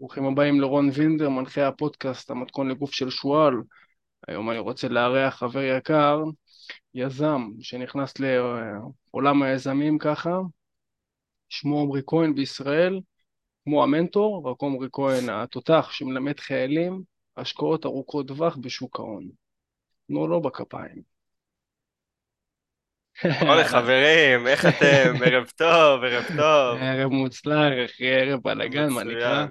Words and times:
ברוכים 0.00 0.24
הבאים 0.24 0.60
לרון 0.60 0.90
וינדר, 0.94 1.28
מנחה 1.28 1.68
הפודקאסט 1.68 2.30
המתכון 2.30 2.68
לגוף 2.68 2.92
של 2.92 3.10
שועל. 3.10 3.54
היום 4.28 4.50
אני 4.50 4.58
רוצה 4.58 4.88
לארח 4.88 5.34
חבר 5.34 5.62
יקר, 5.62 6.22
יזם 6.94 7.48
שנכנס 7.60 8.14
לעולם 8.18 9.42
היזמים 9.42 9.98
ככה, 9.98 10.38
שמו 11.48 11.80
עמרי 11.80 12.00
כהן 12.06 12.34
בישראל, 12.34 13.00
כמו 13.64 13.82
המנטור, 13.82 14.50
רק 14.50 14.56
עמרי 14.62 14.88
כהן 14.92 15.28
התותח 15.28 15.88
שמלמד 15.90 16.40
חיילים 16.40 17.02
השקעות 17.36 17.86
ארוכות 17.86 18.28
טווח 18.28 18.56
בשוק 18.56 19.00
ההון. 19.00 19.28
תנו 20.08 20.26
לו 20.26 20.40
בכפיים. 20.40 21.02
אוי 23.24 23.64
חברים, 23.64 24.46
איך 24.46 24.66
אתם? 24.66 25.14
ערב 25.26 25.46
טוב, 25.56 26.04
ערב 26.04 26.24
טוב. 26.36 26.78
ערב 26.80 27.10
מוצלח, 27.10 27.72
אחי, 27.84 28.10
ערב 28.10 28.40
בלאגן, 28.42 28.88
מה 28.88 29.04
נקרא? 29.04 29.46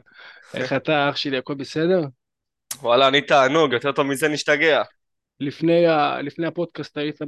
איך 0.53 0.73
אתה, 0.73 1.09
אח 1.09 1.15
שלי, 1.15 1.37
הכל 1.37 1.53
בסדר? 1.53 2.01
וואלה, 2.81 3.07
אני 3.07 3.21
תענוג, 3.21 3.73
יותר 3.73 3.91
טוב 3.91 4.07
מזה 4.07 4.27
נשתגע. 4.27 4.83
לפני, 5.39 5.87
ה... 5.87 6.21
לפני 6.21 6.47
הפודקאסט 6.47 6.97
היית 6.97 7.21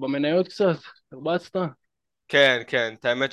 במניות 0.00 0.48
קצת? 0.48 0.76
הרבצת? 1.12 1.56
כן, 2.28 2.62
כן, 2.66 2.94
את 3.00 3.04
האמת 3.04 3.30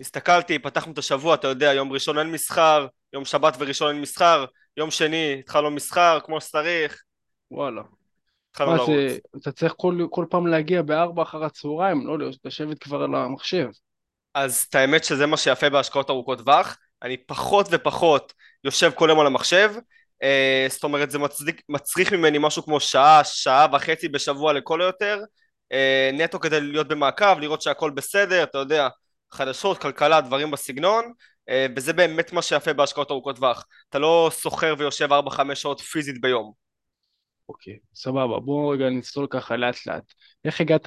שהסתכלתי, 0.00 0.58
פתחנו 0.58 0.92
את 0.92 0.98
השבוע, 0.98 1.34
אתה 1.34 1.48
יודע, 1.48 1.72
יום 1.72 1.92
ראשון 1.92 2.18
אין 2.18 2.32
מסחר, 2.32 2.86
יום 3.12 3.24
שבת 3.24 3.56
וראשון 3.58 3.94
אין 3.94 4.02
מסחר, 4.02 4.44
יום 4.76 4.90
שני 4.90 5.36
התחלנו 5.38 5.70
מסחר 5.70 6.18
כמו 6.24 6.40
שצריך. 6.40 7.02
וואלה. 7.50 7.82
התחלנו 8.50 8.76
לרוץ. 8.76 8.88
זה, 8.88 9.18
אתה 9.36 9.52
צריך 9.52 9.74
כל, 9.76 10.06
כל 10.10 10.26
פעם 10.30 10.46
להגיע 10.46 10.82
בארבע 10.82 11.22
אחר 11.22 11.44
הצהריים, 11.44 12.06
לא 12.06 12.18
לשבת 12.44 12.78
כבר 12.78 13.02
על 13.02 13.14
המחשב. 13.14 13.68
אז 14.34 14.66
את 14.68 14.74
האמת 14.74 15.04
שזה 15.04 15.26
מה 15.26 15.36
שיפה 15.36 15.70
בהשקעות 15.70 16.10
ארוכות 16.10 16.38
טווח, 16.38 16.76
אני 17.02 17.16
פחות 17.16 17.66
ופחות 17.70 18.32
יושב 18.64 18.90
כל 18.94 19.06
יום 19.08 19.20
על 19.20 19.26
המחשב, 19.26 19.72
אה, 20.22 20.66
זאת 20.70 20.84
אומרת 20.84 21.10
זה 21.10 21.18
מצדיק, 21.18 21.62
מצריך 21.68 22.12
ממני 22.12 22.38
משהו 22.40 22.62
כמו 22.62 22.80
שעה, 22.80 23.24
שעה 23.24 23.66
וחצי 23.72 24.08
בשבוע 24.08 24.52
לכל 24.52 24.82
היותר, 24.82 25.20
אה, 25.72 26.10
נטו 26.12 26.40
כדי 26.40 26.60
להיות 26.60 26.88
במעקב, 26.88 27.38
לראות 27.38 27.62
שהכל 27.62 27.90
בסדר, 27.90 28.42
אתה 28.42 28.58
יודע, 28.58 28.88
חדשות, 29.32 29.78
כלכלה, 29.78 30.20
דברים 30.20 30.50
בסגנון, 30.50 31.12
אה, 31.48 31.66
וזה 31.76 31.92
באמת 31.92 32.32
מה 32.32 32.42
שיפה 32.42 32.72
בהשקעות 32.72 33.10
ארוכות 33.10 33.36
טווח, 33.36 33.66
אתה 33.88 33.98
לא 33.98 34.30
סוחר 34.32 34.74
ויושב 34.78 35.12
4-5 35.12 35.54
שעות 35.54 35.80
פיזית 35.80 36.20
ביום. 36.20 36.52
אוקיי, 37.48 37.78
סבבה, 37.94 38.40
בואו 38.40 38.68
רגע 38.68 38.90
נצלול 38.90 39.26
ככה 39.30 39.56
לאט 39.56 39.86
לאט. 39.86 40.12
איך 40.44 40.60
הגעת 40.60 40.86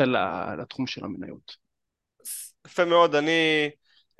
לתחום 0.58 0.88
של 0.88 1.06
המניות? 1.06 1.56
יפה 2.68 2.86
מאוד, 2.86 3.16
אני 3.16 3.70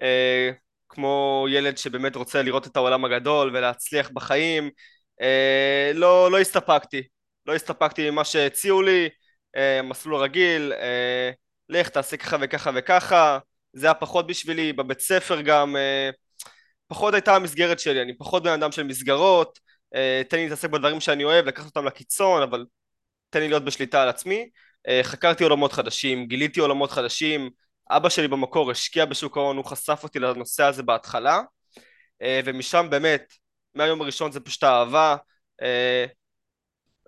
אה, 0.02 0.52
כמו 0.96 1.46
ילד 1.50 1.78
שבאמת 1.78 2.16
רוצה 2.16 2.42
לראות 2.42 2.68
את 2.68 2.76
העולם 2.76 3.06
הגדול 3.06 3.52
ולהצליח 3.54 4.10
בחיים, 4.14 4.70
אה, 5.22 5.92
לא, 5.94 6.32
לא 6.32 6.40
הסתפקתי, 6.40 7.04
לא 7.46 7.56
הסתפקתי 7.56 8.10
ממה 8.12 8.24
שהציעו 8.26 8.82
לי, 8.82 9.10
אה, 9.56 9.82
מסלול 9.82 10.22
רגיל, 10.22 10.74
אה, 10.74 11.32
לך 11.70 11.90
תעשה 11.90 12.18
ככה 12.18 12.38
וככה 12.42 12.72
וככה, 12.76 13.40
זה 13.74 13.88
היה 13.88 13.94
פחות 13.94 14.28
בשבילי, 14.28 14.74
בבית 14.74 15.00
ספר 15.00 15.42
גם, 15.42 15.76
אה, 15.76 16.10
פחות 16.88 17.14
הייתה 17.14 17.36
המסגרת 17.36 17.80
שלי, 17.80 18.02
אני 18.02 18.18
פחות 18.18 18.44
בן 18.44 18.52
אדם 18.52 18.72
של 18.72 18.84
מסגרות, 18.84 19.60
אה, 19.96 20.22
תן 20.30 20.38
לי 20.38 20.44
להתעסק 20.44 20.70
בדברים 20.70 21.00
שאני 21.00 21.24
אוהב, 21.24 21.46
לקחת 21.46 21.66
אותם 21.66 21.86
לקיצון, 21.86 22.42
אבל 22.42 22.66
תן 23.30 23.40
לי 23.40 23.48
להיות 23.48 23.66
בשליטה 23.66 24.04
על 24.04 24.10
עצמי. 24.10 24.50
אה, 24.88 25.00
חקרתי 25.04 25.44
עולמות 25.44 25.74
חדשים, 25.74 26.26
גיליתי 26.28 26.60
עולמות 26.60 26.92
חדשים, 26.92 27.50
אבא 27.90 28.10
שלי 28.10 28.28
במקור 28.28 28.72
השקיע 28.72 29.06
בשוק 29.06 29.38
ההון, 29.38 29.58
הוא 29.58 29.66
חשף 29.66 30.00
אותי 30.04 30.20
לנושא 30.20 30.64
הזה 30.64 30.84
בהתחלה, 30.84 31.42
אה, 32.22 32.40
ומשם 32.46 32.88
באמת, 32.90 33.34
מהיום 33.76 34.02
הראשון 34.02 34.32
זה 34.32 34.40
פשוט 34.40 34.64
אהבה. 34.64 35.16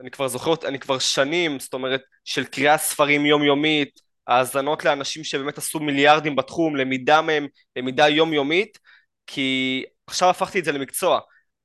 אני 0.02 0.12
כבר 0.12 0.28
זוכר, 0.28 0.54
אני 0.68 0.80
כבר 0.80 1.00
שנים, 1.00 1.60
זאת 1.60 1.74
אומרת, 1.74 2.02
של 2.24 2.46
קריאה 2.46 2.78
ספרים 2.78 3.26
יומיומית, 3.26 4.00
האזנות 4.28 4.86
לאנשים 4.86 5.24
שבאמת 5.24 5.58
עשו 5.58 5.80
מיליארדים 5.80 6.36
בתחום, 6.36 6.76
למידה 6.76 7.22
מהם, 7.22 7.48
למידה 7.76 8.10
יומיומית, 8.10 8.80
כי 9.28 9.84
עכשיו 10.08 10.30
הפכתי 10.30 10.60
את 10.60 10.66
זה 10.66 10.72
למקצוע. 10.72 11.20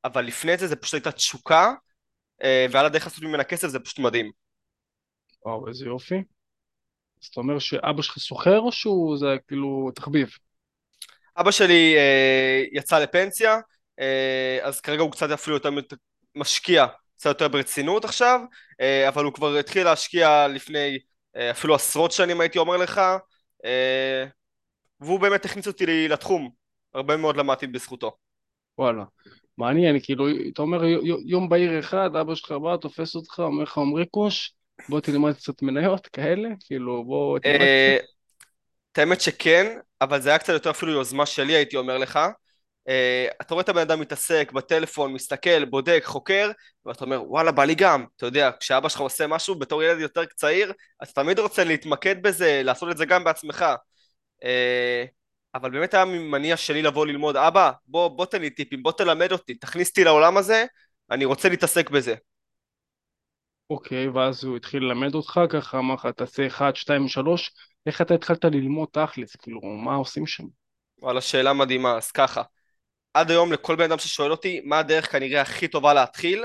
אבל 0.05 0.25
לפני 0.25 0.57
זה 0.57 0.67
זה 0.67 0.77
פשוט 0.77 0.95
הייתה 0.95 1.13
תשוקה, 1.13 1.73
אה, 2.43 2.67
ועל 2.71 2.87
הדרך 2.87 3.05
לעשות 3.05 3.25
ממנה 3.25 3.45
כסף 3.45 3.69
זה 3.69 3.81
פשוט 3.81 3.99
מדהים. 3.99 4.31
וואו, 5.47 5.69
איזה 5.69 5.87
יופי. 5.87 6.23
אז 7.23 7.27
אתה 7.27 7.41
אומר 7.41 7.59
שאבא 7.59 8.03
שלך 8.03 8.19
סוחר 8.19 8.59
או 8.59 8.73
שהוא 8.73 9.17
זה 9.19 9.37
כאילו 9.49 9.91
תחביב? 9.95 10.29
אבא 11.37 11.51
שלי 11.51 11.97
אה, 11.97 12.65
יצא 12.73 12.99
לפנסיה, 12.99 13.59
אה, 14.01 14.59
אז 14.63 14.81
כרגע 14.81 15.03
הוא 15.03 15.13
קצת 15.13 15.31
אפילו 15.31 15.57
יותר 15.57 15.71
משקיע, 16.35 16.87
קצת 17.17 17.29
יותר 17.29 17.49
ברצינות 17.49 18.05
עכשיו, 18.05 18.41
אה, 18.81 19.09
אבל 19.09 19.25
הוא 19.25 19.33
כבר 19.33 19.57
התחיל 19.57 19.85
להשקיע 19.85 20.49
לפני 20.49 20.99
אה, 21.37 21.51
אפילו 21.51 21.75
עשרות 21.75 22.13
שנים 22.13 22.41
הייתי 22.41 22.59
אומר 22.59 22.77
לך, 22.77 23.01
אה, 23.65 24.27
והוא 25.01 25.21
באמת 25.21 25.45
הכניס 25.45 25.67
אותי 25.67 26.09
לתחום, 26.09 26.51
הרבה 26.95 27.17
מאוד 27.17 27.37
למדתי 27.37 27.67
בזכותו. 27.67 28.17
וואלה. 28.79 29.05
מעניין, 29.59 29.97
כאילו, 30.03 30.27
אתה 30.53 30.63
אומר 30.63 30.85
יום 31.27 31.49
בהיר 31.49 31.79
אחד, 31.79 32.17
אבא 32.17 32.35
שלך 32.35 32.53
בא, 32.53 32.77
תופס 32.77 33.15
אותך, 33.15 33.39
אומר 33.39 33.63
לך 33.63 33.79
עמרי 33.79 34.07
קוש, 34.07 34.55
בוא 34.89 35.01
תלמד 35.01 35.33
קצת 35.33 35.63
מניות, 35.63 36.07
כאלה? 36.07 36.49
כאילו, 36.67 37.05
בוא 37.05 37.39
תלמד 37.39 37.61
אה, 37.61 37.97
קצת. 37.99 38.09
את 38.93 38.99
האמת 38.99 39.21
שכן, 39.21 39.79
אבל 40.01 40.21
זה 40.21 40.29
היה 40.29 40.39
קצת 40.39 40.53
יותר 40.53 40.71
אפילו 40.71 40.93
יוזמה 40.93 41.27
שלי, 41.27 41.53
הייתי 41.53 41.77
אומר 41.77 41.99
לך. 41.99 42.19
אה, 42.89 43.27
אתה 43.41 43.55
רואה 43.55 43.63
את 43.63 43.69
הבן 43.69 43.81
אדם 43.81 44.01
מתעסק 44.01 44.53
בטלפון, 44.53 45.13
מסתכל, 45.13 45.65
בודק, 45.65 46.03
חוקר, 46.05 46.51
ואתה 46.87 47.05
אומר, 47.05 47.23
וואלה, 47.27 47.53
בא 47.53 47.65
לי 47.65 47.75
גם. 47.75 48.05
אתה 48.17 48.27
יודע, 48.27 48.51
כשאבא 48.61 48.89
שלך 48.89 49.01
עושה 49.01 49.27
משהו 49.27 49.55
בתור 49.55 49.83
ילד 49.83 50.01
יותר 50.01 50.25
צעיר, 50.25 50.73
אתה 51.03 51.13
תמיד 51.13 51.39
רוצה 51.39 51.65
להתמקד 51.65 52.23
בזה, 52.23 52.63
לעשות 52.65 52.91
את 52.91 52.97
זה 52.97 53.05
גם 53.05 53.25
בעצמך. 53.25 53.65
אה, 54.45 55.05
אבל 55.55 55.71
באמת 55.71 55.95
היה 55.95 56.05
מניע 56.05 56.57
שלי 56.57 56.83
לבוא 56.83 57.07
ללמוד, 57.07 57.37
אבא, 57.37 57.71
בוא, 57.87 58.09
בוא 58.09 58.27
תן 58.27 58.41
לי 58.41 58.51
טיפים, 58.51 58.83
בוא 58.83 58.93
תלמד 58.93 59.33
אותי, 59.33 59.55
תכניס 59.55 59.89
אותי 59.89 60.05
לעולם 60.05 60.37
הזה, 60.37 60.65
אני 61.11 61.25
רוצה 61.25 61.49
להתעסק 61.49 61.91
בזה. 61.91 62.15
אוקיי, 63.73 64.09
ואז 64.09 64.45
הוא 64.45 64.57
התחיל 64.57 64.83
ללמד 64.83 65.15
אותך, 65.15 65.41
ככה 65.51 65.79
אמר 65.79 65.95
לך, 65.95 66.07
תעשה 66.07 66.47
1, 66.47 66.77
2, 66.77 67.09
3, 67.09 67.51
איך 67.87 68.01
אתה 68.01 68.15
התחלת 68.15 68.45
ללמוד 68.45 68.89
תכלס, 68.93 69.37
כאילו, 69.37 69.61
מה 69.61 69.95
עושים 69.95 70.27
שם? 70.27 70.45
וואלה, 70.99 71.21
שאלה 71.21 71.53
מדהימה, 71.53 71.97
אז 71.97 72.11
ככה, 72.11 72.43
עד 73.15 73.31
היום 73.31 73.53
לכל 73.53 73.77
בן 73.77 73.85
אדם 73.85 73.99
ששואל 73.99 74.31
אותי, 74.31 74.61
מה 74.65 74.79
הדרך 74.79 75.13
כנראה 75.13 75.41
הכי 75.41 75.69
טובה 75.69 75.95
להתחיל, 75.95 76.45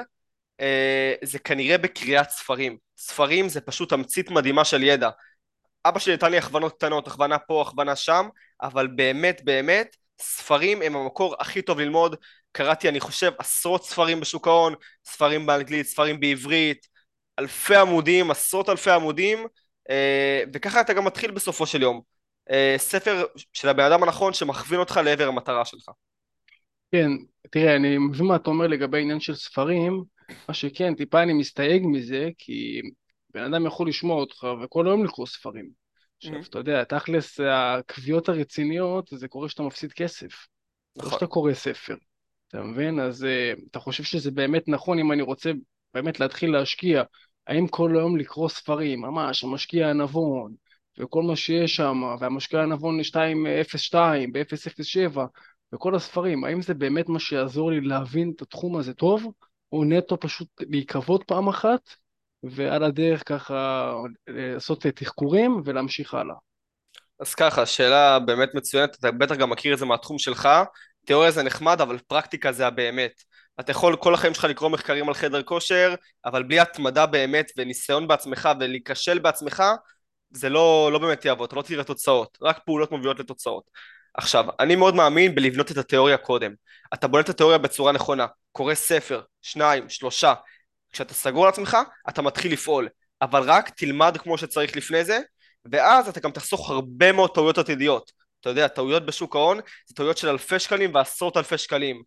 אה, 0.60 1.14
זה 1.24 1.40
כנראה 1.40 1.78
בקריאת 1.78 2.30
ספרים. 2.30 2.78
ספרים 2.98 3.50
זה 3.50 3.62
פשוט 3.62 3.90
תמצית 3.90 4.32
מדהימה 4.32 4.66
של 4.66 4.84
ידע. 4.84 5.10
אבא 5.86 6.00
שלי 6.00 6.14
נתן 6.14 6.32
לי 6.32 6.38
הכוונות 6.38 6.74
קטנות, 6.74 7.08
הכוונה 7.08 7.40
פה, 7.40 7.62
הכוונה 7.68 7.96
שם, 7.96 8.28
אבל 8.62 8.88
באמת 8.88 9.42
באמת, 9.44 9.96
ספרים 10.22 10.82
הם 10.82 10.96
המקור 10.96 11.36
הכי 11.40 11.62
טוב 11.62 11.80
ללמוד. 11.80 12.16
קראתי, 12.52 12.90
אני 12.90 13.00
חושב, 13.00 13.32
עשרות 13.38 13.86
ספרים 13.86 14.20
בשוק 14.20 14.48
ההון, 14.48 14.74
ספרים 15.06 15.46
באנגלית, 15.46 15.86
ספרים 15.86 16.20
בעברית, 16.20 16.97
אלפי 17.40 17.76
עמודים, 17.76 18.32
עשרות 18.32 18.70
אלפי 18.70 18.92
עמודים, 18.92 19.40
אה, 19.90 20.44
וככה 20.54 20.82
אתה 20.82 20.94
גם 20.94 21.06
מתחיל 21.06 21.32
בסופו 21.32 21.66
של 21.66 21.82
יום. 21.82 22.02
אה, 22.52 22.76
ספר 22.78 23.26
של 23.54 23.70
הבן 23.70 23.84
אדם 23.84 24.04
הנכון 24.04 24.34
שמכווין 24.34 24.80
אותך 24.80 25.00
לעבר 25.06 25.28
המטרה 25.28 25.66
שלך. 25.66 25.90
כן, 26.92 27.10
תראה, 27.52 27.76
אני 27.76 27.98
מבין 27.98 28.26
מה 28.26 28.36
אתה 28.36 28.50
אומר 28.50 28.68
לגבי 28.68 29.02
עניין 29.02 29.20
של 29.20 29.36
ספרים, 29.36 30.04
מה 30.48 30.54
שכן, 30.54 30.96
טיפה 30.96 31.24
אני 31.24 31.34
מסתייג 31.34 31.84
מזה, 31.86 32.30
כי 32.38 32.82
בן 33.34 33.54
אדם 33.54 33.66
יכול 33.66 33.90
לשמוע 33.90 34.20
אותך 34.20 34.48
וכל 34.64 34.88
היום 34.88 35.06
לקרוא 35.06 35.28
ספרים. 35.28 35.70
עכשיו, 36.18 36.34
mm-hmm. 36.34 36.48
אתה 36.50 36.60
יודע, 36.60 36.84
תכלס, 36.84 37.40
הקביעות 37.40 38.30
הרציניות, 38.30 39.10
זה 39.12 39.28
קורה 39.28 39.50
שאתה 39.50 39.64
מפסיד 39.64 39.94
כסף. 39.94 40.48
לא 40.96 41.02
נכון. 41.02 41.12
לא 41.12 41.18
שאתה 41.20 41.28
קורא 41.28 41.54
ספר. 41.54 41.96
אתה 42.48 42.62
מבין? 42.62 43.00
אז 43.00 43.24
uh, 43.24 43.60
אתה 43.72 43.80
חושב 43.80 44.04
שזה 44.04 44.32
באמת 44.32 44.64
נכון 44.68 45.00
אם 45.00 45.12
אני 45.12 45.22
רוצה 45.22 45.52
באמת 45.94 46.20
להתחיל 46.20 46.52
להשקיע, 46.52 47.04
האם 47.48 47.68
כל 47.68 47.98
היום 47.98 48.18
לקרוא 48.18 48.50
ספרים, 48.50 49.02
ממש, 49.02 49.44
המשקיע 49.44 49.88
הנבון, 49.88 50.54
וכל 51.00 51.24
מה 51.24 51.36
שיש 51.36 51.76
שם, 51.76 52.02
והמשקיע 52.20 52.60
הנבון 52.62 52.98
202, 52.98 54.34
ב-007, 54.34 55.20
וכל 55.74 55.96
הספרים, 55.96 56.44
האם 56.44 56.62
זה 56.62 56.74
באמת 56.74 57.10
מה 57.10 57.20
שיעזור 57.20 57.72
לי 57.72 57.82
להבין 57.82 58.34
את 58.36 58.42
התחום 58.42 58.78
הזה 58.78 58.94
טוב, 58.94 59.32
או 59.72 59.84
נטו 59.84 60.20
פשוט 60.20 60.48
להיקוות 60.60 61.24
פעם 61.24 61.48
אחת, 61.48 61.90
ועל 62.44 62.84
הדרך 62.84 63.24
ככה 63.26 63.94
לעשות 64.28 64.86
תחקורים 64.86 65.62
ולהמשיך 65.66 66.14
הלאה. 66.14 66.36
אז 67.20 67.36
ככה, 67.36 67.66
שאלה 67.66 68.20
באמת 68.20 68.56
מצוינת, 68.56 68.96
אתה 69.00 69.12
בטח 69.12 69.36
גם 69.36 69.50
מכיר 69.50 69.74
את 69.74 69.80
זה 69.80 69.86
מהתחום 69.86 70.20
שלך, 70.20 70.50
תיאוריה 71.06 71.32
זה 71.32 71.44
נחמד, 71.44 71.82
אבל 71.82 71.98
פרקטיקה 72.08 72.52
זה 72.52 72.68
הבאמת. 72.68 73.24
אתה 73.60 73.72
יכול 73.72 73.96
כל 73.96 74.14
החיים 74.14 74.34
שלך 74.34 74.44
לקרוא 74.44 74.70
מחקרים 74.70 75.08
על 75.08 75.14
חדר 75.14 75.44
כושר, 75.44 75.96
אבל 76.26 76.44
בלי 76.44 76.60
התמדה 76.60 77.06
באמת 77.06 77.52
וניסיון 77.58 78.08
בעצמך 78.08 78.50
ולהיכשל 78.60 79.20
בעצמך, 79.20 79.64
זה 80.32 80.50
לא, 80.50 80.90
לא 80.94 81.00
באמת 81.00 81.26
יעבוד, 81.26 81.48
אתה 81.48 81.56
לא 81.56 81.62
תראה 81.62 81.84
תוצאות, 81.84 82.38
רק 82.42 82.60
פעולות 82.66 82.92
מובילות 82.92 83.20
לתוצאות. 83.20 83.64
עכשיו, 84.14 84.46
אני 84.60 84.76
מאוד 84.76 84.96
מאמין 84.96 85.36
בלבנות 85.36 85.72
את 85.72 85.78
התיאוריה 85.78 86.18
קודם. 86.18 86.54
אתה 86.94 87.08
בונה 87.08 87.24
את 87.24 87.30
התיאוריה 87.30 87.58
בצורה 87.58 87.92
נכונה, 87.92 88.26
קורא 88.52 88.74
ספר, 88.74 89.22
שניים, 89.42 89.90
שלושה. 89.90 90.34
כשאתה 90.92 91.14
סגור 91.14 91.44
על 91.44 91.50
עצמך, 91.50 91.78
אתה 92.10 92.22
מתחיל 92.22 92.54
לפעול. 92.54 92.90
אבל 93.22 93.44
רק 93.50 93.70
תלמד 93.70 94.18
כמו 94.18 94.38
שצריך 94.38 94.76
לפני 94.76 95.04
זה, 95.04 95.20
ואז 95.72 96.10
אתה 96.10 96.20
גם 96.20 96.32
תחסוך 96.32 96.70
הרבה 96.70 97.12
מאוד 97.12 97.34
טעויות 97.34 97.58
עתידיות. 97.58 98.12
אתה 98.42 98.50
יודע, 98.50 98.68
טעויות 98.68 99.06
בשוק 99.06 99.36
ההון 99.36 99.60
זה 99.88 99.96
טעויות 99.96 100.18
של 100.18 100.30
אלפי 100.30 100.60
שקלים 100.60 100.96
ועשרות 100.96 101.38
אלפי 101.38 101.58
שקלים. 101.58 102.04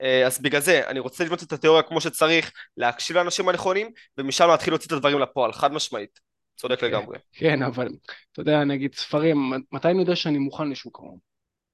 אה, 0.00 0.26
אז 0.26 0.38
בגלל 0.38 0.60
זה, 0.60 0.88
אני 0.88 0.98
רוצה 0.98 1.24
לבנות 1.24 1.42
את 1.42 1.52
התיאוריה 1.52 1.82
כמו 1.82 2.00
שצריך, 2.00 2.52
להקשיב 2.76 3.16
לאנשים 3.16 3.48
הנכונים, 3.48 3.90
ומשם 4.18 4.48
להתחיל 4.48 4.72
להוציא 4.72 4.86
את 4.86 4.92
הדברים 4.92 5.18
לפועל, 5.18 5.52
חד 5.52 5.72
משמעית. 5.72 6.20
צודק 6.56 6.82
לגמרי. 6.82 7.18
כן, 7.32 7.62
אבל 7.62 7.88
אתה 8.32 8.40
יודע, 8.40 8.64
נגיד 8.64 8.94
ספרים, 8.94 9.52
מתי 9.72 9.88
אני 9.88 10.00
יודע 10.00 10.16
שאני 10.16 10.38
מוכן 10.38 10.70
לשוק 10.70 10.98
ההון? 10.98 11.18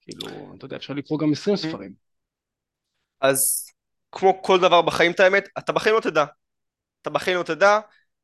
כאילו, 0.00 0.54
אתה 0.56 0.64
יודע, 0.64 0.76
אפשר 0.76 0.94
לקרוא 0.94 1.18
גם 1.18 1.32
20 1.32 1.56
ספרים. 1.56 1.92
אז 3.20 3.66
כמו 4.12 4.42
כל 4.42 4.60
דבר 4.60 4.82
בחיים, 4.82 5.12
את 5.12 5.20
האמת, 5.20 5.48
אתה 5.58 5.72
בחיים 5.72 5.94
לא 5.94 6.00
תדע. 6.00 6.24
אתה 7.02 7.10
בחיים 7.10 7.36
לא 7.38 7.42
תדע, 7.42 7.78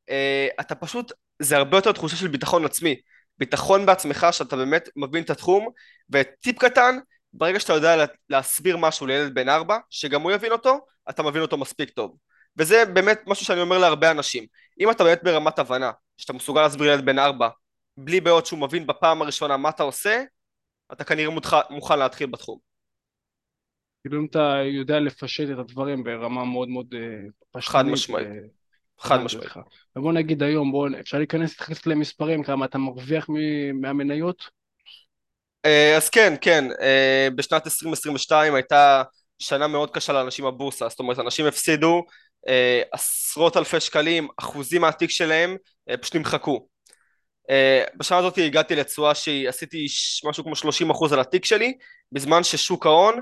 אה, 0.09 0.47
אתה 0.59 0.75
פשוט, 0.75 1.11
זה 1.39 1.57
הרבה 1.57 1.77
יותר 1.77 1.91
תחושה 1.91 2.15
של 2.15 2.27
ביטחון 2.27 2.65
עצמי. 2.65 2.95
ביטחון 3.37 3.85
בעצמך 3.85 4.27
שאתה 4.31 4.55
באמת 4.55 4.89
מבין 4.95 5.23
את 5.23 5.29
התחום, 5.29 5.69
וטיפ 6.09 6.59
קטן, 6.59 6.97
ברגע 7.33 7.59
שאתה 7.59 7.73
יודע 7.73 8.05
להסביר 8.29 8.77
משהו 8.77 9.07
לילד 9.07 9.33
בן 9.33 9.49
ארבע, 9.49 9.77
שגם 9.89 10.21
הוא 10.21 10.31
יבין 10.31 10.51
אותו, 10.51 10.85
אתה 11.09 11.23
מבין 11.23 11.41
אותו 11.41 11.57
מספיק 11.57 11.89
טוב. 11.89 12.17
וזה 12.57 12.85
באמת 12.85 13.21
משהו 13.27 13.45
שאני 13.45 13.61
אומר 13.61 13.77
להרבה 13.77 14.11
אנשים. 14.11 14.45
אם 14.79 14.91
אתה 14.91 15.03
באמת 15.03 15.23
ברמת 15.23 15.59
הבנה, 15.59 15.91
שאתה 16.17 16.33
מסוגל 16.33 16.61
להסביר 16.61 16.87
לילד 16.87 17.05
בן 17.05 17.19
ארבע, 17.19 17.49
בלי 17.97 18.21
בעיות 18.21 18.45
שהוא 18.45 18.59
מבין 18.59 18.87
בפעם 18.87 19.21
הראשונה 19.21 19.57
מה 19.57 19.69
אתה 19.69 19.83
עושה, 19.83 20.23
אתה 20.91 21.03
כנראה 21.03 21.29
מותח, 21.29 21.53
מוכן 21.69 21.99
להתחיל 21.99 22.27
בתחום. 22.27 22.59
כאילו 24.01 24.21
אם 24.21 24.25
אתה 24.25 24.55
יודע 24.63 24.99
לפשט 24.99 25.49
את 25.53 25.57
הדברים 25.57 26.03
ברמה 26.03 26.45
מאוד 26.45 26.69
מאוד 26.69 26.93
אה, 26.93 26.99
פשטנית. 27.51 27.85
חד 27.85 27.85
משמעית. 27.85 28.27
חד 28.99 29.17
משמעית. 29.17 29.51
ובוא 29.95 30.13
נגיד 30.13 30.43
היום, 30.43 30.71
בוא, 30.71 30.89
אפשר 30.99 31.17
להיכנס 31.17 31.49
להתייחס 31.49 31.85
למספרים, 31.85 32.43
כמה 32.43 32.65
אתה 32.65 32.77
מרוויח 32.77 33.27
מהמניות? 33.81 34.49
אה, 35.65 35.97
אז 35.97 36.09
כן, 36.09 36.33
כן, 36.41 36.65
אה, 36.81 37.27
בשנת 37.35 37.65
2022 37.65 38.55
הייתה 38.55 39.03
שנה 39.39 39.67
מאוד 39.67 39.91
קשה 39.91 40.13
לאנשים 40.13 40.45
בבורסה, 40.45 40.89
זאת 40.89 40.99
אומרת 40.99 41.19
אנשים 41.19 41.45
הפסידו 41.45 42.03
עשרות 42.91 43.57
אלפי 43.57 43.79
שקלים, 43.79 44.27
אחוזים 44.37 44.81
מהתיק 44.81 45.09
שלהם 45.09 45.57
פשוט 46.01 46.15
נמחקו. 46.15 46.67
בשנה 47.97 48.17
הזאת 48.17 48.37
הגעתי 48.37 48.75
לתשואה 48.75 49.15
שעשיתי 49.15 49.85
משהו 50.23 50.43
כמו 50.43 50.53
30% 50.55 51.13
על 51.13 51.19
התיק 51.19 51.45
שלי, 51.45 51.73
בזמן 52.11 52.43
ששוק 52.43 52.85
ההון 52.85 53.19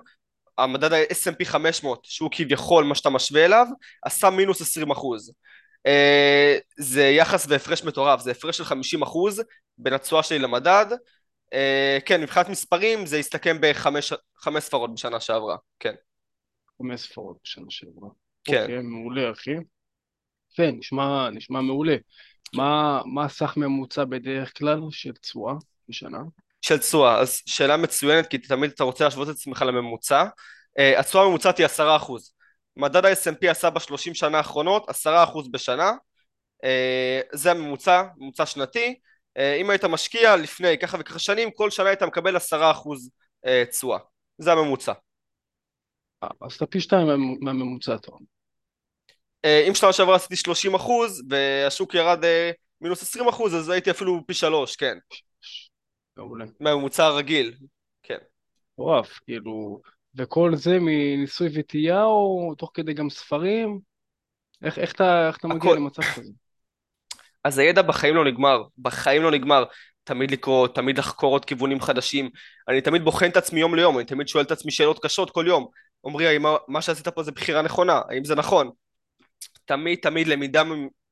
המדד 0.57 0.93
ה-S&P 0.93 1.45
500 1.45 2.05
שהוא 2.05 2.29
כביכול 2.31 2.83
מה 2.83 2.95
שאתה 2.95 3.09
משווה 3.09 3.45
אליו 3.45 3.67
עשה 4.05 4.29
מינוס 4.29 4.61
20 4.61 4.91
אחוז 4.91 5.31
uh, 5.87 6.61
זה 6.77 7.03
יחס 7.03 7.45
והפרש 7.49 7.83
מטורף 7.83 8.21
זה 8.21 8.31
הפרש 8.31 8.57
של 8.57 8.65
50 8.65 9.01
אחוז 9.01 9.41
בין 9.77 9.93
התשואה 9.93 10.23
שלי 10.23 10.39
למדד 10.39 10.85
כן 12.05 12.21
מבחינת 12.21 12.49
מספרים 12.49 13.05
זה 13.05 13.17
הסתכם 13.17 13.57
בחמש 13.61 14.13
ספרות 14.59 14.93
בשנה 14.93 15.19
שעברה 15.19 15.57
כן 15.79 15.93
חמש 16.77 17.01
ספרות 17.01 17.37
בשנה 17.43 17.65
שעברה 17.69 18.09
כן 18.43 18.61
אוקיי, 18.61 18.81
מעולה 18.81 19.31
אחי 19.31 19.55
כן 20.55 20.75
נשמע, 20.77 21.29
נשמע 21.29 21.61
מעולה 21.61 21.95
מה, 22.55 23.01
מה 23.05 23.25
הסך 23.25 23.53
ממוצע 23.57 24.03
בדרך 24.03 24.57
כלל 24.57 24.79
של 24.91 25.11
תשואה 25.11 25.53
בשנה? 25.89 26.19
של 26.61 26.77
תשואה, 26.77 27.19
אז 27.19 27.41
שאלה 27.45 27.77
מצוינת 27.77 28.27
כי 28.27 28.37
תמיד 28.37 28.71
אתה 28.71 28.83
רוצה 28.83 29.03
להשוות 29.03 29.29
את 29.29 29.33
עצמך 29.33 29.61
לממוצע. 29.61 30.25
Uh, 30.79 30.99
התשואה 30.99 31.23
הממוצעת 31.23 31.57
היא 31.57 31.65
עשרה 31.65 31.95
אחוז. 31.95 32.33
מדד 32.77 33.05
ה-S&P 33.05 33.49
עשה 33.49 33.69
בשלושים 33.69 34.13
שנה 34.13 34.37
האחרונות 34.37 34.89
עשרה 34.89 35.23
אחוז 35.23 35.51
בשנה. 35.51 35.91
Uh, 36.63 36.67
זה 37.33 37.51
הממוצע, 37.51 38.03
ממוצע 38.17 38.45
שנתי. 38.45 38.99
Uh, 39.37 39.61
אם 39.61 39.69
היית 39.69 39.85
משקיע 39.85 40.35
לפני 40.35 40.77
ככה 40.77 40.97
וככה 40.99 41.19
שנים, 41.19 41.51
כל 41.51 41.69
שנה 41.69 41.89
היית 41.89 42.03
מקבל 42.03 42.35
עשרה 42.35 42.71
אחוז 42.71 43.09
תשואה. 43.71 43.99
זה 44.37 44.51
הממוצע. 44.51 44.93
אז 46.21 46.53
אתה 46.55 46.65
פי 46.65 46.81
שתיים 46.81 47.07
מהממוצע, 47.41 47.95
אתה 47.95 48.11
אומר. 48.11 48.25
אם 49.67 49.75
שנה 49.75 49.93
שעברה 49.93 50.15
עשיתי 50.15 50.35
שלושים 50.35 50.75
אחוז 50.75 51.23
והשוק 51.29 51.93
ירד 51.93 52.19
מינוס 52.81 53.01
עשרים 53.01 53.27
אחוז, 53.27 53.55
אז 53.55 53.69
הייתי 53.69 53.91
אפילו 53.91 54.21
פי 54.27 54.33
שלוש, 54.33 54.75
כן. 54.75 54.97
מעולה. 56.17 56.45
מהממוצע 56.59 57.05
הרגיל, 57.05 57.53
כן. 58.03 58.17
מטורף, 58.73 59.19
כאילו, 59.25 59.81
וכל 60.15 60.51
זה 60.55 60.77
מניסוי 60.79 61.49
וטעייה 61.53 62.03
או 62.03 62.55
תוך 62.57 62.71
כדי 62.73 62.93
גם 62.93 63.09
ספרים? 63.09 63.79
איך, 64.63 64.79
איך 64.79 64.91
אתה, 64.91 65.27
איך 65.27 65.37
אתה 65.37 65.47
מגיע 65.47 65.73
למצב 65.73 66.01
כזה? 66.01 66.31
אז 67.43 67.57
הידע 67.57 67.81
בחיים 67.81 68.15
לא 68.15 68.25
נגמר, 68.25 68.63
בחיים 68.77 69.23
לא 69.23 69.31
נגמר. 69.31 69.63
תמיד 70.03 70.31
לקרוא, 70.31 70.67
תמיד 70.67 70.97
לחקור 70.97 71.33
עוד 71.33 71.45
כיוונים 71.45 71.81
חדשים. 71.81 72.29
אני 72.67 72.81
תמיד 72.81 73.03
בוחן 73.03 73.29
את 73.29 73.37
עצמי 73.37 73.59
יום 73.59 73.75
ליום, 73.75 73.97
אני 73.97 74.05
תמיד 74.05 74.27
שואל 74.27 74.43
את 74.43 74.51
עצמי 74.51 74.71
שאלות 74.71 75.05
קשות 75.05 75.31
כל 75.31 75.45
יום. 75.47 75.67
עמרי, 76.05 76.27
האם 76.27 76.45
מה 76.67 76.81
שעשית 76.81 77.07
פה 77.07 77.23
זה 77.23 77.31
בחירה 77.31 77.61
נכונה? 77.61 78.01
האם 78.09 78.25
זה 78.25 78.35
נכון? 78.35 78.71
תמיד 79.65 79.99
תמיד 80.01 80.27
למידה 80.27 80.63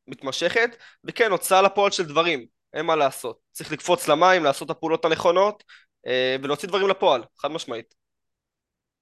מתמשכת, 0.07 0.75
וכן, 1.03 1.31
הוצאה 1.31 1.61
לפועל 1.61 1.91
של 1.91 2.03
דברים. 2.03 2.45
אין 2.73 2.85
מה 2.85 2.95
לעשות. 2.95 3.39
צריך 3.51 3.71
לקפוץ 3.71 4.07
למים, 4.07 4.43
לעשות 4.43 4.71
את 4.71 4.77
הפעולות 4.77 5.05
הנכונות 5.05 5.63
אה, 6.07 6.35
ולהוציא 6.41 6.67
דברים 6.67 6.87
לפועל, 6.87 7.23
חד 7.37 7.51
משמעית. 7.51 7.95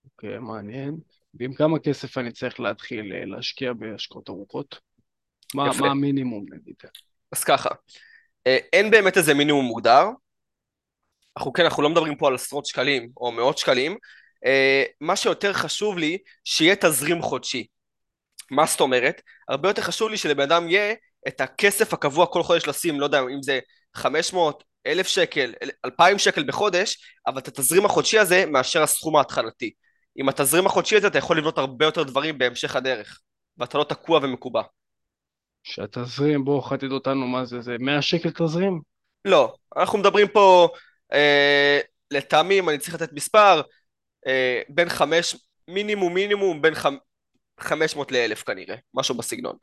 אוקיי, 0.05 0.37
okay, 0.37 0.39
מעניין. 0.39 0.97
ועם 1.33 1.53
כמה 1.53 1.79
כסף 1.79 2.17
אני 2.17 2.31
צריך 2.31 2.59
להתחיל 2.59 3.13
אה, 3.13 3.25
להשקיע 3.25 3.73
בהשקעות 3.73 4.29
ארוכות? 4.29 4.79
מה, 5.55 5.69
מה 5.79 5.87
המינימום 5.87 6.45
נגיד? 6.49 6.75
אז 7.31 7.43
ככה, 7.43 7.69
אה, 8.47 8.57
אין 8.73 8.91
באמת 8.91 9.17
איזה 9.17 9.33
מינימום 9.33 9.65
מוגדר. 9.65 10.03
אנחנו 11.37 11.53
כן, 11.53 11.63
אנחנו 11.63 11.83
לא 11.83 11.89
מדברים 11.89 12.15
פה 12.15 12.27
על 12.27 12.35
עשרות 12.35 12.65
שקלים 12.65 13.09
או 13.17 13.31
מאות 13.31 13.57
שקלים. 13.57 13.97
מה 15.01 15.15
שיותר 15.15 15.53
חשוב 15.53 15.97
לי, 15.97 16.17
שיהיה 16.43 16.75
תזרים 16.75 17.21
חודשי. 17.21 17.67
מה 18.51 18.65
זאת 18.65 18.81
אומרת? 18.81 19.21
הרבה 19.49 19.69
יותר 19.69 19.81
חשוב 19.81 20.09
לי 20.09 20.17
שלבן 20.17 20.43
אדם 20.43 20.69
יהיה 20.69 20.95
את 21.27 21.41
הכסף 21.41 21.93
הקבוע 21.93 22.25
כל 22.25 22.43
חודש 22.43 22.67
לשים, 22.67 22.99
לא 22.99 23.05
יודע 23.05 23.19
אם 23.19 23.41
זה 23.41 23.59
500, 23.93 24.63
1,000 24.87 25.07
שקל, 25.07 25.53
2,000 25.85 26.17
שקל 26.17 26.43
בחודש, 26.43 26.97
אבל 27.27 27.37
את 27.37 27.47
התזרים 27.47 27.85
החודשי 27.85 28.19
הזה 28.19 28.45
מאשר 28.45 28.83
הסכום 28.83 29.15
ההתחלתי. 29.15 29.73
עם 30.15 30.29
התזרים 30.29 30.65
החודשי 30.65 30.95
הזה 30.95 31.07
אתה 31.07 31.17
יכול 31.17 31.37
לבנות 31.37 31.57
הרבה 31.57 31.85
יותר 31.85 32.03
דברים 32.03 32.37
בהמשך 32.37 32.75
הדרך, 32.75 33.19
ואתה 33.57 33.77
לא 33.77 33.83
תקוע 33.83 34.19
ומקובע. 34.23 34.61
שהתזרים, 35.67 36.45
בואו 36.45 36.61
חדד 36.61 36.91
אותנו 36.91 37.27
מה 37.27 37.45
זה, 37.45 37.61
זה 37.61 37.75
100 37.79 38.01
שקל 38.01 38.29
תזרים? 38.31 38.81
לא, 39.25 39.55
אנחנו 39.77 39.97
מדברים 39.97 40.27
פה, 40.27 40.69
אה, 41.13 41.79
לטעמי, 42.11 42.59
אם 42.59 42.69
אני 42.69 42.77
צריך 42.77 42.93
לתת 42.93 43.13
מספר, 43.13 43.61
אה, 44.27 44.61
בין 44.69 44.89
5, 44.89 45.35
מינימום 45.67 46.13
מינימום 46.13 46.61
בין 46.61 46.73
500 47.59 48.11
ל-1,000 48.11 48.43
כנראה, 48.45 48.75
משהו 48.93 49.15
בסגנון. 49.15 49.55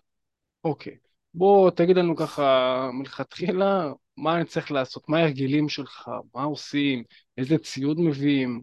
אוקיי. 0.65 0.97
בוא 1.35 1.71
תגיד 1.71 1.97
לנו 1.97 2.17
ככה 2.17 2.89
מלכתחילה 2.93 3.93
מה 4.17 4.37
אני 4.37 4.45
צריך 4.45 4.73
לעשות, 4.73 5.09
מה 5.09 5.19
ההרגלים 5.19 5.69
שלך, 5.69 6.11
מה 6.35 6.43
עושים, 6.43 7.05
איזה 7.39 7.59
ציוד 7.59 8.01
מביאים. 8.01 8.63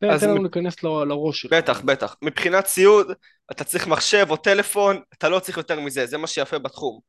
תן 0.00 0.30
לנו 0.30 0.42
להיכנס 0.42 0.82
לראש 0.82 1.40
שלך. 1.40 1.52
בטח, 1.52 1.80
בטח. 1.80 2.16
מבחינת 2.22 2.64
ציוד, 2.64 3.12
אתה 3.50 3.64
צריך 3.64 3.86
מחשב 3.86 4.26
או 4.30 4.36
טלפון, 4.36 5.02
אתה 5.12 5.28
לא 5.28 5.40
צריך 5.40 5.58
יותר 5.58 5.80
מזה, 5.80 6.06
זה 6.06 6.18
מה 6.18 6.26
שיפה 6.26 6.58
בתחום. 6.58 7.00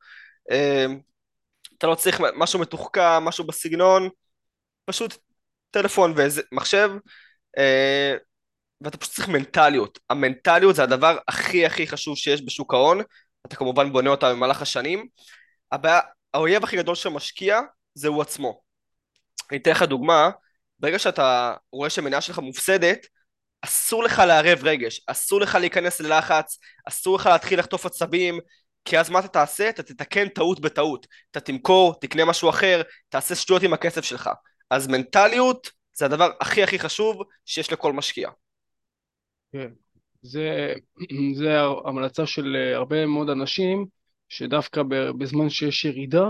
אמ, 0.50 1.00
אתה 1.78 1.86
לא 1.86 1.94
צריך 1.94 2.20
משהו 2.36 2.60
מתוחכם, 2.60 3.24
משהו 3.24 3.46
בסגנון, 3.46 4.08
פשוט 4.84 5.16
טלפון 5.70 6.14
ומחשב, 6.16 6.90
אה, 7.58 8.16
ואתה 8.80 8.98
פשוט 8.98 9.14
צריך 9.14 9.28
מנטליות. 9.28 9.98
המנטליות 10.10 10.76
זה 10.76 10.82
הדבר 10.82 11.18
הכי 11.28 11.66
הכי 11.66 11.86
חשוב 11.86 12.16
שיש 12.16 12.42
בשוק 12.42 12.74
ההון, 12.74 13.00
אתה 13.46 13.56
כמובן 13.56 13.92
בונה 13.92 14.10
אותה 14.10 14.32
במהלך 14.32 14.62
השנים. 14.62 15.08
הבעיה, 15.72 16.00
האויב 16.34 16.64
הכי 16.64 16.76
גדול 16.76 16.94
של 16.94 17.08
משקיע 17.08 17.60
זה 17.94 18.08
הוא 18.08 18.22
עצמו. 18.22 18.60
אני 19.50 19.58
אתן 19.58 19.70
לך 19.70 19.82
דוגמה, 19.82 20.30
ברגע 20.78 20.98
שאתה 20.98 21.54
רואה 21.72 21.90
שמניה 21.90 22.20
שלך 22.20 22.38
מופסדת, 22.38 23.06
אסור 23.62 24.02
לך 24.02 24.22
לערב 24.26 24.58
רגש, 24.62 25.00
אסור 25.06 25.40
לך 25.40 25.54
להיכנס 25.54 26.00
ללחץ, 26.00 26.58
אסור 26.88 27.16
לך 27.16 27.26
להתחיל 27.26 27.58
לחטוף 27.58 27.86
עצבים, 27.86 28.38
כי 28.84 28.98
אז 28.98 29.10
מה 29.10 29.18
אתה 29.18 29.28
תעשה? 29.28 29.68
אתה 29.68 29.82
תתקן 29.82 30.28
טעות 30.28 30.60
בטעות. 30.60 31.06
אתה 31.30 31.40
תמכור, 31.40 31.94
תקנה 32.00 32.24
משהו 32.24 32.50
אחר, 32.50 32.82
תעשה 33.08 33.34
שטויות 33.34 33.62
עם 33.62 33.72
הכסף 33.72 34.04
שלך. 34.04 34.30
אז 34.70 34.88
מנטליות 34.88 35.70
זה 35.92 36.04
הדבר 36.04 36.30
הכי 36.40 36.62
הכי 36.62 36.78
חשוב 36.78 37.22
שיש 37.46 37.72
לכל 37.72 37.92
משקיע. 37.92 38.30
כן. 39.52 39.68
זה, 40.22 40.74
זה 41.38 41.60
המלצה 41.84 42.26
של 42.26 42.56
אה, 42.56 42.76
הרבה 42.76 43.06
מאוד 43.06 43.30
אנשים, 43.30 43.86
שדווקא 44.28 44.82
בזמן 45.18 45.50
שיש 45.50 45.84
ירידה, 45.84 46.26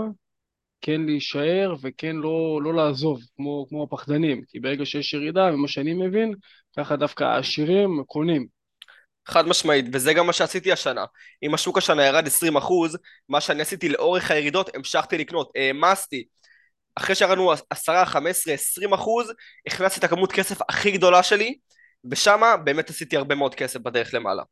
כן 0.81 1.01
להישאר 1.05 1.75
וכן 1.81 2.15
לא, 2.15 2.59
לא 2.63 2.73
לעזוב, 2.73 3.19
כמו, 3.35 3.65
כמו 3.69 3.83
הפחדנים, 3.83 4.41
כי 4.47 4.59
ברגע 4.59 4.85
שיש 4.85 5.13
ירידה, 5.13 5.51
ממה 5.51 5.67
שאני 5.67 5.93
מבין, 5.93 6.33
ככה 6.77 6.95
דווקא 6.95 7.23
העשירים 7.23 8.03
קונים. 8.07 8.47
חד 9.25 9.47
משמעית, 9.47 9.85
וזה 9.93 10.13
גם 10.13 10.27
מה 10.27 10.33
שעשיתי 10.33 10.71
השנה. 10.71 11.05
אם 11.43 11.53
השוק 11.53 11.77
השנה 11.77 12.05
ירד 12.05 12.27
20%, 12.27 12.27
מה 13.29 13.41
שאני 13.41 13.61
עשיתי 13.61 13.89
לאורך 13.89 14.31
הירידות, 14.31 14.75
המשכתי 14.75 15.17
לקנות, 15.17 15.51
העמסתי. 15.55 16.23
אחרי 16.95 17.15
שירדנו 17.15 17.51
10, 17.69 18.05
15, 18.05 18.53
20 18.53 18.93
אחוז, 18.93 19.33
הכנסתי 19.67 19.99
את 19.99 20.03
הכמות 20.03 20.31
כסף 20.31 20.57
הכי 20.69 20.91
גדולה 20.91 21.23
שלי, 21.23 21.57
ושמה 22.11 22.57
באמת 22.57 22.89
עשיתי 22.89 23.17
הרבה 23.17 23.35
מאוד 23.35 23.55
כסף 23.55 23.79
בדרך 23.79 24.13
למעלה. 24.13 24.43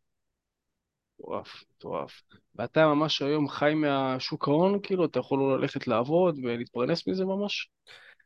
מטורף, 1.19 1.63
מטורף. 1.75 2.21
ואתה 2.55 2.87
ממש 2.87 3.21
היום 3.21 3.49
חי 3.49 3.73
מהשוק 3.73 4.47
ההון, 4.47 4.79
כאילו, 4.83 5.05
אתה 5.05 5.19
יכול 5.19 5.59
ללכת 5.61 5.87
לעבוד 5.87 6.39
ולהתפרנס 6.43 7.07
מזה 7.07 7.25
ממש? 7.25 7.69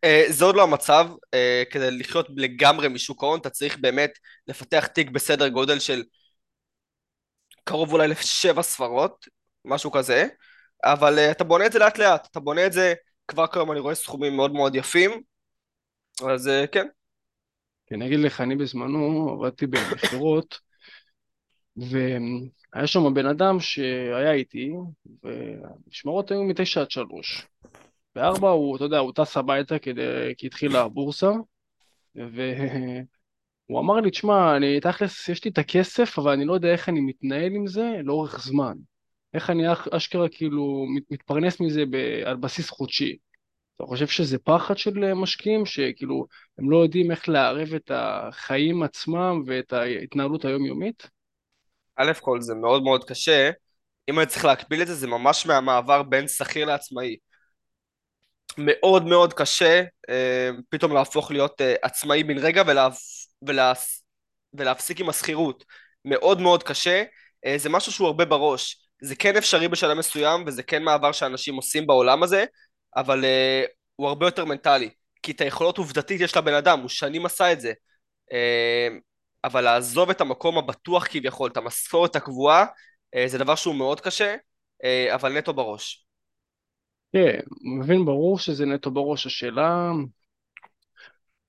Uh, 0.06 0.32
זה 0.32 0.46
עוד 0.46 0.56
לא 0.56 0.64
המצב, 0.64 1.08
uh, 1.12 1.72
כדי 1.72 1.92
לחיות 1.92 2.28
לגמרי 2.36 2.88
משוק 2.88 3.24
ההון, 3.24 3.40
אתה 3.40 3.50
צריך 3.50 3.78
באמת 3.78 4.12
לפתח 4.48 4.88
תיק 4.88 5.10
בסדר 5.10 5.48
גודל 5.48 5.80
של 5.80 6.04
קרוב 7.64 7.94
אולי 7.94 8.08
לשבע 8.08 8.62
ספרות, 8.62 9.28
משהו 9.66 9.92
כזה, 9.92 10.28
אבל 10.84 11.18
uh, 11.18 11.32
אתה 11.32 11.44
בונה 11.44 11.66
את 11.66 11.72
זה 11.72 11.80
לאט 11.80 11.98
לאט, 11.98 12.28
אתה 12.32 12.40
בונה 12.40 12.66
את 12.66 12.74
זה, 12.74 12.94
כבר 13.28 13.48
כיום 13.48 13.72
אני 13.72 13.80
רואה 13.80 13.96
סכומים 13.96 14.36
מאוד 14.36 14.54
מאוד 14.54 14.76
יפים, 14.76 15.22
אז 16.22 16.48
uh, 16.48 16.68
כן. 16.68 16.88
כן, 17.88 17.96
אני 17.96 18.08
אגיד 18.08 18.20
לך, 18.20 18.42
אני 18.42 18.56
בזמנו 18.56 19.30
עבדתי 19.30 19.68
במכירות, 19.68 20.60
והיה 21.78 22.88
שם 22.88 23.14
בן 23.14 23.26
אדם 23.26 23.60
שהיה 23.60 24.32
איתי, 24.32 24.72
והמשמרות 25.24 26.32
היו 26.32 26.44
מתשע 26.44 26.82
עד 26.82 26.92
שלוש. 26.92 27.48
בארבע 28.16 28.50
הוא, 28.50 28.76
אתה 28.76 28.84
יודע, 28.84 28.98
הוא 28.98 29.12
טס 29.16 29.38
הביתה 29.38 29.80
כדי, 29.80 30.02
כי 30.38 30.48
התחילה 30.48 30.82
הבורסה, 30.82 31.32
והוא 32.16 33.80
אמר 33.80 33.96
לי, 33.96 34.12
תשמע, 34.12 34.58
אני 34.58 34.80
תכלס, 34.80 35.30
יש 35.30 35.46
לי 35.46 35.52
את 35.52 35.58
הכסף, 35.58 36.20
אבל 36.20 36.32
אני 36.32 36.46
לא 36.46 36.54
יודע 36.54 36.72
איך 36.72 36.90
אני 36.90 37.02
מתנהל 37.02 37.52
עם 37.56 37.68
זה 37.68 37.92
לאורך 38.04 38.40
זמן. 38.46 38.78
איך 39.34 39.50
אני 39.50 39.64
אשכרה 39.92 40.30
כאילו 40.30 40.86
מתפרנס 41.12 41.60
מזה 41.60 41.84
ב, 41.90 41.96
על 42.26 42.36
בסיס 42.36 42.70
חודשי. 42.70 43.18
אתה 43.76 43.84
חושב 43.86 44.08
שזה 44.08 44.38
פחד 44.40 44.78
של 44.78 45.14
משקיעים, 45.14 45.66
שכאילו 45.66 46.26
הם 46.60 46.72
לא 46.72 46.78
יודעים 46.78 47.12
איך 47.12 47.30
לערב 47.30 47.74
את 47.74 47.92
החיים 47.94 48.84
עצמם 48.84 49.44
ואת 49.46 49.74
ההתנהלות 49.74 50.46
היומיומית? 50.46 51.10
א' 51.98 52.12
כל 52.22 52.42
זה 52.42 52.56
מאוד 52.56 52.84
מאוד 52.84 53.04
קשה, 53.04 53.52
אם 54.10 54.20
אני 54.20 54.28
צריך 54.28 54.46
להקביל 54.46 54.82
את 54.82 54.88
זה, 54.88 54.96
זה 54.96 55.08
ממש 55.08 55.46
מהמעבר 55.46 56.04
בין 56.04 56.28
שכיר 56.28 56.66
לעצמאי. 56.66 57.18
מאוד 58.58 59.06
מאוד 59.06 59.34
קשה 59.34 59.84
אה, 60.10 60.50
פתאום 60.70 60.94
להפוך 60.94 61.32
להיות 61.32 61.62
אה, 61.62 61.76
עצמאי 61.82 62.24
בן 62.24 62.38
רגע 62.38 62.64
ולה, 62.68 62.88
ולה, 63.48 63.74
ולהפסיק 64.54 65.00
עם 65.00 65.10
השכירות. 65.10 65.64
מאוד 66.06 66.42
מאוד 66.42 66.64
קשה, 66.64 67.04
אה, 67.46 67.58
זה 67.58 67.70
משהו 67.70 67.92
שהוא 67.92 68.08
הרבה 68.08 68.26
בראש. 68.26 68.88
זה 69.02 69.16
כן 69.16 69.38
אפשרי 69.38 69.68
בשלב 69.68 69.98
מסוים, 69.98 70.44
וזה 70.48 70.64
כן 70.64 70.84
מעבר 70.84 71.12
שאנשים 71.12 71.56
עושים 71.56 71.88
בעולם 71.88 72.24
הזה, 72.24 72.46
אבל 72.96 73.24
uh, 73.24 73.68
הוא 73.96 74.08
הרבה 74.08 74.28
יותר 74.28 74.46
מנטלי. 74.46 74.90
כי 75.24 75.32
את 75.32 75.42
היכולות 75.42 75.78
עובדתית 75.78 76.22
יש 76.22 76.38
לבן 76.38 76.54
אדם, 76.54 76.80
הוא 76.80 76.90
שנים 76.90 77.26
עשה 77.26 77.52
את 77.52 77.62
זה. 77.62 77.74
Uh, 78.32 79.00
אבל 79.44 79.62
לעזוב 79.62 80.10
את 80.10 80.22
המקום 80.22 80.58
הבטוח 80.58 81.08
כביכול, 81.08 81.52
את 81.52 81.58
המשכורת 81.58 82.16
הקבועה, 82.16 82.66
uh, 82.66 83.28
זה 83.28 83.38
דבר 83.38 83.56
שהוא 83.56 83.76
מאוד 83.76 84.02
קשה, 84.02 84.36
uh, 84.84 85.16
אבל 85.16 85.38
נטו 85.38 85.54
בראש. 85.54 86.06
כן, 87.14 87.40
מבין 87.80 88.06
ברור 88.06 88.40
שזה 88.40 88.66
נטו 88.66 88.92
בראש. 88.92 89.26
השאלה, 89.26 89.92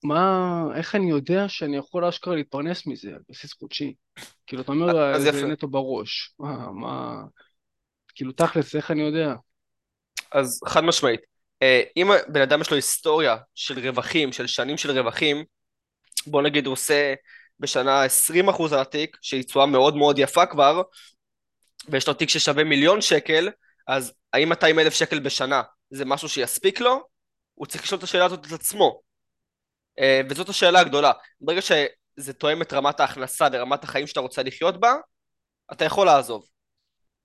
מה, 0.03 0.63
איך 0.75 0.95
אני 0.95 1.09
יודע 1.09 1.49
שאני 1.49 1.77
יכול 1.77 2.05
אשכרה 2.05 2.35
להתפרנס 2.35 2.87
מזה 2.87 3.09
על 3.09 3.21
בסיס 3.29 3.53
חודשי? 3.53 3.93
כאילו, 4.47 4.61
אתה 4.61 4.71
אומר, 4.71 5.19
זה 5.19 5.29
יפה. 5.29 5.45
נטו 5.45 5.67
בראש. 5.67 6.33
מה, 6.39 6.71
מה, 6.71 7.23
כאילו, 8.15 8.31
תכלס, 8.31 8.75
איך 8.75 8.91
אני 8.91 9.01
יודע? 9.01 9.33
אז 10.31 10.59
חד 10.67 10.83
משמעית. 10.83 11.21
אה, 11.61 11.83
אם 11.97 12.07
בן 12.27 12.41
אדם 12.41 12.61
יש 12.61 12.69
לו 12.69 12.75
היסטוריה 12.75 13.37
של 13.55 13.79
רווחים, 13.79 14.31
של 14.31 14.47
שנים 14.47 14.77
של 14.77 14.99
רווחים, 14.99 15.43
בוא 16.27 16.41
נגיד 16.41 16.65
הוא 16.65 16.73
עושה 16.73 17.13
בשנה 17.59 18.05
20% 18.05 18.73
על 18.73 18.79
התיק, 18.79 19.17
שהיא 19.21 19.43
תשואה 19.43 19.65
מאוד 19.65 19.95
מאוד 19.95 20.19
יפה 20.19 20.45
כבר, 20.45 20.81
ויש 21.89 22.07
לו 22.07 22.13
תיק 22.13 22.29
ששווה 22.29 22.63
מיליון 22.63 23.01
שקל, 23.01 23.49
אז 23.87 24.13
האם 24.33 24.49
200 24.49 24.79
אלף 24.79 24.93
שקל 24.93 25.19
בשנה 25.19 25.61
זה 25.89 26.05
משהו 26.05 26.29
שיספיק 26.29 26.79
לו? 26.79 27.07
הוא 27.53 27.67
צריך 27.67 27.83
לשאול 27.83 27.99
את 27.99 28.03
השאלה 28.03 28.25
הזאת 28.25 28.45
את 28.47 28.51
עצמו. 28.51 29.01
אה, 29.99 30.21
וזאת 30.29 30.49
השאלה 30.49 30.79
הגדולה. 30.79 31.11
ברגע 31.41 31.61
שזה 31.61 32.33
תואם 32.33 32.61
את 32.61 32.73
רמת 32.73 32.99
ההכנסה 32.99 33.47
ורמת 33.51 33.83
החיים 33.83 34.07
שאתה 34.07 34.19
רוצה 34.19 34.43
לחיות 34.43 34.79
בה, 34.79 34.93
אתה 35.71 35.85
יכול 35.85 36.05
לעזוב. 36.05 36.45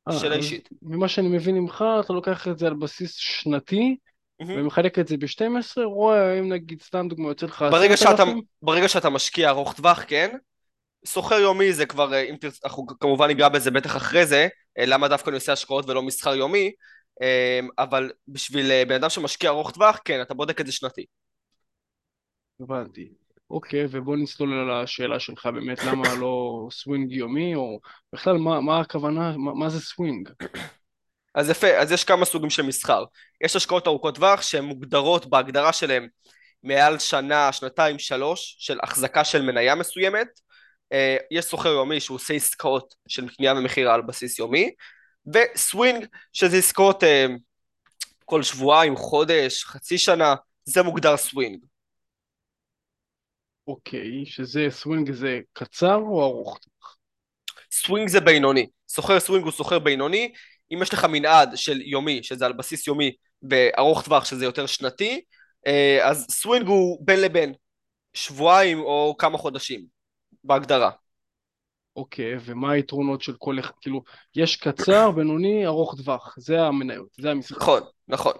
אה, 0.09 0.19
שאלה 0.19 0.35
אישית. 0.35 0.69
ממה 0.83 1.09
שאני 1.09 1.29
מבין 1.29 1.55
ממך, 1.55 1.85
אתה 2.05 2.13
לוקח 2.13 2.49
את 2.49 2.59
זה 2.59 2.67
על 2.67 2.75
בסיס 2.75 3.15
שנתי, 3.15 3.97
ומחלק 4.47 4.99
את 4.99 5.09
זה 5.09 5.17
ב-12, 5.17 5.83
רואה 5.85 6.39
אם 6.39 6.53
נגיד, 6.53 6.83
סתם 6.83 7.07
דוגמא, 7.09 7.29
יוצא 7.29 7.47
לך 7.47 7.65
ברגע 7.71 7.97
שאתה, 7.97 8.25
ברגע 8.63 8.89
שאתה 8.89 9.11
משקיע 9.11 9.49
ארוך 9.49 9.73
טווח, 9.73 10.05
כן? 10.09 10.37
סוחר 11.07 11.35
יומי 11.35 11.73
זה 11.73 11.87
כבר, 11.87 12.15
אה, 12.15 12.21
אם 12.21 12.37
תרצה, 12.41 12.59
אנחנו 12.65 12.87
כמובן 12.87 13.27
ניגע 13.27 13.49
בזה 13.49 13.71
בטח 13.71 13.97
אחרי 13.97 14.27
זה, 14.27 14.49
אה, 14.79 14.87
למה 14.87 15.09
דווקא 15.09 15.31
אני 15.31 15.35
עושה 15.35 15.53
השקעות 15.53 15.89
ולא 15.89 16.03
מסחר 16.03 16.35
יומי, 16.35 16.73
אבל 17.79 18.11
בשביל 18.29 18.85
בן 18.85 18.95
אדם 18.95 19.11
שמשקיע 19.11 19.51
ארוך 19.51 19.71
טווח, 19.71 20.01
כן, 20.05 20.23
אתה 20.23 20.35
בודק 20.35 20.61
את 20.61 20.67
זה 20.67 20.73
שנתי. 20.73 21.05
הבנתי. 22.61 23.09
אוקיי, 23.51 23.87
ובוא 23.91 24.17
נצלול 24.17 24.53
על 24.53 24.83
השאלה 24.83 25.21
שלך 25.21 25.47
באמת, 25.47 25.85
למה 25.85 26.15
לא 26.15 26.67
סווינג 26.71 27.13
יומי, 27.13 27.55
או 27.55 27.81
בכלל 28.13 28.37
מה, 28.37 28.61
מה 28.61 28.81
הכוונה, 28.81 29.37
מה, 29.37 29.55
מה 29.55 29.69
זה 29.69 29.81
סווינג? 29.81 30.29
אז 31.35 31.51
יפה, 31.51 31.67
אז 31.67 31.93
יש 31.93 32.05
כמה 32.05 32.25
סוגים 32.25 32.51
של 32.51 32.63
מסחר. 32.63 33.05
יש 33.41 33.57
השקעות 33.57 33.87
ארוכות 33.87 34.15
טווח 34.15 34.43
שהן 34.43 34.65
מוגדרות 34.65 35.27
בהגדרה 35.27 35.73
שלהן 35.73 36.09
מעל 36.63 36.99
שנה, 36.99 37.53
שנתיים, 37.53 37.99
שלוש, 37.99 38.57
של 38.59 38.79
החזקה 38.83 39.25
של 39.25 39.43
מניה 39.43 39.75
מסוימת. 39.75 40.29
אה, 40.93 41.17
יש 41.31 41.45
סוחר 41.45 41.69
יומי 41.69 42.01
שהוא 42.01 42.15
עושה 42.15 42.35
עסקאות 42.35 42.95
של 43.09 43.29
קנייה 43.29 43.55
ומכירה 43.55 43.95
על 43.95 44.03
בסיס 44.03 44.39
יומי, 44.39 44.71
וסווינג, 45.35 46.07
שזה 46.33 46.57
עסקאות 46.57 47.05
אה, 47.05 47.27
כל 48.25 48.43
שבועיים, 48.43 48.97
חודש, 48.97 49.65
חצי 49.65 49.99
שנה, 49.99 50.35
זה 50.65 50.83
מוגדר 50.83 51.17
סווינג. 51.17 51.65
אוקיי, 53.67 54.27
שזה 54.27 54.67
סווינג 54.71 55.13
זה 55.13 55.41
קצר 55.53 55.97
או 55.97 56.23
ארוך? 56.23 56.59
סווינג 57.73 58.09
זה 58.09 58.21
בינוני. 58.21 58.67
סוחר 58.89 59.21
סווינג 59.21 59.45
הוא 59.45 59.53
סוחר 59.53 59.79
בינוני. 59.79 60.33
אם 60.73 60.83
יש 60.83 60.93
לך 60.93 61.05
מנעד 61.05 61.53
של 61.55 61.81
יומי, 61.81 62.23
שזה 62.23 62.47
על 62.47 62.53
בסיס 62.53 62.87
יומי, 62.87 63.13
וארוך 63.51 64.03
טווח, 64.03 64.25
שזה 64.25 64.45
יותר 64.45 64.67
שנתי, 64.67 65.21
אה, 65.67 65.99
אז 66.03 66.27
סווינג 66.31 66.67
הוא 66.67 66.99
בין 67.07 67.21
לבין, 67.21 67.55
שבועיים 68.15 68.81
או 68.81 69.15
כמה 69.19 69.39
חודשים, 69.39 69.85
בהגדרה. 70.45 70.91
אוקיי, 71.97 72.35
ומה 72.41 72.73
היתרונות 72.73 73.23
של 73.23 73.33
כל 73.39 73.59
אחד? 73.59 73.73
כאילו, 73.81 74.03
יש 74.37 74.57
קצר, 74.57 75.11
בינוני, 75.11 75.67
ארוך 75.67 75.95
טווח. 75.97 76.35
זה 76.39 76.63
המניות, 76.63 77.09
זה 77.21 77.31
המשחק. 77.31 77.57
נכון, 77.57 77.83
נכון. 78.09 78.33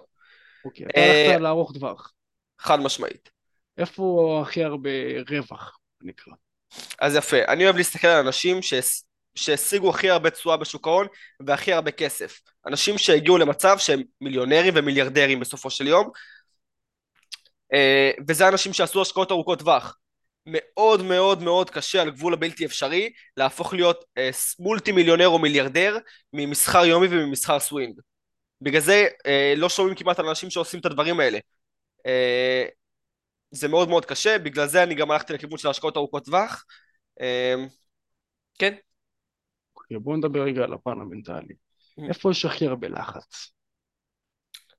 אוקיי, 0.65 0.85
אתה 0.85 0.99
הלכת 0.99 1.33
אה, 1.33 1.39
לארוך 1.39 1.73
טווח. 1.73 2.13
חד 2.59 2.79
משמעית. 2.79 3.29
איפה 3.77 4.39
הכי 4.41 4.63
הרבה 4.63 4.89
רווח, 5.29 5.77
נקרא? 6.01 6.33
אז 6.99 7.15
יפה, 7.15 7.37
אני 7.47 7.63
אוהב 7.63 7.77
להסתכל 7.77 8.07
על 8.07 8.25
אנשים 8.25 8.61
שהשיגו 9.35 9.89
הכי 9.89 10.09
הרבה 10.09 10.29
תשואה 10.29 10.57
בשוק 10.57 10.87
ההון 10.87 11.07
והכי 11.45 11.73
הרבה 11.73 11.91
כסף. 11.91 12.41
אנשים 12.67 12.97
שהגיעו 12.97 13.37
למצב 13.37 13.77
שהם 13.77 14.03
מיליונרים 14.21 14.73
ומיליארדרים 14.75 15.39
בסופו 15.39 15.69
של 15.69 15.87
יום, 15.87 16.09
אה, 17.73 18.11
וזה 18.27 18.47
אנשים 18.47 18.73
שעשו 18.73 19.01
השקעות 19.01 19.31
ארוכות 19.31 19.59
טווח. 19.59 19.97
מאוד 20.45 21.01
מאוד 21.03 21.43
מאוד 21.43 21.69
קשה 21.69 22.01
על 22.01 22.11
גבול 22.11 22.33
הבלתי 22.33 22.65
אפשרי 22.65 23.11
להפוך 23.37 23.73
להיות 23.73 24.05
אה, 24.17 24.29
מולטי 24.59 24.91
מיליונר 24.91 25.27
או 25.27 25.39
מיליארדר 25.39 25.97
ממסחר 26.33 26.85
יומי 26.85 27.07
וממסחר 27.07 27.59
סווינג. 27.59 27.99
בגלל 28.61 28.81
זה 28.81 29.07
אה, 29.25 29.53
לא 29.57 29.69
שומעים 29.69 29.95
כמעט 29.95 30.19
על 30.19 30.27
אנשים 30.27 30.49
שעושים 30.49 30.79
את 30.79 30.85
הדברים 30.85 31.19
האלה. 31.19 31.39
זה 33.51 33.67
מאוד 33.67 33.89
מאוד 33.89 34.05
קשה, 34.05 34.39
בגלל 34.39 34.67
זה 34.67 34.83
אני 34.83 34.95
גם 34.95 35.11
הלכתי 35.11 35.33
לכיוון 35.33 35.57
של 35.57 35.67
השקעות 35.67 35.97
ארוכות 35.97 36.25
טווח. 36.25 36.65
כן. 38.59 38.75
אוקיי, 39.91 40.03
בואו 40.03 40.17
נדבר 40.17 40.41
רגע 40.43 40.63
על 40.63 40.73
הפן 40.73 41.01
המנטלי. 41.01 41.53
Mm. 41.99 42.09
איפה 42.09 42.31
יש 42.31 42.45
הכי 42.45 42.67
הרבה 42.67 42.87
לחץ? 42.87 43.53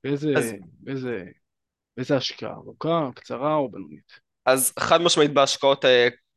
באיזה, 0.03 0.33
אז... 0.37 0.53
באיזה, 0.79 1.23
באיזה 1.97 2.17
השקעה? 2.17 2.53
ארוכה, 2.53 3.09
קצרה 3.15 3.55
או 3.55 3.71
בינונית? 3.71 4.19
אז 4.45 4.73
חד 4.79 5.01
משמעית 5.01 5.33
בהשקעות 5.33 5.85
uh, 5.85 5.87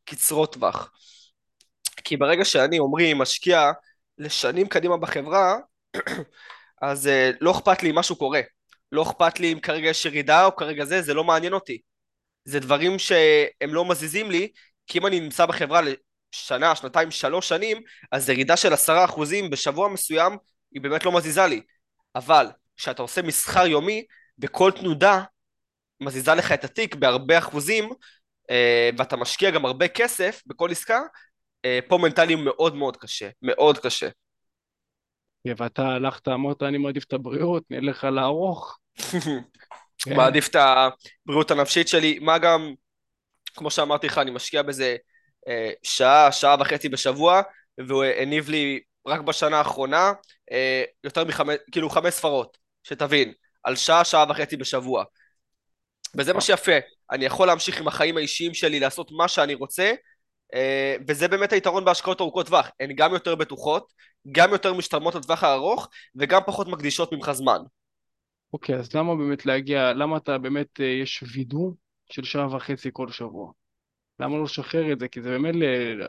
קצרות 0.05 0.53
טווח. 0.53 0.93
כי 2.05 2.17
ברגע 2.17 2.45
שאני, 2.45 2.79
אומרי, 2.79 3.15
משקיע 3.15 3.71
לשנים 4.19 4.69
קדימה 4.69 4.97
בחברה, 4.97 5.57
אז 6.83 7.07
uh, 7.07 7.37
לא 7.41 7.51
אכפת 7.51 7.83
לי 7.83 7.91
אם 7.91 7.95
משהו 7.95 8.17
קורה. 8.17 8.41
לא 8.93 9.03
אכפת 9.03 9.41
לי 9.41 9.53
אם 9.53 9.61
כרגע 9.61 9.89
יש 9.89 10.05
ירידה 10.05 10.45
או 10.45 10.57
כרגע 10.57 10.85
זה, 10.85 11.03
זה 11.03 11.15
לא 11.15 11.25
מעניין 11.25 11.53
אותי. 11.53 11.81
זה 12.45 12.61
דברים 12.61 12.99
שהם 12.99 13.75
לא 13.75 13.85
מזיזים 13.85 14.31
לי, 14.31 14.49
כי 14.87 14.99
אם 14.99 15.07
אני 15.07 15.21
נמצא 15.21 15.47
בחברה 15.47 15.81
לשנה, 16.35 16.77
שנתיים, 16.77 17.11
שלוש 17.11 17.49
שנים, 17.49 17.83
אז 18.13 18.29
ירידה 18.29 18.57
של 18.57 18.73
עשרה 18.73 19.05
אחוזים 19.05 19.51
בשבוע 19.51 19.89
מסוים, 19.89 20.37
היא 20.73 20.83
באמת 20.83 21.05
לא 21.05 21.13
מזיזה 21.13 21.47
לי. 21.47 21.61
אבל 22.15 22.47
כשאתה 22.77 23.03
עושה 23.03 23.23
מסחר 23.23 23.67
יומי, 23.67 24.05
בכל 24.39 24.71
תנודה 24.71 25.23
מזיזה 26.01 26.35
לך 26.35 26.53
את 26.53 26.65
התיק 26.65 26.95
בהרבה 26.95 27.39
אחוזים, 27.39 27.91
אה, 28.51 28.91
ואתה 28.99 29.17
משקיע 29.17 29.51
גם 29.51 29.65
הרבה 29.65 29.89
כסף 29.89 30.43
בכל 30.47 30.71
עסקה, 30.71 31.01
אה, 31.65 31.79
פה 31.89 31.99
מנטלי 31.99 32.35
מאוד 32.35 32.75
מאוד 32.75 32.97
קשה, 32.97 33.29
מאוד 33.43 33.79
קשה. 33.79 34.09
ואתה 35.57 35.83
הלכת, 35.83 36.29
אמרת, 36.29 36.63
אני 36.63 36.79
מעדיף 36.79 37.05
את 37.05 37.13
הבריאות, 37.13 37.63
נלך 37.71 38.05
על 38.05 38.19
הארוך. 38.19 38.79
כן. 39.99 40.17
מעדיף 40.17 40.49
את 40.49 40.57
הבריאות 40.57 41.51
הנפשית 41.51 41.89
שלי, 41.89 42.19
מה 42.19 42.39
גם, 42.39 42.75
כמו 43.55 43.71
שאמרתי 43.71 44.07
לך, 44.07 44.19
אני 44.19 44.31
משקיע 44.31 44.63
בזה 44.63 44.97
שעה, 45.83 46.33
שעה 46.33 46.57
וחצי 46.61 46.89
בשבוע, 46.89 47.43
והוא 47.79 48.05
הניב 48.05 48.49
לי 48.49 48.81
רק 49.07 49.21
בשנה 49.21 49.59
האחרונה 49.59 50.13
אה, 50.53 50.85
יותר 51.05 51.25
מחמש, 51.25 51.57
כאילו 51.73 51.91
חמש 51.91 52.15
ספרות, 52.15 52.59
שתבין, 52.83 53.33
על 53.65 53.77
שעה, 53.77 54.05
שעה 54.05 54.25
וחצי 54.29 54.57
בשבוע. 54.57 55.05
וזה 56.19 56.33
מה 56.33 56.41
שיפה, 56.41 56.73
אני 57.11 57.25
יכול 57.25 57.47
להמשיך 57.47 57.81
עם 57.81 57.89
החיים 57.89 58.17
האישיים 58.17 58.55
שלי, 58.55 58.81
לעשות 58.81 59.13
מה 59.13 59.29
שאני 59.29 59.55
רוצה, 59.55 59.93
אה, 60.55 60.97
וזה 61.09 61.29
באמת 61.29 61.53
היתרון 61.53 61.85
בהשקעות 61.85 62.21
ארוכות 62.21 62.47
טווח, 62.47 62.71
הן 62.81 62.93
גם 62.95 63.13
יותר 63.13 63.35
בטוחות, 63.35 63.93
גם 64.33 64.53
יותר 64.53 64.75
משתלמות 64.75 65.15
לטווח 65.15 65.45
הארוך, 65.45 65.89
וגם 66.17 66.41
פחות 66.47 66.69
מקדישות 66.69 67.13
ממך 67.13 67.33
זמן. 67.33 67.59
אוקיי, 68.53 68.75
אז 68.75 68.95
למה 68.95 69.17
באמת 69.17 69.47
להגיע, 69.47 69.93
למה 69.93 70.17
אתה 70.17 70.39
באמת, 70.39 70.81
אה, 70.81 70.87
יש 70.87 71.25
וידוא 71.33 71.73
של 72.11 72.25
שעה 72.25 72.57
וחצי 72.57 72.91
כל 72.93 73.11
שבוע? 73.11 73.53
למה 74.21 74.37
לא 74.37 74.45
לשחרר 74.45 74.93
את 74.93 74.99
זה? 75.01 75.09
כי 75.09 75.23
זה 75.23 75.31
באמת 75.31 75.55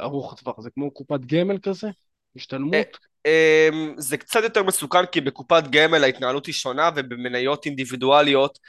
ארוך 0.02 0.40
טווח, 0.40 0.62
זה 0.62 0.70
כמו 0.70 0.92
קופת 0.92 1.20
גמל 1.26 1.58
כזה? 1.64 1.88
השתלמות? 2.36 2.98
אה, 3.26 3.70
אמ, 3.72 3.94
זה 3.98 4.18
קצת 4.18 4.44
יותר 4.44 4.64
מסוכן 4.64 5.06
כי 5.06 5.22
בקופת 5.22 5.64
גמל 5.70 6.04
ההתנהלות 6.04 6.46
היא 6.46 6.54
שונה 6.54 6.90
ובמניות 6.96 7.66
אינדיבידואליות 7.66 8.60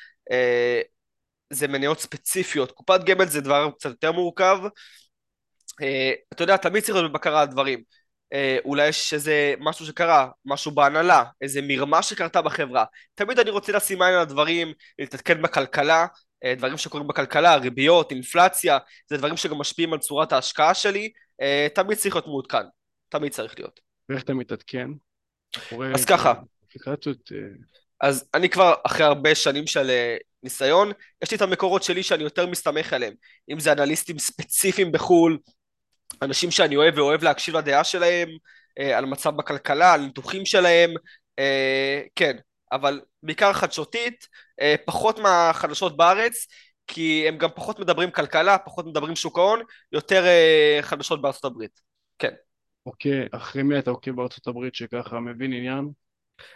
זה 1.50 1.68
מניות 1.68 2.00
ספציפיות. 2.00 2.73
קופת 2.73 3.04
גמל 3.04 3.26
זה 3.26 3.40
דבר 3.40 3.71
קצת 3.71 3.90
יותר 3.90 4.12
מורכב. 4.12 4.59
אתה 6.33 6.42
יודע, 6.42 6.57
תמיד 6.57 6.83
צריך 6.83 6.97
להיות 6.97 7.12
בבקרה 7.12 7.40
על 7.40 7.47
דברים. 7.47 7.83
אה, 8.33 8.59
אולי 8.64 8.88
יש 8.88 9.14
איזה 9.14 9.54
משהו 9.61 9.87
שקרה, 9.87 10.28
משהו 10.45 10.71
בהנהלה, 10.71 11.25
איזה 11.40 11.61
מרמה 11.62 12.02
שקרתה 12.02 12.42
בחברה. 12.42 12.85
תמיד 13.14 13.38
אני 13.38 13.50
רוצה 13.50 13.73
לשים 13.73 14.02
עין 14.02 14.14
על 14.14 14.21
הדברים, 14.21 14.73
להתעדכן 14.99 15.42
בכלכלה, 15.42 16.00
אה, 16.02 16.07
דברים 16.57 16.76
שקורים 16.76 17.07
בכלכלה, 17.07 17.57
ריביות, 17.57 18.11
אינפלציה, 18.11 18.78
זה 19.11 19.16
דברים 19.16 19.37
שגם 19.37 19.59
משפיעים 19.59 19.92
על 19.92 19.99
צורת 19.99 20.33
ההשקעה 20.33 20.75
שלי, 20.75 21.12
אה, 21.40 21.66
תמיד 21.75 21.99
צריך 21.99 22.14
להיות 22.14 22.26
מעודכן, 22.26 22.66
תמיד 23.09 23.33
צריך 23.33 23.59
להיות. 23.59 23.80
ואיך 24.09 24.23
אתה 24.23 24.35
מתעדכן? 24.35 24.88
אז 25.95 26.04
ככה. 26.04 26.35
אפליקציות... 26.68 27.33
אז 28.00 28.28
אני 28.35 28.49
כבר 28.49 28.75
אחרי 28.87 29.07
הרבה 29.07 29.35
שנים 29.35 29.66
של 29.66 29.90
ניסיון, 30.42 30.92
יש 31.23 31.30
לי 31.30 31.37
את 31.37 31.42
המקורות 31.42 31.83
שלי 31.83 32.02
שאני 32.02 32.23
יותר 32.23 32.47
מסתמך 32.47 32.92
עליהם, 32.92 33.14
אם 33.50 33.61
זה 33.61 33.73
אנליסטים 33.73 34.18
ספציפיים 34.18 34.92
בחו"ל, 34.92 35.38
אנשים 36.23 36.50
שאני 36.50 36.76
אוהב 36.76 36.99
ואוהב 36.99 37.25
להקשיב 37.25 37.57
לדעה 37.57 37.85
שלהם, 37.85 38.28
אה, 38.78 38.99
על 38.99 39.07
מצב 39.07 39.37
בכלכלה, 39.37 39.92
על 39.92 40.00
ניתוחים 40.00 40.47
שלהם, 40.47 40.95
אה, 41.38 42.02
כן, 42.14 42.37
אבל 42.72 43.00
בעיקר 43.22 43.52
חדשותית, 43.52 44.26
אה, 44.60 44.75
פחות 44.84 45.18
מהחדשות 45.18 45.96
בארץ, 45.96 46.46
כי 46.87 47.28
הם 47.28 47.38
גם 47.38 47.48
פחות 47.54 47.78
מדברים 47.78 48.10
כלכלה, 48.10 48.58
פחות 48.58 48.87
מדברים 48.87 49.16
שוק 49.16 49.38
ההון, 49.38 49.60
יותר 49.92 50.26
אה, 50.26 50.78
חדשות 50.82 51.22
בארצות 51.22 51.44
הברית, 51.44 51.80
כן. 52.18 52.32
אוקיי, 52.87 53.26
אחרי 53.32 53.62
מי 53.62 53.78
אתה 53.78 53.90
עוקב 53.90 54.10
בארצות 54.10 54.46
הברית 54.46 54.75
שככה 54.75 55.20
מבין 55.20 55.52
עניין? 55.52 55.88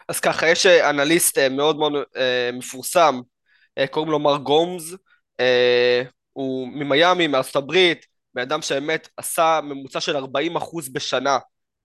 אז 0.09 0.21
ככה, 0.21 0.49
יש 0.49 0.67
אה, 0.67 0.91
אנליסט 0.91 1.39
מאוד 1.39 1.77
מאוד 1.77 1.93
מפורסם, 2.53 3.21
קוראים 3.91 4.11
לו 4.13 4.19
מר 4.19 4.37
גומז, 4.37 4.97
הוא 6.33 6.69
ממיאמי, 6.69 7.27
מארצות 7.27 7.57
הברית, 7.57 8.07
בן 8.35 8.43
אדם 8.43 8.63
שבאמת 8.63 9.09
עשה 9.17 9.61
ממוצע 9.63 10.01
של 10.01 10.17
40 10.17 10.57
אחוז 10.57 10.93
בשנה 10.93 11.39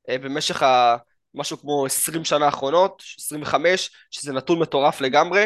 במשך 0.10 0.64
ה... 0.64 0.98
משהו 1.38 1.58
כמו 1.58 1.86
20 1.86 2.26
שנה 2.26 2.46
האחרונות, 2.46 3.04
25, 3.20 3.90
שזה 4.12 4.34
נתון 4.34 4.60
מטורף 4.60 5.02
לגמרי. 5.02 5.46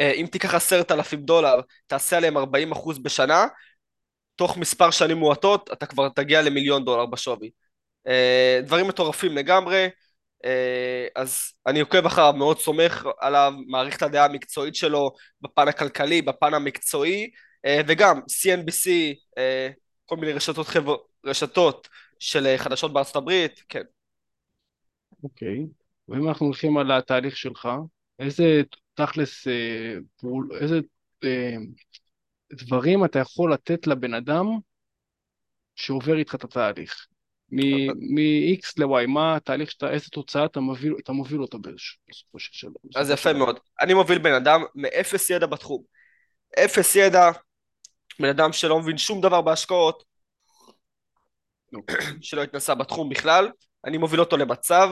אה, 0.00 0.12
אם 0.12 0.26
תיקח 0.32 0.54
עשרת 0.54 0.92
אלפים 0.92 1.22
דולר, 1.22 1.60
תעשה 1.86 2.16
עליהם 2.16 2.36
40 2.36 2.72
אחוז 2.72 2.98
בשנה, 2.98 3.46
תוך 4.36 4.56
מספר 4.56 4.90
שנים 4.90 5.16
מועטות 5.16 5.70
אתה 5.72 5.86
כבר 5.86 6.08
תגיע 6.08 6.42
למיליון 6.42 6.84
דולר 6.84 7.06
בשווי. 7.06 7.50
אה, 8.06 8.60
דברים 8.62 8.88
מטורפים 8.88 9.36
לגמרי, 9.36 9.88
אז 11.16 11.52
אני 11.66 11.80
עוקב 11.80 12.06
אחריו, 12.06 12.32
מאוד 12.32 12.58
סומך 12.58 13.06
עליו, 13.20 13.52
מעריך 13.66 13.96
את 13.96 14.02
הדעה 14.02 14.24
המקצועית 14.24 14.74
שלו 14.74 15.12
בפן 15.40 15.68
הכלכלי, 15.68 16.22
בפן 16.22 16.54
המקצועי, 16.54 17.30
אה, 17.64 17.80
וגם 17.86 18.20
CNBC, 18.20 18.88
אה, 19.38 19.70
כל 20.06 20.16
מיני 20.16 20.32
רשתות, 20.32 20.66
חבר... 20.66 20.96
רשתות 21.24 21.88
של 22.18 22.46
אה, 22.46 22.58
חדשות 22.58 22.92
בארצות 22.92 23.16
הברית, 23.16 23.62
כן. 23.68 23.82
אוקיי, 25.24 25.66
ואם 26.08 26.28
אנחנו 26.28 26.46
הולכים 26.46 26.78
על 26.78 26.92
התהליך 26.92 27.36
שלך, 27.36 27.68
איזה 28.18 28.62
תכלס, 28.94 29.46
איזה 30.60 30.80
דברים 32.52 33.04
אתה 33.04 33.18
יכול 33.18 33.52
לתת 33.52 33.86
לבן 33.86 34.14
אדם 34.14 34.46
שעובר 35.74 36.18
איתך 36.18 36.34
את 36.34 36.44
התהליך? 36.44 37.06
מ-X 37.52 38.72
ל-Y, 38.78 39.06
מה 39.06 39.36
התהליך 39.36 39.70
שאתה, 39.70 39.90
איזה 39.90 40.06
תוצאה 40.10 40.44
אתה 40.44 40.60
מוביל, 40.60 40.94
אתה 41.04 41.12
מוביל 41.12 41.42
אותו 41.42 41.58
בסופו 41.58 42.38
של 42.38 42.52
שלב. 42.52 42.72
אז 42.96 43.10
יפה 43.10 43.32
מאוד. 43.32 43.58
אני 43.80 43.94
מוביל 43.94 44.18
בן 44.18 44.32
אדם 44.32 44.60
מאפס 44.74 45.30
ידע 45.30 45.46
בתחום. 45.46 45.82
אפס 46.64 46.96
ידע, 46.96 47.30
בן 48.20 48.28
אדם 48.28 48.52
שלא 48.52 48.80
מבין 48.80 48.98
שום 48.98 49.20
דבר 49.20 49.42
בהשקעות, 49.42 50.04
שלא 52.20 52.42
התנסה 52.42 52.74
בתחום 52.74 53.08
בכלל, 53.08 53.50
אני 53.84 53.98
מוביל 53.98 54.20
אותו 54.20 54.36
למצב 54.36 54.88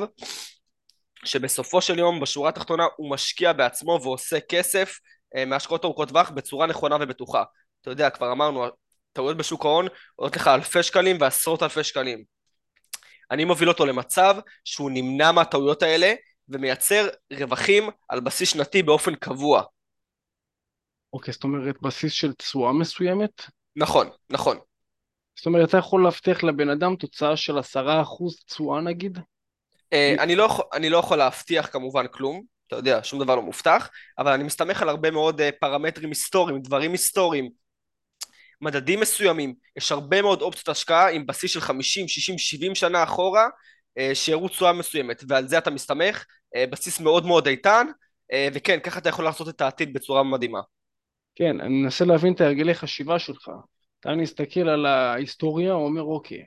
שבסופו 1.25 1.81
של 1.81 1.99
יום, 1.99 2.21
בשורה 2.21 2.49
התחתונה, 2.49 2.87
הוא 2.97 3.11
משקיע 3.11 3.53
בעצמו 3.53 3.99
ועושה 4.03 4.41
כסף 4.41 4.99
אה, 5.37 5.45
מהשקעות 5.45 5.85
ארוכות 5.85 6.09
טווח 6.09 6.31
בצורה 6.31 6.67
נכונה 6.67 6.97
ובטוחה. 7.01 7.43
אתה 7.81 7.91
יודע, 7.91 8.11
כבר 8.11 8.33
אמרנו, 8.33 8.67
טעויות 9.13 9.37
בשוק 9.37 9.65
ההון 9.65 9.87
עולות 10.17 10.37
לך 10.37 10.49
אלפי 10.49 10.83
שקלים 10.83 11.17
ועשרות 11.21 11.63
אלפי 11.63 11.85
שקלים. 11.85 12.25
אני 13.31 13.45
מוביל 13.45 13.69
אותו 13.69 13.87
למצב 13.87 14.37
שהוא 14.65 14.91
נמנע 14.91 15.33
מהטעויות 15.33 15.83
האלה 15.83 16.13
ומייצר 16.49 17.09
רווחים 17.33 17.89
על 18.09 18.21
בסיס 18.21 18.49
שנתי 18.49 18.83
באופן 18.83 19.15
קבוע. 19.15 19.63
אוקיי, 21.13 21.33
זאת 21.33 21.45
אומרת 21.45 21.77
בסיס 21.83 22.13
של 22.13 22.33
תשואה 22.33 22.73
מסוימת? 22.73 23.43
נכון, 23.77 24.09
נכון. 24.31 24.59
זאת 25.39 25.47
אומרת, 25.47 25.69
אתה 25.69 25.79
יכול 25.79 26.03
להבטיח 26.03 26.45
לבן 26.45 26.71
אדם 26.71 26.97
תוצאה 26.97 27.37
של 27.37 27.59
עשרה 27.59 28.03
אחוז 28.03 28.45
תשואה 28.47 28.81
נגיד? 28.81 29.19
אה, 29.93 30.15
אני, 30.19 30.37
לא, 30.37 30.49
אני 30.73 30.91
לא 30.91 30.99
יכול 30.99 31.19
להבטיח 31.19 31.67
כמובן 31.67 32.07
כלום, 32.11 32.43
אתה 32.67 32.77
יודע, 32.77 33.01
שום 33.03 33.25
דבר 33.25 33.37
לא 33.37 33.43
מובטח, 33.43 33.91
אבל 34.19 34.33
אני 34.33 34.45
מסתמך 34.45 34.83
על 34.83 34.89
הרבה 34.89 35.11
מאוד 35.11 35.41
אה, 35.41 35.51
פרמטרים 35.61 36.09
היסטוריים, 36.09 36.63
דברים 36.63 36.93
היסטוריים, 36.93 37.51
מדדים 38.61 39.01
מסוימים, 39.01 39.55
יש 39.77 39.93
הרבה 39.93 40.23
מאוד 40.23 40.43
אופציות 40.43 40.69
השקעה 40.69 41.11
עם 41.11 41.27
בסיס 41.27 41.51
של 41.53 41.61
50, 41.61 42.09
60, 42.09 42.39
70 42.39 42.75
שנה 42.75 43.03
אחורה, 43.03 43.49
אה, 43.99 44.11
שיראו 44.15 44.49
תשואה 44.49 44.73
מסוימת, 44.73 45.23
ועל 45.29 45.49
זה 45.49 45.59
אתה 45.59 45.71
מסתמך, 45.71 46.25
בסיס 46.71 47.01
מאוד 47.01 47.27
מאוד 47.27 47.47
איתן, 47.47 47.87
וכן, 48.55 48.81
ככה 48.81 48.99
אתה 48.99 49.09
יכול 49.09 49.25
לעשות 49.25 49.49
את 49.49 49.61
העתיד 49.61 49.93
בצורה 49.93 50.23
מדהימה. 50.23 50.61
כן, 51.35 51.61
אני 51.61 51.83
מנסה 51.83 52.05
להבין 52.05 52.33
את 52.33 52.41
הרגלי 52.41 52.75
חשיבה 52.75 53.19
שלך. 53.19 53.51
אתה 54.01 54.15
מסתכל 54.15 54.69
על 54.69 54.87
ההיסטוריה, 54.87 55.73
אומר 55.73 56.03
אוקיי, 56.03 56.45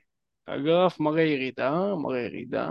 הגרף 0.48 1.00
מראה 1.00 1.24
ירידה, 1.24 1.96
מראה 1.96 2.20
ירידה, 2.20 2.70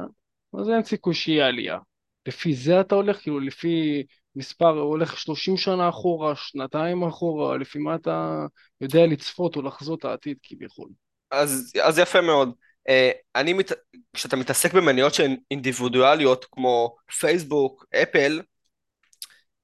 אז 0.60 0.68
אין 0.68 0.82
סיכוי 0.82 1.14
שיהיה 1.14 1.46
עלייה. 1.46 1.78
לפי 2.26 2.54
זה 2.54 2.80
אתה 2.80 2.94
הולך, 2.94 3.22
כאילו 3.22 3.40
לפי 3.40 4.02
מספר, 4.36 4.78
הולך 4.78 5.18
30 5.18 5.56
שנה 5.56 5.88
אחורה, 5.88 6.36
שנתיים 6.36 7.02
אחורה, 7.02 7.56
לפי 7.56 7.78
מה 7.78 7.94
אתה 7.94 8.46
יודע 8.80 9.06
לצפות 9.06 9.56
או 9.56 9.62
לחזות 9.62 10.04
העתיד 10.04 10.36
כביכול. 10.42 10.88
אז, 11.30 11.72
אז 11.82 11.98
יפה 11.98 12.20
מאוד. 12.20 12.54
Uh, 12.88 12.92
אני, 13.36 13.52
מת... 13.52 13.72
כשאתה 14.14 14.36
מתעסק 14.36 14.74
במניות 14.74 15.14
שהן 15.14 15.36
אינדיבידואליות 15.50 16.46
כמו 16.50 16.96
פייסבוק, 17.20 17.84
אפל, 18.02 18.40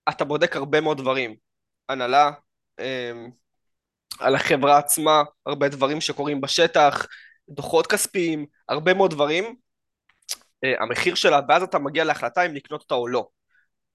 אתה 0.08 0.24
בודק 0.24 0.56
הרבה 0.56 0.80
מאוד 0.80 0.98
דברים. 0.98 1.36
הנהלה, 1.88 2.30
אמ, 2.80 3.30
על 4.20 4.34
החברה 4.34 4.78
עצמה, 4.78 5.22
הרבה 5.46 5.68
דברים 5.68 6.00
שקורים 6.00 6.40
בשטח, 6.40 7.06
דוחות 7.48 7.86
כספיים, 7.86 8.46
הרבה 8.68 8.94
מאוד 8.94 9.10
דברים. 9.10 9.56
אה, 10.64 10.82
המחיר 10.82 11.14
שלה, 11.14 11.40
ואז 11.48 11.62
אתה 11.62 11.78
מגיע 11.78 12.04
להחלטה 12.04 12.46
אם 12.46 12.54
לקנות 12.54 12.80
אותה 12.80 12.94
או 12.94 13.08
לא. 13.08 13.28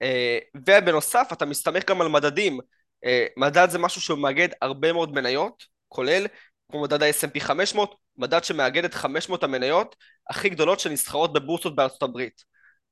אה, 0.02 0.38
ובנוסף 0.66 1.28
אתה 1.32 1.44
מסתמך 1.46 1.84
גם 1.88 2.00
על 2.00 2.08
מדדים. 2.08 2.60
אה, 3.04 3.26
מדד 3.36 3.70
זה 3.70 3.78
משהו 3.78 4.00
שמאגד 4.00 4.48
הרבה 4.62 4.92
מאוד 4.92 5.12
מניות, 5.14 5.64
כולל 5.88 6.26
כמו 6.70 6.82
מדד 6.82 7.02
ה-S&P 7.02 7.40
500, 7.40 7.94
מדד 8.16 8.44
שמאגד 8.44 8.84
את 8.84 8.94
500 8.94 9.42
המניות 9.42 9.96
הכי 10.30 10.48
גדולות 10.48 10.80
שנסחרות 10.80 11.32
בבורסות 11.32 11.76
בארצות 11.76 12.02
הברית. 12.02 12.44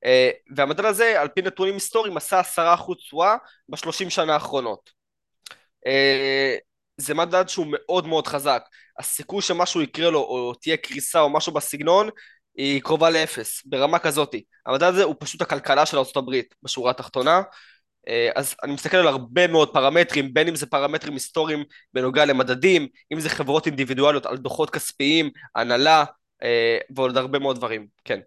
אה, 0.05 0.31
והמדד 0.57 0.85
הזה, 0.85 1.21
על 1.21 1.29
פי 1.29 1.43
נתונים 1.43 1.75
היסטוריים, 1.75 2.17
עשה 2.17 2.41
10% 2.41 2.95
תשואה 2.95 3.37
בשלושים 3.69 4.11
שנה 4.11 4.35
האחרונות. 4.35 4.91
זה 7.01 7.15
מדד 7.15 7.49
שהוא 7.49 7.67
מאוד 7.71 8.07
מאוד 8.07 8.27
חזק. 8.27 8.63
הסיכוי 8.99 9.43
שמשהו 9.43 9.83
יקרה 9.83 10.11
לו, 10.11 10.19
או 10.19 10.55
תהיה 10.55 10.77
קריסה 10.77 11.21
או 11.21 11.31
משהו 11.31 11.53
בסגנון, 11.53 12.09
היא 12.57 12.83
קרובה 12.83 13.11
לאפס, 13.11 13.63
ברמה 13.65 13.99
כזאתי. 13.99 14.43
המדד 14.67 14.83
הזה 14.83 15.05
הוא 15.05 15.15
פשוט 15.19 15.43
הכלכלה 15.43 15.87
של 15.87 15.97
ארה"ב 15.99 16.41
בשורה 16.63 16.91
התחתונה. 16.91 17.43
אה, 18.09 18.31
אז 18.35 18.55
אני 18.65 18.73
מסתכל 18.73 18.97
על 18.97 19.07
הרבה 19.07 19.47
מאוד 19.47 19.73
פרמטרים, 19.73 20.35
בין 20.35 20.49
אם 20.49 20.57
זה 20.57 20.67
פרמטרים 20.67 21.15
היסטוריים 21.15 21.65
בנוגע 21.95 22.25
למדדים, 22.25 22.89
אם 23.13 23.21
זה 23.21 23.29
חברות 23.29 23.67
אינדיבידואליות 23.67 24.27
על 24.27 24.37
דוחות 24.37 24.71
כספיים, 24.71 25.31
הנהלה 25.55 26.05
אה, 26.43 26.79
ועוד 26.97 27.17
הרבה 27.17 27.39
מאוד 27.39 27.57
דברים, 27.57 27.87
כן. 28.05 28.21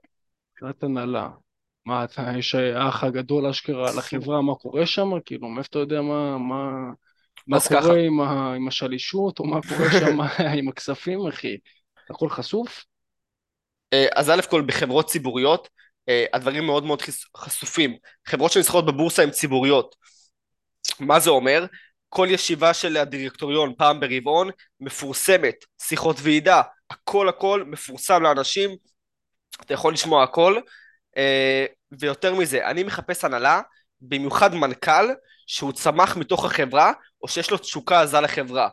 מבחינת 0.53 0.83
הנהלה, 0.83 1.29
מה, 1.85 2.03
אתה, 2.03 2.31
יש 2.37 2.55
האח 2.55 3.03
הגדול 3.03 3.47
אשכרה 3.47 3.91
לחברה, 3.97 4.41
מה 4.41 4.55
קורה 4.55 4.85
שם? 4.85 5.09
כאילו, 5.25 5.47
מאיפה 5.47 5.69
אתה 5.69 5.79
יודע 5.79 6.01
מה, 6.01 6.37
מה, 6.37 6.91
מה 7.47 7.57
קורה. 7.67 7.99
עם, 7.99 8.21
ה, 8.21 8.53
עם 8.55 8.67
השלישות, 8.67 9.39
או 9.39 9.45
מה 9.45 9.59
קורה 9.61 9.91
שם 9.99 10.21
עם 10.57 10.69
הכספים, 10.69 11.27
אחי? 11.27 11.57
הכל 12.09 12.29
חשוף? 12.29 12.85
אה, 13.93 14.05
אז 14.15 14.29
א' 14.29 14.41
כל 14.49 14.61
בחברות 14.61 15.09
ציבוריות 15.09 15.69
אה, 16.09 16.25
הדברים 16.33 16.65
מאוד 16.65 16.83
מאוד 16.83 17.01
חשופים. 17.37 17.97
חברות 18.27 18.51
שנסחרות 18.51 18.85
בבורסה 18.85 19.23
הן 19.23 19.31
ציבוריות. 19.31 19.95
מה 20.99 21.19
זה 21.19 21.29
אומר? 21.29 21.65
כל 22.09 22.27
ישיבה 22.31 22.73
של 22.73 22.97
הדירקטוריון 22.97 23.73
פעם 23.77 23.99
ברבעון 23.99 24.49
מפורסמת, 24.79 25.55
שיחות 25.81 26.17
ועידה, 26.19 26.61
הכל 26.89 27.29
הכל 27.29 27.63
מפורסם 27.67 28.23
לאנשים, 28.23 28.69
אתה 29.61 29.73
יכול 29.73 29.93
לשמוע 29.93 30.23
הכל, 30.23 30.59
אה, 31.17 31.65
ויותר 31.99 32.35
מזה, 32.35 32.67
אני 32.67 32.83
מחפש 32.83 33.25
הנהלה, 33.25 33.61
במיוחד 34.01 34.55
מנכ"ל, 34.55 35.05
שהוא 35.47 35.71
צמח 35.71 36.17
מתוך 36.17 36.45
החברה, 36.45 36.91
או 37.21 37.27
שיש 37.27 37.51
לו 37.51 37.57
תשוקה 37.57 38.01
עזה 38.01 38.21
לחברה. 38.21 38.69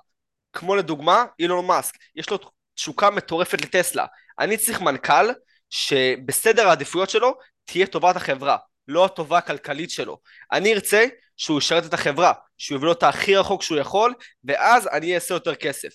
כמו 0.52 0.76
לדוגמה, 0.76 1.24
אילון 1.38 1.66
מאסק, 1.66 1.94
יש 2.14 2.30
לו 2.30 2.38
תשוקה 2.74 3.10
מטורפת 3.10 3.60
לטסלה. 3.60 4.06
אני 4.38 4.56
צריך 4.56 4.80
מנכ"ל 4.80 5.28
שבסדר 5.70 6.68
העדיפויות 6.68 7.10
שלו 7.10 7.34
תהיה 7.64 7.86
טובת 7.86 8.16
החברה, 8.16 8.56
לא 8.88 9.04
הטובה 9.04 9.38
הכלכלית 9.38 9.90
שלו. 9.90 10.18
אני 10.52 10.72
ארצה 10.72 11.06
שהוא 11.36 11.58
ישרת 11.58 11.84
את 11.84 11.94
החברה, 11.94 12.32
שהוא 12.58 12.78
יביא 12.78 12.88
אותה 12.88 13.08
הכי 13.08 13.36
רחוק 13.36 13.62
שהוא 13.62 13.78
יכול, 13.78 14.14
ואז 14.44 14.88
אני 14.92 15.14
אעשה 15.14 15.34
יותר 15.34 15.54
כסף. 15.54 15.88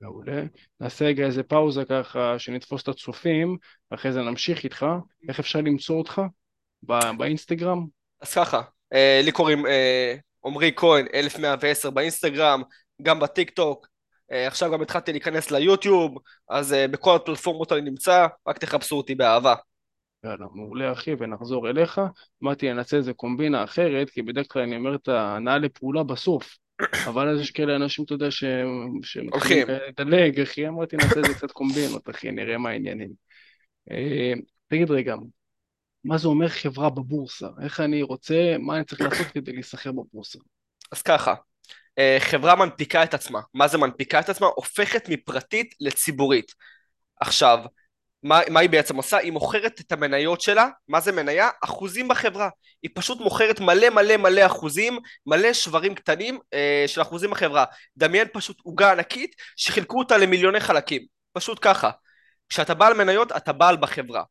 מעולה. 0.00 0.42
נעשה 0.80 1.04
רגע 1.04 1.26
איזה 1.26 1.42
פאוזה 1.42 1.84
ככה, 1.84 2.38
שנתפוס 2.38 2.82
את 2.82 2.88
הצופים, 2.88 3.56
ואחרי 3.90 4.12
זה 4.12 4.22
נמשיך 4.22 4.64
איתך. 4.64 4.86
איך 5.28 5.40
אפשר 5.40 5.58
למצוא 5.58 5.98
אותך? 5.98 6.22
בא, 6.82 7.12
באינסטגרם? 7.12 7.86
אז 8.20 8.34
ככה, 8.34 8.62
לי 9.22 9.32
קוראים 9.32 9.66
אה, 9.66 10.14
עמרי 10.44 10.72
כהן, 10.76 11.06
1110 11.14 11.90
באינסטגרם, 11.90 12.62
גם 13.02 13.20
בטיק 13.20 13.50
טוק, 13.50 13.86
אה, 14.32 14.46
עכשיו 14.46 14.72
גם 14.72 14.82
התחלתי 14.82 15.12
להיכנס 15.12 15.50
ליוטיוב, 15.50 16.18
אז 16.50 16.72
אה, 16.72 16.88
בכל 16.88 17.16
הפלטפורמות 17.16 17.72
אני 17.72 17.80
נמצא, 17.80 18.26
רק 18.48 18.58
תחפשו 18.58 18.96
אותי 18.96 19.14
באהבה. 19.14 19.54
יאללה, 20.24 20.46
מעולה 20.54 20.92
אחי, 20.92 21.14
ונחזור 21.18 21.68
אליך. 21.70 22.00
אמרתי, 22.42 22.72
נעשה 22.72 22.96
איזה 22.96 23.12
קומבינה 23.12 23.64
אחרת, 23.64 24.10
כי 24.10 24.22
בדרך 24.22 24.46
כלל 24.48 24.62
אני 24.62 24.76
אומר 24.76 24.94
את 24.94 25.08
ההנאה 25.08 25.58
לפעולה 25.58 26.02
בסוף. 26.02 26.56
אבל 27.08 27.28
אז 27.28 27.40
יש 27.40 27.50
כאלה 27.50 27.76
אנשים, 27.76 28.04
אתה 28.04 28.14
יודע, 28.14 28.30
שמתחילים 29.02 29.66
לדלג, 29.68 30.40
אחי, 30.40 30.68
אמרתי, 30.68 30.96
נעשה 30.96 31.20
איזה 31.20 31.34
קצת 31.34 31.50
קומבינות, 31.50 32.10
אחי, 32.10 32.30
נראה 32.30 32.58
מה 32.58 32.70
העניינים. 32.70 33.10
אה, 33.90 34.32
תגיד 34.68 34.90
רגע, 34.90 35.14
מה 36.08 36.18
זה 36.18 36.28
אומר 36.28 36.48
חברה 36.48 36.90
בבורסה? 36.90 37.46
איך 37.62 37.80
אני 37.80 38.02
רוצה, 38.02 38.56
מה 38.58 38.76
אני 38.76 38.84
צריך 38.84 39.00
לעשות 39.00 39.26
כדי 39.26 39.52
להיסחר 39.52 39.92
בבורסה? 39.92 40.38
אז 40.92 41.02
ככה, 41.02 41.34
אה, 41.98 42.16
חברה 42.20 42.56
מנפיקה 42.56 43.04
את 43.04 43.14
עצמה. 43.14 43.40
מה 43.54 43.68
זה 43.68 43.78
מנפיקה 43.78 44.20
את 44.20 44.28
עצמה? 44.28 44.46
הופכת 44.46 45.08
מפרטית 45.08 45.74
לציבורית. 45.80 46.54
עכשיו, 47.20 47.58
מה, 48.22 48.40
מה 48.50 48.60
היא 48.60 48.70
בעצם 48.70 48.96
עושה? 48.96 49.16
היא 49.16 49.32
מוכרת 49.32 49.80
את 49.80 49.92
המניות 49.92 50.40
שלה, 50.40 50.68
מה 50.88 51.00
זה 51.00 51.12
מניה? 51.12 51.48
אחוזים 51.64 52.08
בחברה. 52.08 52.48
היא 52.82 52.90
פשוט 52.94 53.20
מוכרת 53.20 53.60
מלא 53.60 53.90
מלא 53.90 54.16
מלא 54.16 54.46
אחוזים, 54.46 54.98
מלא 55.26 55.52
שברים 55.52 55.94
קטנים 55.94 56.38
אה, 56.54 56.84
של 56.86 57.02
אחוזים 57.02 57.30
בחברה. 57.30 57.64
דמיין 57.96 58.28
פשוט 58.32 58.60
עוגה 58.62 58.92
ענקית 58.92 59.34
שחילקו 59.56 59.98
אותה 59.98 60.16
למיליוני 60.16 60.60
חלקים. 60.60 61.02
פשוט 61.32 61.58
ככה. 61.62 61.90
כשאתה 62.48 62.74
בעל 62.74 62.94
מניות, 62.94 63.32
אתה 63.32 63.52
בעל 63.52 63.76
בחברה. 63.76 64.22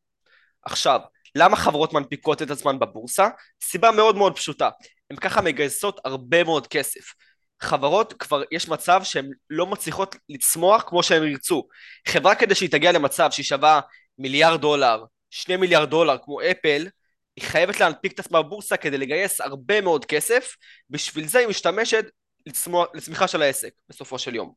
עכשיו, 0.64 1.00
למה 1.34 1.56
חברות 1.56 1.92
מנפיקות 1.92 2.42
את 2.42 2.50
עצמן 2.50 2.78
בבורסה? 2.78 3.28
סיבה 3.62 3.90
מאוד 3.90 4.16
מאוד 4.16 4.36
פשוטה. 4.36 4.70
הן 5.10 5.16
ככה 5.16 5.42
מגייסות 5.42 6.00
הרבה 6.04 6.44
מאוד 6.44 6.66
כסף. 6.66 7.12
חברות 7.60 8.12
כבר 8.12 8.42
יש 8.52 8.68
מצב 8.68 9.00
שהן 9.04 9.30
לא 9.50 9.66
מצליחות 9.66 10.16
לצמוח 10.28 10.84
כמו 10.86 11.02
שהן 11.02 11.28
ירצו. 11.28 11.68
חברה 12.08 12.34
כדי 12.34 12.54
שהיא 12.54 12.70
תגיע 12.70 12.92
למצב 12.92 13.30
שהיא 13.30 13.44
שווה 13.44 13.80
מיליארד 14.18 14.60
דולר, 14.60 15.04
שני 15.30 15.56
מיליארד 15.56 15.90
דולר 15.90 16.16
כמו 16.24 16.40
אפל, 16.40 16.88
היא 17.36 17.44
חייבת 17.44 17.80
להנפיק 17.80 18.12
את 18.12 18.18
עצמה 18.18 18.42
בבורסה 18.42 18.76
כדי 18.76 18.98
לגייס 18.98 19.40
הרבה 19.40 19.80
מאוד 19.80 20.04
כסף, 20.04 20.56
בשביל 20.90 21.26
זה 21.26 21.38
היא 21.38 21.48
משתמשת 21.48 22.04
לצמוח, 22.46 22.86
לצמיחה 22.94 23.28
של 23.28 23.42
העסק 23.42 23.70
בסופו 23.88 24.18
של 24.18 24.34
יום. 24.34 24.52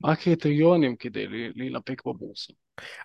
מה 0.00 0.12
הקריטריונים 0.12 0.96
כדי 0.96 1.26
להילפק 1.54 2.02
בבורסה? 2.06 2.52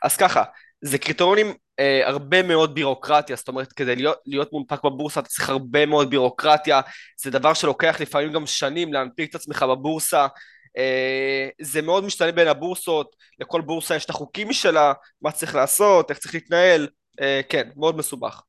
אז 0.04 0.18
ככה, 0.18 0.44
זה 0.82 0.98
קריטריונים 0.98 1.54
אה, 1.80 2.08
הרבה 2.08 2.44
מאוד 2.44 2.76
בירוקרטיה, 2.76 3.36
זאת 3.36 3.48
אומרת 3.48 3.74
כדי 3.74 3.96
להיות, 3.96 4.18
להיות 4.26 4.54
מונפק 4.54 4.84
בבורסה 4.84 5.20
אתה 5.20 5.30
צריך 5.30 5.50
הרבה 5.50 5.86
מאוד 5.86 6.10
בירוקרטיה, 6.10 6.82
זה 7.18 7.32
דבר 7.32 7.54
שלוקח 7.54 7.98
לפעמים 8.02 8.34
גם 8.34 8.46
שנים 8.46 8.94
להנפיק 8.94 9.30
את 9.30 9.36
עצמך 9.36 9.64
בבורסה, 9.64 10.28
אה, 10.78 11.50
זה 11.62 11.82
מאוד 11.82 12.04
משתנה 12.04 12.32
בין 12.32 12.48
הבורסות, 12.48 13.16
לכל 13.40 13.62
בורסה 13.62 13.96
יש 13.96 14.06
את 14.06 14.10
החוקים 14.10 14.50
משלה, 14.50 14.94
מה 15.22 15.32
צריך 15.32 15.56
לעשות, 15.56 16.10
איך 16.10 16.20
צריך 16.20 16.34
להתנהל, 16.34 16.88
אה, 17.22 17.42
כן, 17.50 17.70
מאוד 17.76 17.98
מסובך. 17.98 18.42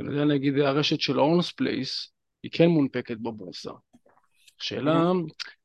יודע 0.00 0.24
להגיד 0.24 0.58
הרשת 0.58 1.00
של 1.00 1.20
אונס 1.20 1.52
פלייס 1.52 2.12
היא 2.42 2.50
כן 2.54 2.66
מונפקת 2.66 3.16
בבורסה. 3.16 3.70
שאלה, 4.58 5.12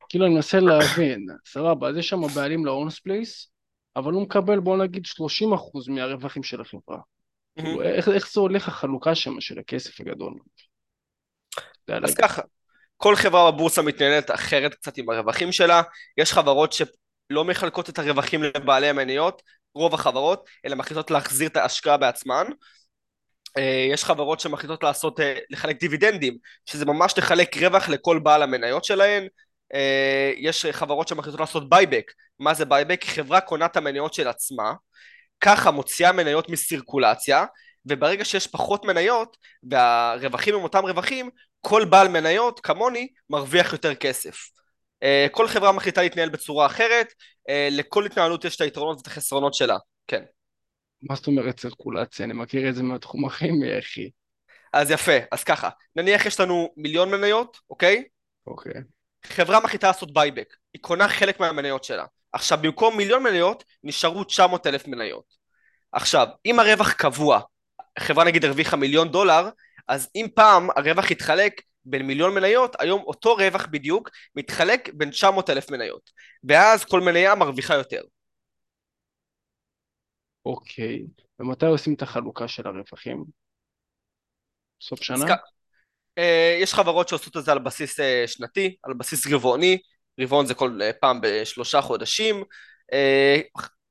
כאילו 0.10 0.26
אני 0.26 0.34
מנסה 0.34 0.60
להבין, 0.60 1.26
סבבה, 1.46 1.90
אז 1.90 1.98
יש 1.98 2.10
שם 2.10 2.22
בעלים 2.36 2.66
לאונס 2.66 3.00
פלייס, 3.00 3.53
אבל 3.96 4.14
הוא 4.14 4.22
מקבל 4.22 4.60
בוא 4.60 4.78
נגיד 4.78 5.04
30% 5.06 5.92
מהרווחים 5.92 6.44
של 6.44 6.62
החברה. 6.62 7.00
כאילו, 7.60 7.82
איך, 7.82 8.10
איך 8.10 8.32
זה 8.32 8.40
הולך 8.40 8.68
החלוקה 8.68 9.16
שם 9.16 9.42
של 9.42 9.60
הכסף 9.60 10.02
הגדול? 10.02 10.34
אז 11.88 12.16
ככה, 12.16 12.42
כל 12.98 13.16
חברה 13.16 13.52
בבורסה 13.52 13.82
מתנהלת 13.82 14.32
אחרת 14.32 14.76
קצת 14.76 14.98
עם 14.98 15.10
הרווחים 15.10 15.52
שלה, 15.52 15.82
יש 16.18 16.34
חברות 16.34 16.74
שלא 16.74 17.46
מחלקות 17.46 17.90
את 17.90 18.00
הרווחים 18.00 18.44
לבעלי 18.44 18.90
המניות, 18.90 19.42
רוב 19.76 19.94
החברות, 19.94 20.50
אלא 20.66 20.76
מחליטות 20.76 21.12
להחזיר 21.12 21.48
את 21.48 21.58
ההשקעה 21.58 21.98
בעצמן. 21.98 22.46
אה, 23.58 23.88
יש 23.92 24.04
חברות 24.04 24.40
שמחליטות 24.40 24.84
לעשות, 24.84 25.20
אה, 25.20 25.38
לחלק 25.50 25.80
דיבידנדים, 25.80 26.38
שזה 26.66 26.86
ממש 26.86 27.14
לחלק 27.18 27.58
רווח 27.58 27.90
לכל 27.90 28.20
בעל 28.20 28.44
המניות 28.44 28.86
שלהן, 28.86 29.28
יש 30.38 30.66
חברות 30.66 31.08
שמחליטות 31.08 31.40
לעשות 31.40 31.70
buyback. 31.70 32.12
מה 32.40 32.54
זה 32.54 32.66
buyback? 32.66 33.06
חברה 33.06 33.42
קונה 33.42 33.66
את 33.66 33.78
המניות 33.78 34.14
של 34.14 34.28
עצמה, 34.28 34.74
ככה 35.42 35.72
מוציאה 35.72 36.12
מניות 36.12 36.50
מסירקולציה, 36.50 37.46
וברגע 37.86 38.26
שיש 38.26 38.48
פחות 38.48 38.86
מניות, 38.86 39.38
והרווחים 39.64 40.56
הם 40.56 40.64
אותם 40.64 40.86
רווחים, 40.86 41.30
כל 41.62 41.86
בעל 41.86 42.08
מניות, 42.08 42.60
כמוני, 42.60 43.08
מרוויח 43.30 43.74
יותר 43.74 43.96
כסף. 43.96 44.38
אה, 45.04 45.28
כל 45.32 45.48
חברה 45.48 45.72
מחליטה 45.72 46.02
להתנהל 46.02 46.30
בצורה 46.30 46.66
אחרת, 46.66 47.14
אה, 47.50 47.68
לכל 47.72 48.06
התנהלות 48.06 48.46
יש 48.46 48.56
את 48.56 48.62
היתרונות 48.62 48.98
ואת 48.98 49.08
החסרונות 49.08 49.54
שלה, 49.54 49.78
כן. 50.08 50.24
מה 51.02 51.16
זאת 51.16 51.28
אומרת 51.28 51.60
סירקולציה? 51.60 52.26
אני 52.26 52.34
מכיר 52.34 52.70
את 52.70 52.76
זה 52.76 52.84
מהתחום 52.84 53.26
הכימי, 53.26 53.80
אחי. 53.80 54.10
אז 54.74 54.92
יפה, 54.92 55.18
אז 55.32 55.44
ככה, 55.44 55.70
נניח 55.96 56.26
יש 56.26 56.40
לנו 56.40 56.74
מיליון 56.78 57.12
מניות, 57.12 57.58
אוקיי? 57.70 58.04
אוקיי. 58.48 58.74
חברה 59.28 59.60
מחליטה 59.60 59.88
לעשות 59.88 60.14
buyback, 60.14 60.56
היא 60.74 60.82
קונה 60.82 61.08
חלק 61.08 61.40
מהמניות 61.40 61.84
שלה. 61.84 62.06
עכשיו 62.32 62.58
במקום 62.62 62.98
מיליון 62.98 63.24
מניות 63.24 63.64
נשארו 63.84 64.24
900 64.24 64.68
אלף 64.68 64.88
מניות. 64.88 65.26
עכשיו, 65.92 66.28
אם 66.46 66.60
הרווח 66.60 66.94
קבוע, 66.94 67.40
חברה 68.00 68.26
נגיד 68.26 68.46
הרוויחה 68.46 68.76
מיליון 68.76 69.12
דולר, 69.12 69.50
אז 69.88 70.10
אם 70.16 70.28
פעם 70.36 70.70
הרווח 70.76 71.12
התחלק 71.12 71.62
בין 71.86 72.08
מיליון 72.08 72.36
מניות, 72.36 72.76
היום 72.80 73.02
אותו 73.02 73.36
רווח 73.36 73.66
בדיוק 73.72 74.10
מתחלק 74.36 74.90
בין 74.94 75.10
900 75.10 75.50
אלף 75.50 75.72
מניות. 75.72 76.12
ואז 76.44 76.86
כל 76.86 77.02
מניה 77.02 77.36
מרוויחה 77.36 77.74
יותר. 77.74 78.02
אוקיי, 80.46 81.06
ומתי 81.40 81.66
עושים 81.66 81.94
את 81.94 82.02
החלוקה 82.02 82.48
של 82.48 82.68
הרווחים? 82.68 83.24
סוף 84.82 85.04
שנה? 85.04 85.36
אה, 86.18 86.58
יש 86.62 86.74
חברות 86.74 87.10
שעושות 87.10 87.38
את 87.38 87.46
זה 87.46 87.52
על 87.52 87.60
בסיס 87.60 88.00
אה, 88.00 88.24
שנתי, 88.28 88.76
על 88.84 88.94
בסיס 88.94 89.28
רבעוני, 89.28 89.78
רבעון 90.20 90.46
זה 90.46 90.54
כל 90.54 90.80
אה, 90.82 90.94
פעם 91.02 91.20
בשלושה 91.22 91.82
חודשים. 91.82 92.44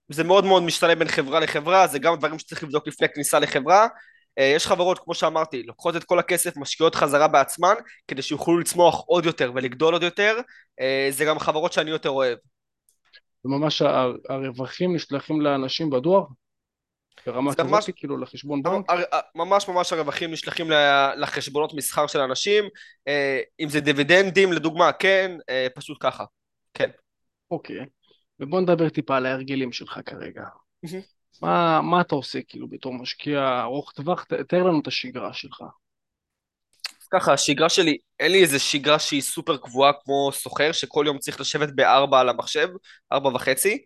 זה 0.09 0.25
מאוד 0.25 0.45
מאוד 0.45 0.63
משתנה 0.63 0.95
בין 0.95 1.09
חברה 1.09 1.41
לחברה, 1.41 1.87
זה 1.87 1.99
גם 1.99 2.17
דברים 2.17 2.39
שצריך 2.39 2.63
לבדוק 2.63 2.89
לפני 2.89 3.09
כניסה 3.09 3.39
לחברה. 3.39 3.87
יש 4.37 4.67
חברות, 4.67 4.99
כמו 4.99 5.15
שאמרתי, 5.15 5.63
לוקחות 5.63 5.97
את 5.97 6.05
כל 6.05 6.19
הכסף, 6.19 6.57
משקיעות 6.57 6.95
חזרה 6.95 7.29
בעצמן, 7.29 7.75
כדי 8.09 8.23
שיוכלו 8.23 8.59
לצמוח 8.59 9.05
עוד 9.07 9.27
יותר 9.27 9.53
ולגדול 9.55 9.93
עוד 9.93 10.03
יותר. 10.03 10.39
זה 11.11 11.25
גם 11.25 11.39
חברות 11.39 11.73
שאני 11.73 11.91
יותר 11.91 12.11
אוהב. 12.11 12.39
וממש 13.45 13.83
הרווחים 14.29 14.95
נשלחים 14.95 15.41
לאנשים 15.41 15.91
בדואר? 15.91 16.25
ברמה 17.27 17.55
כזאת, 17.55 17.67
ממש, 17.67 17.91
כאילו, 17.97 18.19
לחשבון 18.19 18.63
בנק? 18.63 18.87
ממש 19.35 19.69
ממש 19.69 19.93
הרווחים 19.93 20.31
נשלחים 20.31 20.71
לחשבונות 21.17 21.75
מסחר 21.75 22.07
של 22.07 22.21
אנשים, 22.21 22.65
אה, 23.09 23.41
אם 23.61 23.69
זה 23.69 23.81
דיבידנדים 23.81 24.53
לדוגמה, 24.53 24.93
כן, 24.93 25.37
אה, 25.49 25.67
פשוט 25.75 25.97
ככה, 26.01 26.25
כן. 26.75 26.91
אוקיי. 27.51 27.87
ובוא 28.41 28.61
נדבר 28.61 28.89
טיפה 28.89 29.17
על 29.17 29.27
ההרגלים 29.27 29.73
שלך 29.73 30.01
כרגע. 30.07 30.45
מה, 31.43 31.81
מה 31.83 32.01
אתה 32.01 32.15
עושה, 32.15 32.39
כאילו, 32.49 32.69
בתור 32.69 32.95
משקיע 32.95 33.61
ארוך 33.63 33.93
טווח? 33.93 34.25
תאר 34.25 34.63
לנו 34.63 34.81
את 34.81 34.87
השגרה 34.87 35.33
שלך. 35.33 35.63
ככה, 37.13 37.33
השגרה 37.33 37.69
שלי, 37.69 37.99
אין 38.21 38.33
לי 38.33 38.43
איזה 38.43 38.59
שגרה 38.59 38.99
שהיא 38.99 39.23
סופר 39.23 39.57
קבועה 39.57 39.93
כמו 40.05 40.31
סוחר, 40.33 40.73
שכל 40.73 41.05
יום 41.07 41.19
צריך 41.19 41.41
לשבת 41.41 41.69
בארבע 41.75 42.21
על 42.21 42.29
המחשב, 42.29 42.69
ארבע 43.13 43.29
וחצי. 43.29 43.85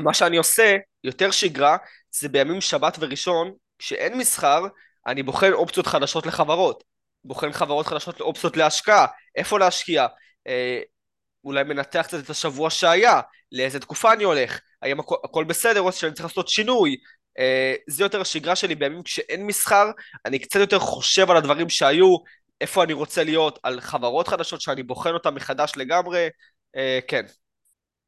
מה 0.00 0.14
שאני 0.14 0.36
עושה, 0.36 0.76
יותר 1.06 1.30
שגרה, 1.30 1.76
זה 2.10 2.28
בימים 2.28 2.60
שבת 2.60 2.96
וראשון, 3.00 3.52
כשאין 3.78 4.18
מסחר, 4.18 4.62
אני 5.06 5.22
בוחן 5.22 5.52
אופציות 5.52 5.86
חדשות 5.86 6.26
לחברות. 6.26 6.84
בוחן 7.24 7.52
חברות 7.52 7.86
חדשות 7.86 8.20
לאופציות 8.20 8.56
להשקעה, 8.56 9.06
איפה 9.36 9.58
להשקיע, 9.58 10.06
אה, 10.46 10.80
אולי 11.44 11.64
מנתח 11.64 12.02
קצת 12.06 12.24
את 12.24 12.30
השבוע 12.30 12.70
שהיה, 12.70 13.20
לאיזה 13.52 13.80
תקופה 13.80 14.12
אני 14.12 14.24
הולך, 14.24 14.60
האם 14.82 15.00
הכל, 15.00 15.16
הכל 15.24 15.44
בסדר 15.44 15.80
או 15.80 15.92
שאני 15.92 16.12
צריך 16.12 16.24
לעשות 16.28 16.48
שינוי. 16.48 16.96
אה, 17.38 17.74
זה 17.88 18.04
יותר 18.04 18.20
השגרה 18.20 18.56
שלי 18.56 18.74
בימים 18.74 19.02
כשאין 19.02 19.46
מסחר, 19.46 19.90
אני 20.24 20.38
קצת 20.38 20.60
יותר 20.60 20.78
חושב 20.78 21.30
על 21.30 21.36
הדברים 21.36 21.68
שהיו, 21.68 22.16
איפה 22.60 22.84
אני 22.84 22.92
רוצה 22.92 23.24
להיות, 23.24 23.58
על 23.62 23.80
חברות 23.80 24.28
חדשות 24.28 24.60
שאני 24.60 24.82
בוחן 24.82 25.10
אותן 25.14 25.34
מחדש 25.34 25.72
לגמרי, 25.76 26.28
אה, 26.76 26.98
כן. 27.08 27.26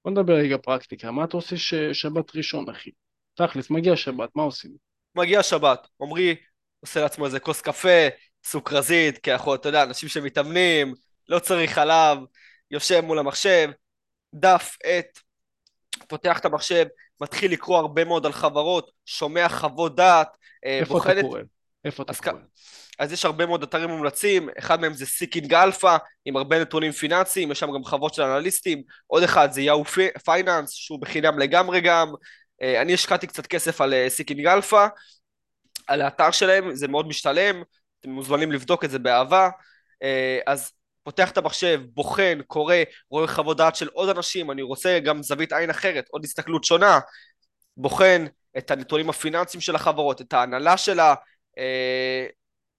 בוא 0.09 0.13
נדבר 0.13 0.35
רגע 0.35 0.57
פרקטיקה. 0.59 1.11
מה 1.11 1.25
אתה 1.25 1.37
עושה 1.37 1.57
ש... 1.57 1.75
שבת 1.75 2.37
ראשון, 2.37 2.71
אחי? 2.71 2.91
תכלס, 3.35 3.71
מגיע 3.71 3.97
שבת, 3.97 4.29
מה 4.35 4.43
עושים? 4.43 4.71
מגיע 5.15 5.43
שבת, 5.43 5.89
עמרי 6.03 6.37
עושה 6.81 7.01
לעצמו 7.01 7.27
איזה 7.27 7.41
כוס 7.41 7.61
קפה, 7.61 8.09
סוכרזית, 8.45 9.19
כי 9.19 9.33
אנחנו, 9.33 9.55
אתה 9.55 9.69
יודע, 9.69 9.83
אנשים 9.83 10.09
שמתאמנים, 10.09 10.95
לא 11.29 11.39
צריך 11.39 11.73
חלב, 11.73 12.19
יושב 12.71 13.01
מול 13.01 13.19
המחשב, 13.19 13.71
דף, 14.35 14.77
עט, 14.85 15.19
פותח 16.09 16.39
את 16.39 16.45
המחשב, 16.45 16.87
מתחיל 17.21 17.53
לקרוא 17.53 17.79
הרבה 17.79 18.05
מאוד 18.05 18.27
על 18.27 18.33
חברות, 18.33 18.91
שומע 19.07 19.49
חוות 19.49 19.97
דעת, 19.97 20.37
איפה 20.63 20.95
בוחן 20.95 21.11
אתה 21.11 21.21
את... 21.21 21.25
קורא? 21.25 21.41
איפה 21.85 22.03
אתה 22.03 22.31
קורא? 22.31 22.41
אז 22.99 23.13
יש 23.13 23.25
הרבה 23.25 23.47
מאוד 23.47 23.63
אתרים 23.63 23.91
מומלצים, 23.91 24.49
אחד 24.59 24.81
מהם 24.81 24.95
זה 24.95 25.07
Seeking 25.07 25.55
Alpha, 25.55 25.97
עם 26.25 26.37
הרבה 26.37 26.61
נתונים 26.61 26.93
פיננסיים, 26.93 27.51
יש 27.53 27.59
שם 27.61 27.73
גם 27.73 27.85
חוות 27.85 28.15
של 28.15 28.23
אנליסטים, 28.23 28.83
עוד 29.07 29.23
אחד 29.23 29.53
זה 29.53 29.63
Yahoo 29.63 29.85
Fi- 29.85 30.19
Finance, 30.25 30.73
שהוא 30.73 31.01
בחינם 31.01 31.39
לגמרי 31.39 31.81
גם, 31.81 32.13
אה, 32.63 32.83
אני 32.83 32.95
השקעתי 32.95 33.27
קצת 33.27 33.47
כסף 33.47 33.81
על 33.81 33.95
אה, 33.95 34.07
Seeking 34.09 34.47
Alpha, 34.47 34.87
על 35.87 36.03
האתר 36.03 36.31
שלהם, 36.31 36.75
זה 36.75 36.89
מאוד 36.89 37.09
משתלם, 37.09 37.63
אתם 38.01 38.11
מוזמנים 38.11 38.53
לבדוק 38.53 38.85
את 38.85 38.91
זה 38.91 38.99
באהבה. 38.99 39.51
אה, 40.03 40.39
אז 40.47 40.73
פותח 41.03 41.31
את 41.31 41.39
המחשב, 41.39 41.81
בוחן, 41.95 42.39
קורא, 42.47 42.75
רואה 43.11 43.27
חוות 43.27 43.57
דעת 43.57 43.77
של 43.77 43.89
עוד 43.93 44.09
אנשים, 44.09 44.51
אני 44.51 44.63
רוצה 44.63 44.99
גם 44.99 45.23
זווית 45.23 45.53
עין 45.53 45.71
אחרת, 45.71 46.05
עוד 46.11 46.25
הסתכלות 46.25 46.65
שונה, 46.65 47.01
בוחן 47.77 48.25
את 48.59 48.71
הנתונים 48.71 49.11
הפיננסיים 49.11 49.61
של 49.61 49.75
החברות, 49.75 50.21
את 50.21 50.33
ההנהלה 50.33 50.77
שלה, 50.77 51.15
אה, 51.59 52.27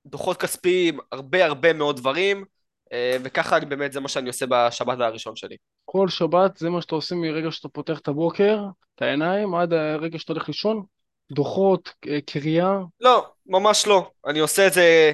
דוחות 0.10 0.38
כספיים, 0.38 1.00
הרבה 1.12 1.46
הרבה 1.46 1.74
מאוד 1.74 1.98
דברים, 1.98 2.46
אה, 2.94 3.18
וככה 3.24 3.58
אני 3.58 3.66
באמת, 3.66 3.94
זה 3.94 4.00
מה 4.00 4.08
שאני 4.08 4.28
עושה 4.28 4.46
בשבת 4.50 5.00
הראשון 5.00 5.36
שלי. 5.36 5.56
כל 5.86 6.10
שבת 6.10 6.58
זה 6.58 6.70
מה 6.70 6.82
שאתה 6.82 6.96
עושה 6.96 7.16
מרגע 7.16 7.52
שאתה 7.52 7.70
פותח 7.70 8.00
את 8.00 8.08
הבוקר, 8.08 8.60
את 8.96 9.02
העיניים, 9.02 9.56
עד 9.56 9.74
הרגע 9.74 10.20
שאתה 10.20 10.34
הולך 10.34 10.48
לישון? 10.48 10.84
דוחות, 11.32 11.94
אה, 12.08 12.22
קריאה? 12.26 12.78
לא, 13.00 13.28
ממש 13.46 13.88
לא. 13.88 14.12
אני 14.26 14.40
עושה 14.40 14.68
את 14.68 14.74
זה 14.74 15.12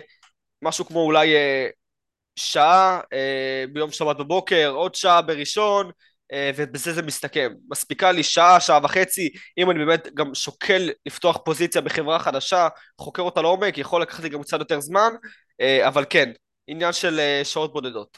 משהו 0.61 0.85
כמו 0.85 0.99
אולי 0.99 1.35
אה, 1.35 1.67
שעה 2.35 2.99
ביום 3.73 3.91
שבת 3.91 4.17
בבוקר, 4.17 4.71
עוד 4.75 4.95
שעה 4.95 5.21
בראשון, 5.21 5.91
ובזה 6.33 6.93
זה 6.93 7.01
מסתכם. 7.01 7.51
מספיקה 7.69 8.11
לי 8.11 8.23
שעה, 8.23 8.59
שעה 8.59 8.79
וחצי, 8.83 9.29
אם 9.57 9.71
אני 9.71 9.85
באמת 9.85 10.07
גם 10.13 10.35
שוקל 10.35 10.89
לפתוח 11.05 11.37
פוזיציה 11.45 11.81
בחברה 11.81 12.19
חדשה, 12.19 12.67
חוקר 13.01 13.21
אותה 13.21 13.41
לעומק, 13.41 13.77
יכול 13.77 14.01
לקחת 14.01 14.23
לי 14.23 14.29
גם 14.29 14.43
קצת 14.43 14.59
יותר 14.59 14.79
זמן, 14.79 15.09
אה, 15.61 15.87
אבל 15.87 16.05
כן, 16.09 16.31
עניין 16.67 16.93
של 16.93 17.19
אה, 17.19 17.41
שעות 17.43 17.73
בודדות. 17.73 18.17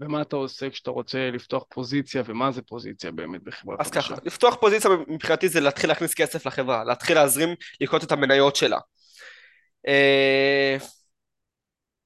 ומה 0.00 0.22
אתה 0.22 0.36
עושה 0.36 0.70
כשאתה 0.70 0.90
רוצה 0.90 1.30
לפתוח 1.32 1.64
פוזיציה, 1.68 2.22
ומה 2.26 2.52
זה 2.52 2.62
פוזיציה 2.62 3.10
באמת 3.10 3.42
בחברה 3.42 3.76
אז 3.80 3.90
חדשה? 3.90 4.00
ככה, 4.00 4.14
לפתוח 4.24 4.54
פוזיציה 4.54 4.90
מבחינתי 5.08 5.48
זה 5.48 5.60
להתחיל 5.60 5.90
להכניס 5.90 6.14
כסף 6.14 6.46
לחברה, 6.46 6.84
להתחיל 6.84 7.16
להזרים, 7.16 7.54
לקנות 7.80 8.04
את 8.04 8.12
המניות 8.12 8.56
שלה. 8.56 8.78
אה, 9.86 10.76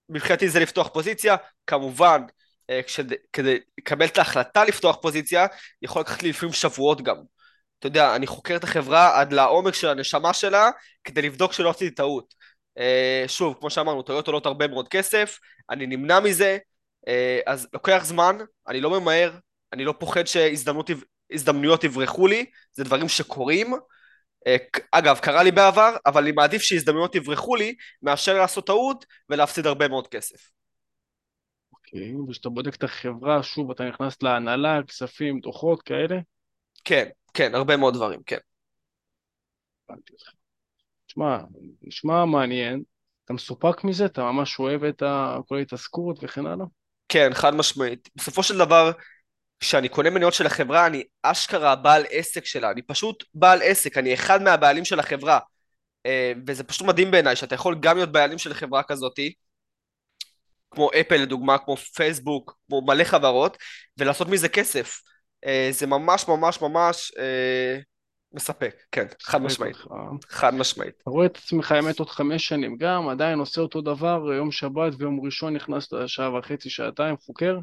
מבחינתי 0.09 0.49
זה 0.49 0.61
לפתוח 0.61 0.89
פוזיציה, 0.89 1.37
כמובן 1.67 2.23
אה, 2.23 2.40
כדי 3.33 3.59
לקבל 3.79 4.07
את 4.07 4.19
ההחלטה 4.19 4.65
לפתוח 4.65 4.97
פוזיציה 5.03 5.47
יכול 5.83 6.03
לקחת 6.03 6.23
לי 6.23 6.29
לפעמים 6.29 6.53
שבועות 6.53 7.03
גם. 7.03 7.17
אתה 7.79 7.87
יודע, 7.87 8.17
אני 8.17 8.27
חוקר 8.27 8.57
את 8.57 8.65
החברה 8.65 9.21
עד 9.21 9.33
לעומק 9.33 9.75
של 9.75 9.89
הנשמה 9.89 10.35
שלה 10.35 10.71
כדי 11.05 11.23
לבדוק 11.23 11.53
שלא 11.53 11.71
עשיתי 11.71 11.95
טעות. 11.95 12.35
אה, 12.79 13.25
שוב, 13.27 13.57
כמו 13.61 13.71
שאמרנו, 13.71 14.03
טעויות 14.03 14.27
עולות 14.27 14.47
הרבה 14.47 14.69
מאוד 14.69 14.89
כסף, 14.89 15.39
אני 15.71 15.87
נמנע 15.87 16.21
מזה, 16.21 16.59
אה, 17.09 17.41
אז 17.47 17.69
לוקח 17.73 18.03
זמן, 18.05 18.39
אני 18.69 18.81
לא 18.81 19.01
ממהר, 19.01 19.33
אני 19.73 19.85
לא 19.85 19.95
פוחד 19.99 20.25
שהזדמנויות 20.27 21.85
יברחו 21.85 22.27
לי, 22.27 22.47
זה 22.73 22.85
דברים 22.85 23.09
שקורים. 23.09 23.75
אה, 24.47 24.57
אגב, 24.93 25.19
קרה 25.19 25.43
לי 25.43 25.51
בעבר, 25.51 25.97
אבל 26.07 26.23
אני 26.23 26.33
מעדיף 26.33 26.63
שהזדמנויות 26.63 27.15
יברחו 27.15 27.57
לי 27.57 27.75
מאשר 28.03 28.39
לעשות 28.39 28.67
טעות 28.67 29.07
ולהפסיד 29.29 29.67
הרבה 29.67 29.89
מאוד 29.89 30.09
כסף. 30.09 30.60
אוקיי, 31.95 32.15
וכשאתה 32.17 32.49
בודק 32.49 32.75
את 32.75 32.83
החברה, 32.83 33.43
שוב, 33.43 33.71
אתה 33.71 33.89
נכנס 33.89 34.23
להנהלה, 34.23 34.81
כספים, 34.89 35.41
דוחות, 35.41 35.83
כאלה? 35.83 36.19
כן, 36.85 37.09
כן, 37.35 37.55
הרבה 37.55 37.77
מאוד 37.77 37.95
דברים, 37.95 38.23
כן. 38.27 38.39
הבנתי 39.89 40.13
אותך. 40.13 40.31
תשמע, 41.07 41.39
נשמע 41.83 42.25
מעניין. 42.25 42.83
אתה 43.25 43.33
מסופק 43.33 43.85
מזה? 43.85 44.07
אתה 44.07 44.23
ממש 44.23 44.59
אוהב 44.59 44.85
את 44.85 45.03
כל 45.49 45.57
ההתעסקות 45.57 46.19
וכן 46.23 46.47
הלאה? 46.47 46.67
כן, 47.09 47.31
חד 47.35 47.55
משמעית. 47.55 48.09
בסופו 48.17 48.43
של 48.43 48.59
דבר, 48.59 48.91
כשאני 49.61 49.89
קונה 49.89 50.11
מניות 50.11 50.35
של 50.35 50.47
החברה, 50.47 50.87
אני 50.87 51.05
אשכרה 51.23 51.77
בעל 51.77 52.03
עסק 52.11 52.45
שלה. 52.45 52.71
אני 52.71 52.83
פשוט 52.83 53.25
בעל 53.35 53.61
עסק, 53.63 53.99
אני 53.99 54.15
אחד 54.15 54.43
מהבעלים 54.43 54.85
של 54.85 55.01
החברה. 55.01 55.39
אה, 56.07 56.33
וזה 56.47 56.65
פשוט 56.65 56.87
מדהים 56.87 57.11
בעיניי, 57.11 57.37
שאתה 57.37 57.55
יכול 57.55 57.77
גם 57.81 57.97
להיות 57.97 58.13
בעלים 58.13 58.39
של 58.39 58.55
חברה 58.55 58.83
כזאתי, 58.83 59.33
כמו 60.71 60.91
אפל 61.01 61.17
לדוגמה, 61.17 61.59
כמו 61.59 61.77
פייסבוק, 61.77 62.59
כמו 62.67 62.81
מלא 62.81 63.05
חברות, 63.05 63.57
ולעשות 63.99 64.29
מזה 64.29 64.49
כסף. 64.49 65.01
אה, 65.47 65.69
זה 65.71 65.87
ממש 65.87 66.29
ממש 66.29 66.63
ממש 66.63 67.13
אה, 67.19 67.79
מספק, 68.33 68.77
כן, 68.93 69.07
חד 69.23 69.43
משמעית. 69.43 69.77
אותך. 69.77 70.33
חד 70.35 70.55
משמעית. 70.55 70.95
אתה 71.03 71.11
רואה 71.11 71.27
את 71.27 71.37
עצמך, 71.37 71.73
האמת, 71.73 71.99
עוד 71.99 72.09
חמש 72.09 72.49
שנים 72.49 72.77
גם, 72.77 73.09
עדיין 73.09 73.39
עושה 73.39 73.61
אותו 73.61 73.81
דבר, 73.81 74.33
יום 74.37 74.53
שבת 74.53 74.93
ויום 74.99 75.21
ראשון 75.25 75.57
נכנס 75.57 75.93
לשעה 75.93 76.39
וחצי, 76.39 76.71
שעתיים, 76.71 77.17
חוקר? 77.17 77.59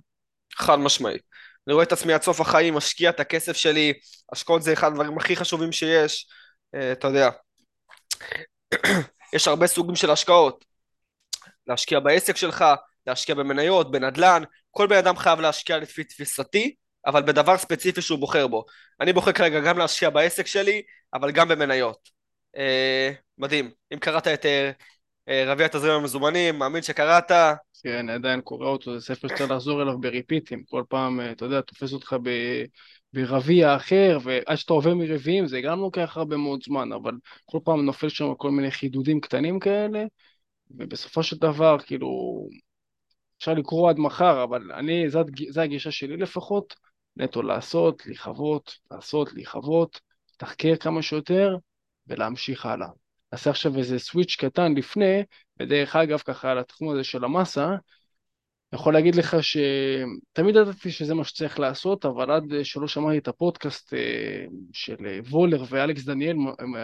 חד 0.56 0.80
משמעית. 0.80 1.22
אני 1.68 1.74
רואה 1.74 1.84
את 1.84 1.92
עצמי 1.92 2.14
עד 2.14 2.22
סוף 2.22 2.42
החיים, 2.42 2.74
משקיע 2.74 3.10
את 3.10 3.20
הכסף 3.20 3.58
שלי, 3.58 3.94
השקעות 4.32 4.64
זה 4.64 4.74
אחד 4.74 4.88
הדברים 4.88 5.18
הכי 5.18 5.36
חשובים 5.36 5.72
שיש, 5.72 6.28
אה, 6.76 6.92
אתה 6.92 7.08
יודע. 7.08 7.30
יש 9.36 9.48
הרבה 9.48 9.68
סוגים 9.68 9.96
של 9.96 10.12
השקעות. 10.12 10.66
להשקיע 11.68 12.00
בעסק 12.00 12.36
שלך, 12.36 12.66
להשקיע 13.08 13.36
במניות, 13.36 13.92
בנדל"ן, 13.92 14.44
כל 14.72 14.88
בן 14.88 14.98
אדם 14.98 15.18
חייב 15.18 15.40
להשקיע 15.40 15.78
לפי 15.78 16.04
תפיסתי, 16.04 16.76
אבל 17.06 17.22
בדבר 17.22 17.58
ספציפי 17.58 18.02
שהוא 18.02 18.20
בוחר 18.20 18.48
בו. 18.48 18.66
אני 19.02 19.14
בוחר 19.14 19.32
כרגע 19.32 19.60
גם 19.60 19.78
להשקיע 19.78 20.10
בעסק 20.10 20.48
שלי, 20.48 20.82
אבל 21.14 21.32
גם 21.32 21.48
במניות. 21.48 22.10
אה, 22.58 23.12
מדהים. 23.38 23.72
אם 23.94 24.00
קראת 24.00 24.28
את 24.28 24.46
אה, 24.46 24.72
אה, 25.30 25.44
רביע 25.48 25.66
התזרים 25.66 25.94
המזומנים, 25.94 26.60
מאמין 26.60 26.82
שקראת, 26.82 27.32
כן, 27.84 28.10
עדיין 28.10 28.42
קורא 28.42 28.68
אותו, 28.68 29.00
זה 29.00 29.06
ספר 29.06 29.28
שצריך 29.28 29.52
לחזור 29.52 29.82
אליו 29.82 30.00
בריפיטים, 30.00 30.64
כל 30.64 30.84
פעם, 30.90 31.20
אה, 31.20 31.32
אתה 31.32 31.46
יודע, 31.46 31.62
תופס 31.62 31.94
אותך 31.94 32.16
ב... 32.24 32.30
ברביע 33.14 33.76
אחר, 33.76 34.18
ועד 34.24 34.56
שאתה 34.56 34.74
עובר 34.74 34.96
מרביעים 34.96 35.48
זה 35.48 35.62
גם 35.62 35.80
לוקח 35.80 36.18
הרבה 36.18 36.38
מאוד 36.38 36.60
זמן, 36.64 36.92
אבל 36.94 37.14
כל 37.46 37.60
פעם 37.64 37.86
נופל 37.86 38.10
שם 38.10 38.36
כל 38.38 38.52
מיני 38.52 38.72
חידודים 38.72 39.22
קטנים 39.22 39.60
כאלה, 39.60 40.04
ובסופו 40.72 41.24
של 41.24 41.38
דבר, 41.38 41.78
כאילו, 41.80 42.10
אפשר 43.38 43.54
לקרוא 43.54 43.90
עד 43.90 44.00
מחר, 44.00 44.44
אבל 44.44 44.72
אני, 44.72 45.10
זו 45.50 45.62
הגישה 45.62 45.92
שלי 45.92 46.18
לפחות, 46.18 46.76
נטו 47.18 47.42
לעשות, 47.42 48.06
לכבות, 48.06 48.76
לעשות, 48.92 49.34
לכבות, 49.34 50.00
לתחקר 50.34 50.76
כמה 50.76 51.02
שיותר 51.02 51.56
ולהמשיך 52.08 52.66
הלאה. 52.66 52.88
נעשה 53.32 53.50
עכשיו 53.50 53.78
איזה 53.78 54.00
סוויץ' 54.00 54.36
קטן 54.36 54.74
לפני, 54.74 55.24
ודרך 55.60 55.96
אגב 55.96 56.20
ככה 56.20 56.52
על 56.52 56.60
התחום 56.60 56.90
הזה 56.90 57.04
של 57.04 57.24
המסה, 57.24 57.76
יכול 58.74 58.94
להגיד 58.94 59.16
לך 59.16 59.38
שתמיד 59.42 60.56
ידעתי 60.56 60.92
שזה 60.92 61.14
מה 61.14 61.24
שצריך 61.24 61.60
לעשות, 61.60 62.06
אבל 62.06 62.32
עד 62.32 62.44
שלא 62.64 62.88
שמעתי 62.88 63.18
את 63.18 63.28
הפודקאסט 63.28 63.94
אה, 63.94 64.46
של 64.74 64.96
וולר 65.30 65.64
ואלכס 65.70 66.04
דניאל, 66.04 66.36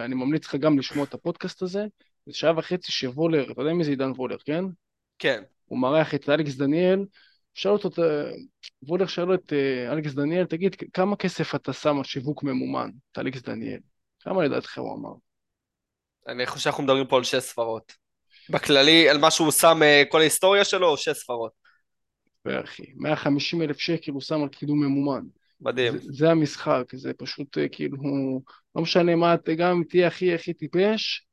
אני 0.04 0.14
ממליץ 0.14 0.46
לך 0.46 0.54
גם 0.54 0.78
לשמוע 0.78 1.04
את 1.04 1.14
הפודקאסט 1.14 1.62
הזה. 1.62 1.86
זה 2.26 2.32
שעה 2.32 2.58
וחצי 2.58 2.92
שוולר, 2.92 3.52
אתה 3.52 3.60
יודע 3.60 3.72
מי 3.72 3.84
זה 3.84 3.90
עידן 3.90 4.10
וולר, 4.16 4.36
כן? 4.44 4.64
כן. 5.18 5.42
הוא 5.64 5.78
מארח 5.78 6.14
את 6.14 6.28
אלכס 6.28 6.54
דניאל, 6.54 7.04
שאל 7.54 7.72
אותו, 7.72 7.90
וולר 8.82 9.06
שאל 9.06 9.34
את 9.34 9.52
אה, 9.52 9.92
אלכס 9.92 10.12
דניאל, 10.12 10.44
תגיד, 10.44 10.76
כמה 10.92 11.16
כסף 11.16 11.54
אתה 11.54 11.72
שם 11.72 11.98
על 11.98 12.04
שיווק 12.04 12.42
ממומן, 12.42 12.90
את 13.12 13.18
אלכס 13.18 13.42
דניאל? 13.42 13.80
כמה 14.20 14.44
לדעתך 14.44 14.78
הוא 14.78 14.96
אמר? 14.96 15.12
אני 16.28 16.46
חושב 16.46 16.64
שאנחנו 16.64 16.82
מדברים 16.82 17.06
פה 17.06 17.16
על 17.16 17.24
שש 17.24 17.36
ספרות. 17.36 17.92
בכללי, 18.50 19.08
על 19.08 19.18
מה 19.18 19.30
שהוא 19.30 19.50
שם 19.50 19.82
אה, 19.82 20.02
כל 20.08 20.20
ההיסטוריה 20.20 20.64
שלו, 20.64 20.88
או 20.88 20.96
שש 20.96 21.08
ספרות. 21.08 21.52
אחי, 22.46 22.92
150 22.96 23.62
אלף 23.62 23.78
שקל 23.78 24.12
הוא 24.12 24.20
שם 24.20 24.42
על 24.42 24.48
קידום 24.48 24.84
ממומן. 24.84 25.22
מדהים. 25.60 25.98
זה, 25.98 26.12
זה 26.12 26.30
המשחק, 26.30 26.84
זה 26.92 27.12
פשוט 27.14 27.58
אה, 27.58 27.68
כאילו, 27.68 27.96
לא 28.76 28.82
משנה 28.82 29.16
מה, 29.16 29.34
גם 29.56 29.70
אם 29.70 29.84
תהיה 29.84 30.06
הכי 30.06 30.34
הכי 30.34 30.54
טיפש, 30.54 31.26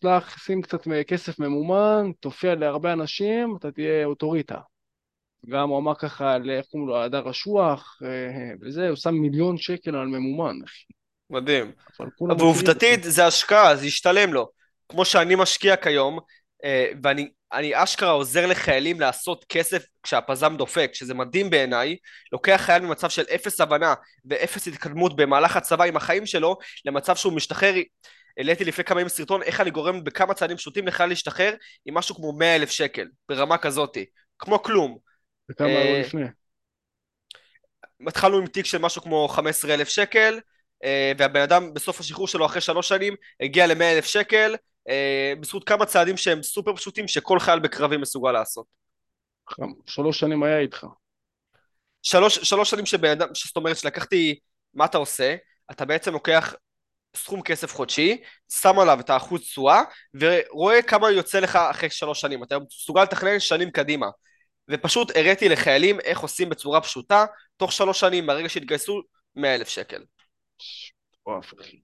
שלח, 0.00 0.38
שים 0.44 0.62
קצת 0.62 0.88
כסף 1.06 1.38
ממומן, 1.38 2.10
תופיע 2.20 2.54
להרבה 2.54 2.92
אנשים, 2.92 3.56
אתה 3.56 3.70
תהיה 3.70 4.04
אוטוריטה. 4.04 4.58
גם 5.48 5.68
הוא 5.68 5.78
אמר 5.78 5.94
ככה, 5.94 6.36
איך 6.36 6.66
קוראים 6.66 6.88
לו, 6.88 7.02
הדר 7.02 7.30
אשוח, 7.30 7.98
אה, 8.04 8.50
וזה, 8.60 8.88
הוא 8.88 8.96
שם 8.96 9.14
מיליון 9.14 9.58
שקל 9.58 9.96
על 9.96 10.06
ממומן, 10.06 10.56
אחי. 10.64 10.84
מדהים. 11.30 11.72
ועובדתית 12.38 13.02
זה 13.02 13.26
השקעה, 13.26 13.76
זה 13.76 13.86
ישתלם 13.86 14.32
לו. 14.32 14.50
כמו 14.88 15.04
שאני 15.04 15.34
משקיע 15.34 15.76
כיום, 15.76 16.18
אה, 16.64 16.92
ואני 17.02 17.28
אני 17.52 17.82
אשכרה 17.82 18.10
עוזר 18.10 18.46
לחיילים 18.46 19.00
לעשות 19.00 19.44
כסף 19.48 19.84
כשהפזם 20.02 20.56
דופק, 20.56 20.90
שזה 20.94 21.14
מדהים 21.14 21.50
בעיניי, 21.50 21.96
לוקח 22.32 22.62
חייל 22.64 22.82
ממצב 22.82 23.08
של 23.10 23.22
אפס 23.34 23.60
הבנה 23.60 23.94
ואפס 24.24 24.68
התקדמות 24.68 25.16
במהלך 25.16 25.56
הצבא 25.56 25.84
עם 25.84 25.96
החיים 25.96 26.26
שלו, 26.26 26.56
למצב 26.84 27.16
שהוא 27.16 27.32
משתחרר, 27.32 27.74
העליתי 28.38 28.64
לפני 28.64 28.84
כמה 28.84 29.00
ימים 29.00 29.08
סרטון 29.08 29.42
איך 29.42 29.60
אני 29.60 29.70
גורם 29.70 30.04
בכמה 30.04 30.34
צעדים 30.34 30.56
פשוטים 30.56 30.86
לחייל 30.86 31.08
להשתחרר 31.08 31.54
עם 31.84 31.94
משהו 31.94 32.14
כמו 32.14 32.32
מאה 32.32 32.56
אלף 32.56 32.70
שקל, 32.70 33.08
ברמה 33.28 33.58
כזאתי, 33.58 34.06
כמו 34.38 34.62
כלום. 34.62 34.98
וכמה 35.50 35.68
היו 35.68 35.94
אה, 35.94 36.00
לפני? 36.00 36.24
התחלנו 38.06 38.38
עם 38.38 38.46
תיק 38.46 38.66
של 38.66 38.78
משהו 38.78 39.02
כמו 39.02 39.28
15 39.28 39.74
אלף 39.74 39.88
שקל, 39.88 40.40
אה, 40.84 41.12
והבן 41.18 41.40
אדם 41.40 41.74
בסוף 41.74 42.00
השחרור 42.00 42.28
שלו 42.28 42.46
אחרי 42.46 42.60
שלוש 42.60 42.88
שנים 42.88 43.14
הגיע 43.40 43.66
ל 43.66 43.82
אלף 43.82 44.04
שקל, 44.04 44.56
אה, 44.88 45.32
בזכות 45.40 45.64
כמה 45.64 45.86
צעדים 45.86 46.16
שהם 46.16 46.42
סופר 46.42 46.76
פשוטים 46.76 47.08
שכל 47.08 47.38
חייל 47.38 47.58
בקרבי 47.58 47.96
מסוגל 47.96 48.32
לעשות. 48.32 48.66
שלוש 49.86 50.20
שנים 50.20 50.42
היה 50.42 50.58
איתך. 50.58 50.86
שלוש, 52.02 52.38
שלוש 52.38 52.70
שנים 52.70 52.86
שבן 52.86 53.10
אדם, 53.10 53.28
זאת 53.34 53.56
אומרת 53.56 53.76
שלקחתי, 53.76 54.38
מה 54.74 54.84
אתה 54.84 54.98
עושה? 54.98 55.36
אתה 55.70 55.84
בעצם 55.84 56.12
לוקח 56.12 56.54
סכום 57.16 57.42
כסף 57.42 57.74
חודשי, 57.74 58.20
שם 58.52 58.78
עליו 58.78 59.00
את 59.00 59.10
האחוז 59.10 59.40
תשואה, 59.40 59.82
ורואה 60.14 60.82
כמה 60.82 61.10
יוצא 61.10 61.40
לך 61.40 61.56
אחרי 61.56 61.90
שלוש 61.90 62.20
שנים. 62.20 62.42
אתה 62.42 62.56
מסוגל 62.58 63.02
לתכנן 63.02 63.40
שנים 63.40 63.70
קדימה. 63.70 64.06
ופשוט 64.68 65.16
הראיתי 65.16 65.48
לחיילים 65.48 66.00
איך 66.00 66.20
עושים 66.20 66.48
בצורה 66.48 66.80
פשוטה, 66.80 67.24
תוך 67.56 67.72
שלוש 67.72 68.00
שנים, 68.00 68.26
מהרגע 68.26 68.48
שהתגייסו, 68.48 69.00
מאה 69.36 69.54
אלף 69.54 69.68
שקל. 69.68 70.02
מטורף, 71.20 71.52
אחי. 71.60 71.76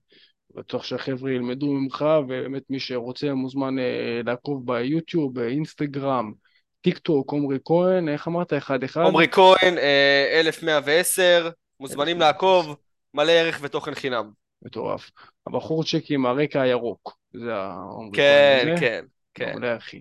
בטוח 0.55 0.85
שהחבר'ה 0.85 1.31
ילמדו 1.31 1.67
ממך, 1.67 2.05
ובאמת 2.19 2.63
מי 2.71 2.81
שרוצה 2.81 3.35
מוזמן 3.35 3.79
אה, 3.79 4.21
לעקוב 4.27 4.67
ביוטיוב, 4.67 5.35
באינסטגרם, 5.35 6.33
טיק 6.81 6.99
טוק, 6.99 7.35
עמרי 7.35 7.59
כהן, 7.65 8.09
איך 8.09 8.29
אמרת? 8.29 8.53
אחד 8.53 8.85
אחד? 8.85 9.01
עמרי 9.07 9.27
כהן, 9.31 9.79
אה, 9.79 10.41
1110, 10.41 11.51
מוזמנים 11.81 12.21
לעקוב, 12.21 12.77
מלא 13.15 13.33
ערך 13.33 13.59
ותוכן 13.63 13.95
חינם. 13.95 14.31
מטורף. 14.63 15.11
הבחורצ'יק 15.47 16.11
עם 16.11 16.27
הרקע 16.27 16.61
הירוק, 16.61 17.17
זה 17.33 17.55
העמרי 17.55 18.17
כן, 18.17 18.65
כהן. 18.67 18.81
כן, 18.81 19.05
כן. 19.35 19.51
מעולה 19.51 19.77
אחי. 19.77 20.01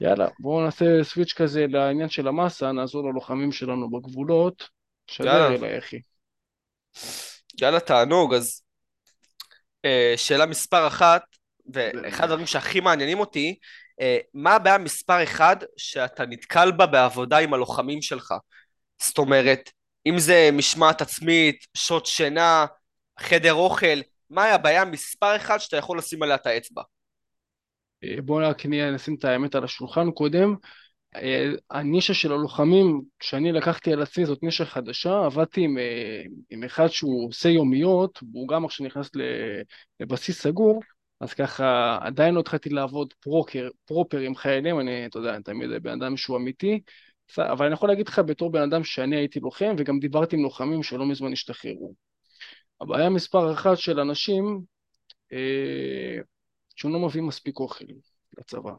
יאללה, 0.00 0.28
בואו 0.38 0.64
נעשה 0.64 0.84
סוויץ' 1.02 1.32
כזה 1.32 1.66
לעניין 1.68 2.08
של 2.08 2.28
המאסה, 2.28 2.72
נעזור 2.72 3.10
ללוחמים 3.10 3.52
שלנו 3.52 3.90
בגבולות. 3.90 4.68
שדר 5.06 5.54
אליי 5.54 5.78
אחי. 5.78 6.00
יאללה, 7.60 7.80
תענוג, 7.80 8.34
אז 8.34 8.62
אה, 9.84 10.14
שאלה 10.16 10.46
מספר 10.46 10.86
אחת, 10.86 11.22
ואחד 11.72 12.24
הדברים 12.24 12.46
שהכי 12.46 12.80
מעניינים 12.80 13.20
אותי, 13.20 13.58
אה, 14.00 14.18
מה 14.34 14.54
הבעיה 14.54 14.78
מספר 14.78 15.22
אחד 15.22 15.56
שאתה 15.76 16.26
נתקל 16.26 16.70
בה 16.70 16.86
בעבודה 16.86 17.38
עם 17.38 17.54
הלוחמים 17.54 18.02
שלך? 18.02 18.34
זאת 19.02 19.18
אומרת, 19.18 19.70
אם 20.06 20.18
זה 20.18 20.50
משמעת 20.52 21.00
עצמית, 21.00 21.66
שעות 21.74 22.06
שינה, 22.06 22.66
חדר 23.20 23.54
אוכל, 23.54 24.00
מהי 24.30 24.50
הבעיה 24.50 24.84
מספר 24.84 25.36
אחד 25.36 25.58
שאתה 25.58 25.76
יכול 25.76 25.98
לשים 25.98 26.22
עליה 26.22 26.34
את 26.34 26.46
האצבע? 26.46 26.82
אה, 28.04 28.22
בואו 28.22 28.48
רק 28.48 28.66
נשים 28.66 29.14
את 29.14 29.24
האמת 29.24 29.54
על 29.54 29.64
השולחן 29.64 30.10
קודם. 30.10 30.54
אה, 31.16 31.50
הנישה 31.70 32.14
של 32.14 32.32
הלוחמים, 32.32 33.02
כשאני 33.18 33.52
לקחתי 33.52 33.92
על 33.92 34.02
עצמי, 34.02 34.26
זאת 34.26 34.42
נישה 34.42 34.64
חדשה, 34.64 35.24
עבדתי 35.24 35.60
עם, 35.60 35.78
אה, 35.78 36.22
עם 36.50 36.64
אחד 36.64 36.86
שהוא 36.86 37.28
עושה 37.28 37.48
יומיות, 37.48 38.22
והוא 38.32 38.48
גם 38.48 38.64
עכשיו 38.64 38.86
נכנס 38.86 39.10
לבסיס 40.00 40.42
סגור, 40.42 40.82
אז 41.20 41.34
ככה 41.34 41.98
עדיין 42.00 42.34
לא 42.34 42.40
התחלתי 42.40 42.70
לעבוד 42.70 43.14
פרוקר, 43.20 43.68
פרופר 43.84 44.18
עם 44.18 44.34
חיילים, 44.34 44.80
אני, 44.80 45.06
אתה 45.06 45.18
יודע, 45.18 45.34
אני 45.34 45.42
תמיד 45.42 45.70
בן 45.82 46.02
אדם 46.02 46.16
שהוא 46.16 46.36
אמיתי, 46.36 46.80
אבל 47.38 47.66
אני 47.66 47.74
יכול 47.74 47.88
להגיד 47.88 48.08
לך 48.08 48.18
בתור 48.18 48.50
בן 48.52 48.62
אדם 48.62 48.84
שאני 48.84 49.16
הייתי 49.16 49.40
לוחם, 49.40 49.74
וגם 49.78 49.98
דיברתי 49.98 50.36
עם 50.36 50.42
לוחמים 50.42 50.82
שלא 50.82 51.06
מזמן 51.06 51.32
השתחררו. 51.32 52.05
הבעיה 52.80 53.10
מספר 53.10 53.52
אחת 53.52 53.78
של 53.78 54.00
אנשים, 54.00 54.62
אה, 55.32 56.18
שהוא 56.76 56.92
לא 56.92 56.98
מביא 56.98 57.22
מספיק 57.22 57.58
אוכל 57.58 57.84
לצבא. 58.38 58.72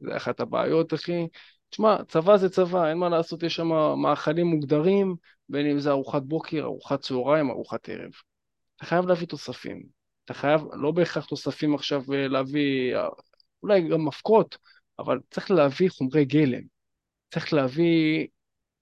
זה 0.00 0.16
אחת 0.16 0.40
הבעיות, 0.40 0.94
אחי. 0.94 1.26
תשמע, 1.70 2.04
צבא 2.08 2.36
זה 2.36 2.48
צבא, 2.48 2.88
אין 2.88 2.98
מה 2.98 3.08
לעשות, 3.08 3.42
יש 3.42 3.54
שם 3.54 3.68
מאכלים 4.02 4.46
מוגדרים, 4.46 5.16
בין 5.48 5.66
אם 5.66 5.78
זה 5.78 5.90
ארוחת 5.90 6.22
בוקר, 6.22 6.62
ארוחת 6.62 7.00
צהריים, 7.00 7.50
ארוחת 7.50 7.88
ערב. 7.88 8.10
אתה 8.76 8.86
חייב 8.86 9.06
להביא 9.06 9.26
תוספים. 9.26 9.82
אתה 10.24 10.34
חייב, 10.34 10.60
לא 10.72 10.90
בהכרח 10.90 11.26
תוספים 11.26 11.74
עכשיו 11.74 12.02
אה, 12.12 12.28
להביא, 12.28 12.96
אולי 13.62 13.88
גם 13.88 14.04
מפקות, 14.04 14.58
אבל 14.98 15.20
צריך 15.30 15.50
להביא 15.50 15.90
חומרי 15.90 16.24
גלם. 16.24 16.62
צריך 17.30 17.52
להביא 17.52 18.26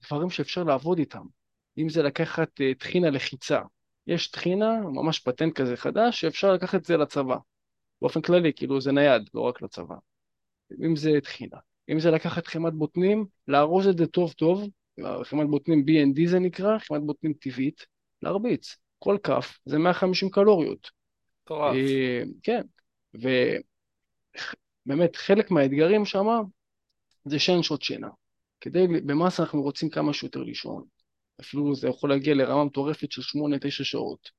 דברים 0.06 0.30
שאפשר 0.30 0.64
לעבוד 0.64 0.98
איתם. 0.98 1.22
אם 1.78 1.88
זה 1.88 2.02
לקחת 2.02 2.60
אה, 2.60 2.72
טחינה 2.78 3.10
לחיצה. 3.10 3.60
יש 4.06 4.30
טחינה, 4.30 4.80
ממש 4.80 5.18
פטנט 5.18 5.54
כזה 5.56 5.76
חדש, 5.76 6.20
שאפשר 6.20 6.52
לקחת 6.52 6.80
את 6.80 6.84
זה 6.84 6.96
לצבא. 6.96 7.36
באופן 8.02 8.20
כללי, 8.20 8.52
כאילו 8.56 8.80
זה 8.80 8.92
נייד, 8.92 9.30
לא 9.34 9.40
רק 9.40 9.62
לצבא. 9.62 9.94
אם 10.84 10.96
זה 10.96 11.18
טחינה. 11.22 11.56
אם 11.90 12.00
זה 12.00 12.10
לקחת 12.10 12.46
חמת 12.46 12.72
בוטנים, 12.72 13.26
לארוז 13.48 13.86
את 13.86 13.98
זה 13.98 14.06
טוב 14.06 14.32
טוב, 14.32 14.68
חמת 15.24 15.48
בוטנים 15.48 15.84
B&D 15.88 16.28
זה 16.28 16.38
נקרא, 16.38 16.78
חמת 16.78 17.02
בוטנים 17.02 17.32
טבעית, 17.32 17.86
להרביץ. 18.22 18.76
כל 18.98 19.16
כף 19.22 19.58
זה 19.64 19.78
150 19.78 20.30
קלוריות. 20.30 20.90
מטורף. 21.44 21.74
אה, 21.74 22.22
כן, 22.42 22.62
ובאמת 24.86 25.16
חלק 25.16 25.50
מהאתגרים 25.50 26.04
שם 26.04 26.26
זה 27.24 27.38
שאין 27.38 27.62
שעות 27.62 27.82
שינה. 27.82 28.08
כדי, 28.60 28.86
במאסה 28.86 29.42
אנחנו 29.42 29.62
רוצים 29.62 29.90
כמה 29.90 30.12
שיותר 30.12 30.42
לישון. 30.42 30.84
אפילו 31.40 31.74
זה 31.74 31.88
יכול 31.88 32.10
להגיע 32.10 32.34
לרמה 32.34 32.64
מטורפת 32.64 33.12
של 33.12 33.22
8-9 33.22 33.70
שעות. 33.70 34.30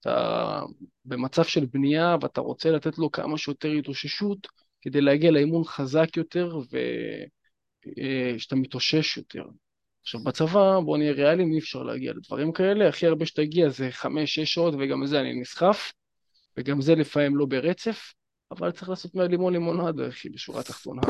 אתה 0.00 0.60
במצב 1.04 1.44
של 1.44 1.66
בנייה 1.66 2.16
ואתה 2.20 2.40
רוצה 2.40 2.70
לתת 2.70 2.98
לו 2.98 3.10
כמה 3.10 3.38
שיותר 3.38 3.70
התאוששות, 3.70 4.48
כדי 4.80 5.00
להגיע 5.00 5.30
לאימון 5.30 5.64
חזק 5.64 6.16
יותר 6.16 6.58
ושאתה 8.36 8.56
מתאושש 8.56 9.16
יותר. 9.16 9.44
עכשיו 10.02 10.24
בצבא, 10.24 10.80
בוא 10.80 10.98
נהיה 10.98 11.12
ריאליים, 11.12 11.52
אי 11.52 11.58
אפשר 11.58 11.82
להגיע 11.82 12.12
לדברים 12.12 12.52
כאלה, 12.52 12.88
הכי 12.88 13.06
הרבה 13.06 13.26
שתגיע 13.26 13.68
זה 13.68 13.90
חמש-שש 13.90 14.54
שעות 14.54 14.74
וגם 14.78 15.06
זה 15.06 15.20
אני 15.20 15.40
נסחף, 15.40 15.92
וגם 16.56 16.80
זה 16.80 16.94
לפעמים 16.94 17.36
לא 17.36 17.46
ברצף, 17.46 18.12
אבל 18.50 18.70
צריך 18.70 18.88
לעשות 18.88 19.14
מהלימון 19.14 19.52
לימונד, 19.52 20.00
אחי, 20.00 20.28
בשורה 20.28 20.60
התחתונה. 20.60 21.02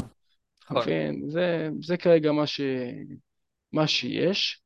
נכון. 0.70 0.84
זה, 1.28 1.68
זה 1.80 1.96
כרגע 1.96 2.32
מה, 2.32 2.46
ש... 2.46 2.60
מה 3.72 3.86
שיש. 3.86 4.61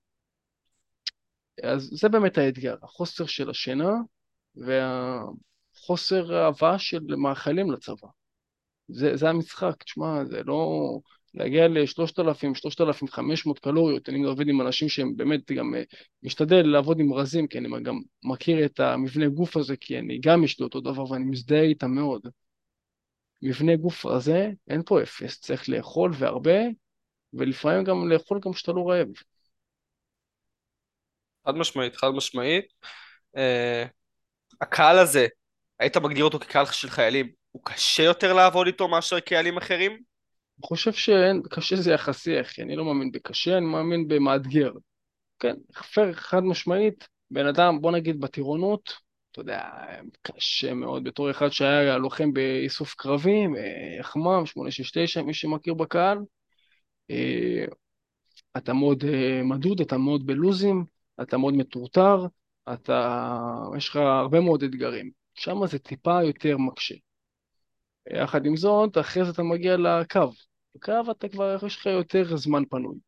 אז 1.63 1.89
זה 1.93 2.09
באמת 2.09 2.39
האתגר, 2.39 2.77
החוסר 2.83 3.27
של 3.27 3.51
השינה 3.51 3.93
והחוסר 4.57 6.35
ההבאה 6.35 6.79
של 6.79 7.17
מאכלים 7.17 7.71
לצבא. 7.71 8.09
זה, 8.89 9.17
זה 9.17 9.29
המשחק, 9.29 9.83
תשמע, 9.83 10.25
זה 10.25 10.43
לא... 10.43 10.99
להגיע 11.37 11.69
ל-3,000, 11.69 12.55
3,500 12.55 13.59
קלוריות, 13.59 14.09
אני 14.09 14.25
עובד 14.25 14.49
עם 14.49 14.61
אנשים 14.61 14.89
שהם 14.89 15.17
באמת 15.17 15.53
גם 15.53 15.75
אה, 15.75 15.83
משתדל 16.23 16.67
לעבוד 16.67 17.01
עם 17.01 17.13
רזים, 17.13 17.47
כי 17.47 17.59
אני 17.59 17.69
גם 17.83 18.01
מכיר 18.25 18.65
את 18.65 18.81
המבנה 18.81 19.29
גוף 19.29 19.57
הזה, 19.57 19.77
כי 19.77 19.99
אני 19.99 20.19
גם 20.19 20.45
יש 20.45 20.61
לי 20.61 20.65
אותו 20.65 20.81
דבר 20.81 21.11
ואני 21.11 21.25
מזדהה 21.25 21.63
איתם 21.63 21.91
מאוד. 21.91 22.21
מבנה 23.43 23.77
גוף 23.77 24.07
רזה, 24.07 24.51
אין 24.69 24.83
פה 24.87 25.03
אפס, 25.03 25.41
צריך 25.41 25.69
לאכול 25.69 26.13
והרבה, 26.15 26.61
ולפעמים 27.33 27.85
גם 27.85 28.09
לאכול 28.09 28.41
גם 28.45 28.53
כשאתה 28.53 28.73
לא 28.73 28.91
רעב. 28.91 29.09
חד 31.47 31.57
משמעית, 31.57 31.97
חד 31.97 32.11
משמעית. 32.11 32.65
Uh, 33.37 33.41
הקהל 34.61 34.99
הזה, 34.99 35.27
היית 35.81 35.97
מגדיר 35.97 36.25
אותו 36.25 36.39
כקהל 36.39 36.67
של 36.67 36.91
חיילים, 36.91 37.31
הוא 37.53 37.63
קשה 37.65 38.03
יותר 38.03 38.33
לעבוד 38.33 38.67
איתו 38.67 38.89
מאשר 38.89 39.21
קהלים 39.21 39.57
אחרים? 39.57 39.93
אני 39.93 40.67
חושב 40.67 40.93
שקשה 40.93 41.77
זה 41.77 41.93
יחסי, 41.93 42.41
אחי, 42.41 42.63
אני 42.63 42.77
לא 42.77 42.85
מאמין 42.85 43.13
בקשה, 43.13 43.59
אני 43.59 43.67
מאמין 43.67 44.09
במאתגר. 44.09 44.73
כן, 45.39 45.55
פייר 45.93 46.13
חד 46.13 46.45
משמעית, 46.45 47.09
בן 47.31 47.47
אדם, 47.47 47.81
בוא 47.81 47.93
נגיד 47.93 48.21
בטירונות, 48.21 48.93
אתה 49.33 49.41
יודע, 49.41 49.63
קשה 50.23 50.75
מאוד, 50.75 51.05
בתור 51.05 51.31
אחד 51.31 51.49
שהיה 51.49 51.99
לוחם 51.99 52.33
באיסוף 52.33 52.95
קרבים, 52.95 53.57
אה, 53.57 53.97
יחמ"ם, 54.01 54.47
869, 54.47 55.23
מי 55.23 55.35
שמכיר 55.35 55.75
בקהל, 55.75 56.19
אה, 57.11 57.65
אתה 58.57 58.73
מאוד 58.73 59.05
אה, 59.05 59.43
מדוד, 59.43 59.81
אתה 59.81 59.99
מאוד 59.99 60.27
בלוזים, 60.27 60.85
אתה 61.23 61.39
מאוד 61.39 61.55
מטורטר, 61.55 62.27
אתה, 62.73 63.29
יש 63.77 63.89
לך 63.89 63.97
הרבה 63.97 64.41
מאוד 64.41 64.62
אתגרים. 64.62 65.11
שם 65.35 65.67
זה 65.67 65.79
טיפה 65.79 66.23
יותר 66.23 66.57
מקשה. 66.59 66.95
יחד 68.14 68.47
עם 68.47 68.57
זאת, 68.57 68.99
אחרי 68.99 69.25
זה 69.25 69.31
אתה 69.31 69.43
מגיע 69.43 69.77
לקו. 69.77 70.31
בקו 70.75 70.93
אתה 71.11 71.29
כבר, 71.29 71.57
יש 71.67 71.77
לך 71.77 71.87
יותר 71.87 72.37
זמן 72.37 72.62
פנוי. 72.71 72.99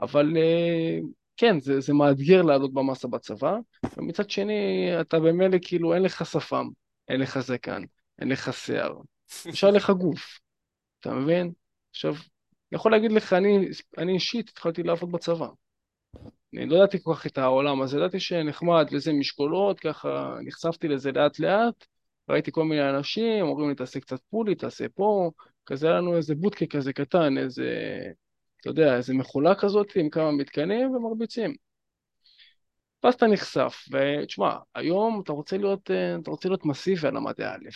אבל 0.00 0.36
אה, 0.36 0.98
כן, 1.36 1.60
זה, 1.60 1.80
זה 1.80 1.94
מאתגר 1.94 2.42
לעלות 2.42 2.74
במסה 2.74 3.08
בצבא, 3.08 3.56
ומצד 3.96 4.30
שני, 4.30 4.88
אתה 5.00 5.20
במילא 5.20 5.58
כאילו 5.62 5.94
אין 5.94 6.02
לך 6.02 6.26
שפם, 6.26 6.68
אין 7.08 7.20
לך 7.20 7.38
זקן, 7.38 7.82
אין 8.18 8.28
לך 8.28 8.52
שיער, 8.52 8.94
נשאר 9.46 9.70
לך 9.70 9.90
גוף, 9.90 10.38
אתה 11.00 11.14
מבין? 11.14 11.52
עכשיו, 11.90 12.12
אני 12.12 12.20
יכול 12.72 12.92
להגיד 12.92 13.12
לך, 13.12 13.32
אני, 13.32 13.68
אני 13.98 14.12
אישית 14.14 14.48
התחלתי 14.48 14.82
לעבוד 14.82 15.12
בצבא. 15.12 15.48
אני 16.54 16.66
לא 16.66 16.76
ידעתי 16.76 16.98
כל 17.02 17.14
כך 17.14 17.26
את 17.26 17.38
העולם 17.38 17.82
הזה, 17.82 17.96
ידעתי 17.96 18.20
שנחמד 18.20 18.86
וזה 18.92 19.12
משקולות, 19.12 19.80
ככה 19.80 20.36
נחשפתי 20.44 20.88
לזה 20.88 21.12
לאט 21.12 21.38
לאט, 21.38 21.86
ראיתי 22.28 22.52
כל 22.52 22.64
מיני 22.64 22.90
אנשים, 22.90 23.44
אומרים 23.44 23.68
לי 23.68 23.74
תעשה 23.74 24.00
קצת 24.00 24.20
פולי, 24.30 24.54
תעשה 24.54 24.88
פה, 24.88 25.30
כזה 25.66 25.86
היה 25.86 25.96
לנו 25.96 26.16
איזה 26.16 26.34
בוטקה 26.34 26.66
כזה 26.66 26.92
קטן, 26.92 27.38
איזה, 27.38 28.00
אתה 28.60 28.70
יודע, 28.70 28.96
איזה 28.96 29.14
מכולה 29.14 29.54
כזאת 29.54 29.96
עם 29.96 30.10
כמה 30.10 30.32
מתקנים 30.32 30.94
ומרביצים. 30.94 31.54
ואז 33.02 33.14
אתה 33.14 33.26
נחשף, 33.26 33.84
ותשמע, 33.92 34.56
היום 34.74 35.20
אתה 35.24 35.32
רוצה 35.32 35.56
להיות, 35.56 35.90
אתה 36.22 36.30
רוצה 36.30 36.48
להיות 36.48 36.66
מסיבי 36.66 37.08
על 37.08 37.16
המדעי 37.16 37.46
א', 37.46 37.68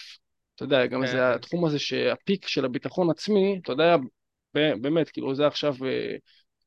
אתה 0.54 0.64
יודע, 0.64 0.86
גם 0.86 1.06
זה 1.06 1.12
כן. 1.12 1.18
התחום 1.18 1.64
הזה 1.64 1.78
שהפיק 1.78 2.46
של 2.46 2.64
הביטחון 2.64 3.10
עצמי, 3.10 3.58
אתה 3.62 3.72
יודע, 3.72 3.96
באמת, 4.54 5.10
כאילו 5.10 5.34
זה 5.34 5.46
עכשיו 5.46 5.74
אה, 5.84 6.16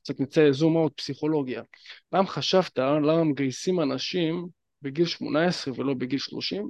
קצת 0.06 0.20
נצא 0.20 0.52
זום 0.52 0.78
אאוט 0.78 0.98
פסיכולוגיה. 0.98 1.62
פעם 2.10 2.28
חשבת 2.28 2.78
למה 2.78 3.24
מגייסים 3.24 3.80
אנשים 3.80 4.48
בגיל 4.82 5.06
18 5.06 5.74
ולא 5.78 5.94
בגיל 5.94 6.20
30? 6.20 6.68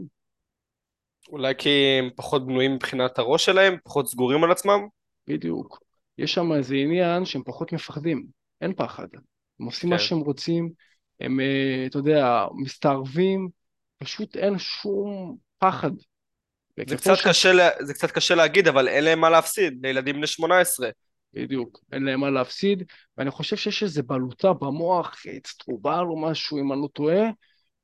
אולי 1.30 1.54
כי 1.58 1.70
הם 2.00 2.10
פחות 2.16 2.48
בנויים 2.48 2.76
מבחינת 2.76 3.20
הראש 3.20 3.46
שלהם, 3.46 3.78
פחות 3.84 4.08
סגורים 4.08 4.44
על 4.44 4.52
עצמם? 4.52 4.80
בדיוק. 5.28 5.80
יש 6.18 6.34
שם 6.34 6.54
איזה 6.54 6.76
עניין 6.76 7.26
שהם 7.26 7.44
פחות 7.46 7.74
מפחדים, 7.74 8.26
אין 8.62 8.74
פחד. 8.74 9.08
הם 9.60 9.66
עושים 9.66 9.90
כן. 9.90 9.96
מה 9.96 10.00
שהם 10.00 10.20
רוצים, 10.20 10.70
הם, 11.20 11.40
אה, 11.40 11.86
אתה 11.86 11.98
יודע, 11.98 12.46
מסתערבים, 12.58 13.50
פשוט 13.98 14.38
אין 14.38 14.58
שום 14.58 15.38
פחד. 15.58 15.92
זה 16.90 16.96
קצת, 16.96 17.16
ש... 17.16 17.28
קשה, 17.28 17.70
זה 17.82 17.94
קצת 17.94 18.12
קשה 18.12 18.36
להגיד, 18.36 18.68
אבל 18.68 18.88
אין 18.88 19.04
להם 19.04 19.20
מה 19.20 19.30
להפסיד, 19.30 19.86
לילדים 19.86 20.16
בני 20.16 20.28
18. 20.28 20.90
בדיוק, 21.36 21.80
אין 21.92 22.04
להם 22.04 22.20
מה 22.20 22.30
להפסיד, 22.30 22.84
ואני 23.18 23.32
חושב 23.32 23.56
שיש 23.56 23.84
איזו 23.84 24.04
בלוטה 24.04 24.54
במוח, 24.54 25.24
אצטרובל 25.38 26.04
או 26.10 26.22
משהו, 26.22 26.60
אם 26.60 26.74
אני 26.74 26.82
לא 26.82 26.88
טועה, 26.94 27.30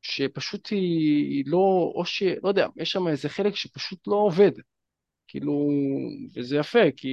שפשוט 0.01 0.67
היא, 0.67 1.29
היא 1.29 1.43
לא, 1.47 1.91
או 1.95 2.05
ש... 2.05 2.23
לא 2.23 2.49
יודע, 2.49 2.67
יש 2.77 2.91
שם 2.91 3.07
איזה 3.07 3.29
חלק 3.29 3.55
שפשוט 3.55 4.07
לא 4.07 4.15
עובד. 4.15 4.51
כאילו, 5.27 5.69
וזה 6.35 6.57
יפה, 6.57 6.91
כי 6.97 7.07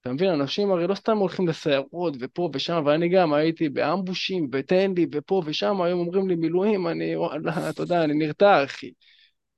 אתה 0.00 0.12
מבין, 0.12 0.30
אנשים 0.30 0.70
הרי 0.70 0.86
לא 0.86 0.94
סתם 0.94 1.16
הולכים 1.16 1.48
לסיירות 1.48 2.14
ופה 2.20 2.50
ושם, 2.54 2.82
ואני 2.86 3.08
גם 3.08 3.32
הייתי 3.32 3.68
באמבושים, 3.68 4.48
ותן 4.52 4.92
לי, 4.96 5.06
ופה 5.12 5.42
ושם, 5.44 5.82
היום 5.82 6.00
אומרים 6.00 6.28
לי 6.28 6.34
מילואים, 6.34 6.88
אני, 6.88 7.16
וואלה, 7.16 7.70
אתה 7.70 7.82
יודע, 7.82 8.04
אני 8.04 8.14
נרתע, 8.14 8.64
אחי. 8.64 8.92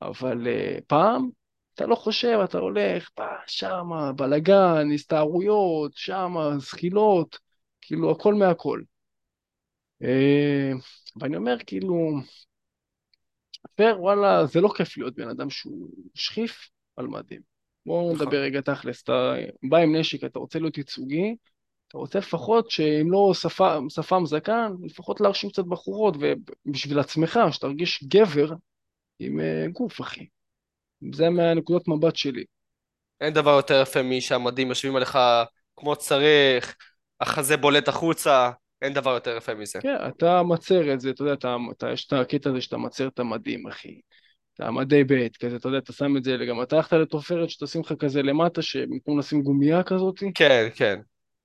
אבל 0.03 0.47
uh, 0.47 0.81
פעם, 0.87 1.31
אתה 1.75 1.87
לא 1.87 1.95
חושב, 1.95 2.39
אתה 2.45 2.59
הולך, 2.59 3.11
בא, 3.17 3.37
שמה, 3.47 4.13
בלאגן, 4.13 4.93
הסתערויות, 4.95 5.93
שמה, 5.95 6.59
זחילות, 6.59 7.39
כאילו, 7.81 8.11
הכל 8.11 8.35
מהכל. 8.35 8.83
Uh, 10.03 10.07
ואני 11.17 11.37
אומר, 11.37 11.57
כאילו, 11.67 12.11
פר, 13.75 13.97
וואלה, 13.99 14.47
זה 14.47 14.61
לא 14.61 14.69
כיף 14.77 14.99
להיות 14.99 15.15
בן 15.15 15.29
אדם 15.29 15.51
שהוא 15.51 15.89
שכיף 16.15 16.71
על 16.97 17.07
מדים. 17.07 17.41
בואו 17.87 18.13
נכון. 18.13 18.27
נדבר 18.27 18.37
רגע 18.37 18.61
תכלס, 18.61 19.03
אתה 19.03 19.35
בא 19.63 19.79
עם 19.79 19.97
נשק, 19.97 20.25
אתה 20.25 20.39
רוצה 20.39 20.59
להיות 20.59 20.79
ייצוגי, 20.79 21.37
אתה 21.89 21.99
רוצה 21.99 22.19
לפחות 22.19 22.71
שאם 22.71 23.11
לא 23.11 23.31
שפם, 23.35 23.87
שפם 23.89 24.27
זקן, 24.27 24.73
לפחות 24.83 25.21
להרשים 25.21 25.51
קצת 25.51 25.65
בחורות, 25.65 26.15
ובשביל 26.21 26.99
עצמך, 26.99 27.41
שתרגיש 27.51 28.05
גבר 28.05 28.55
עם 29.19 29.41
uh, 29.41 29.73
גוף, 29.73 30.01
אחי. 30.01 30.27
זה 31.15 31.31
מהנקודות 31.31 31.89
מבט 31.89 32.17
שלי. 32.17 32.45
אין 33.21 33.33
דבר 33.33 33.51
יותר 33.51 33.83
יפה 33.83 34.03
משהמדים 34.03 34.69
יושבים 34.69 34.97
עליך 34.97 35.19
כמו 35.77 35.97
צריך, 35.97 36.77
החזה 37.21 37.57
בולט 37.57 37.89
החוצה, 37.89 38.51
אין 38.83 38.93
דבר 38.93 39.11
יותר 39.11 39.37
יפה 39.37 39.55
מזה. 39.55 39.79
כן, 39.83 39.97
אתה 40.09 40.43
מצר 40.43 40.95
את 40.95 41.01
זה, 41.01 41.11
אתה 41.11 41.23
יודע, 41.23 41.33
אתה, 41.33 41.57
אתה, 41.77 41.91
יש 41.91 42.07
את 42.07 42.13
הקטע 42.13 42.51
הזה 42.51 42.61
שאתה 42.61 42.77
מצר 42.77 43.09
את 43.09 43.19
המדים, 43.19 43.67
אחי. 43.67 44.01
את 44.55 44.61
המדי 44.61 45.05
ב', 45.05 45.29
כזה, 45.41 45.57
אתה 45.57 45.69
יודע, 45.69 45.79
אתה 45.79 45.93
שם 45.93 46.17
את 46.17 46.25
זה, 46.25 46.37
גם 46.49 46.63
אתה 46.63 46.77
הלכת 46.77 46.93
לתופרת 46.93 47.51
שתשים 47.51 47.81
לך 47.81 47.93
כזה 47.99 48.23
למטה, 48.23 48.63
שבמקום 48.63 49.19
לשים 49.19 49.43
גומייה 49.43 49.83
כזאת. 49.83 50.23
כן, 50.35 50.69
כן. 50.75 51.01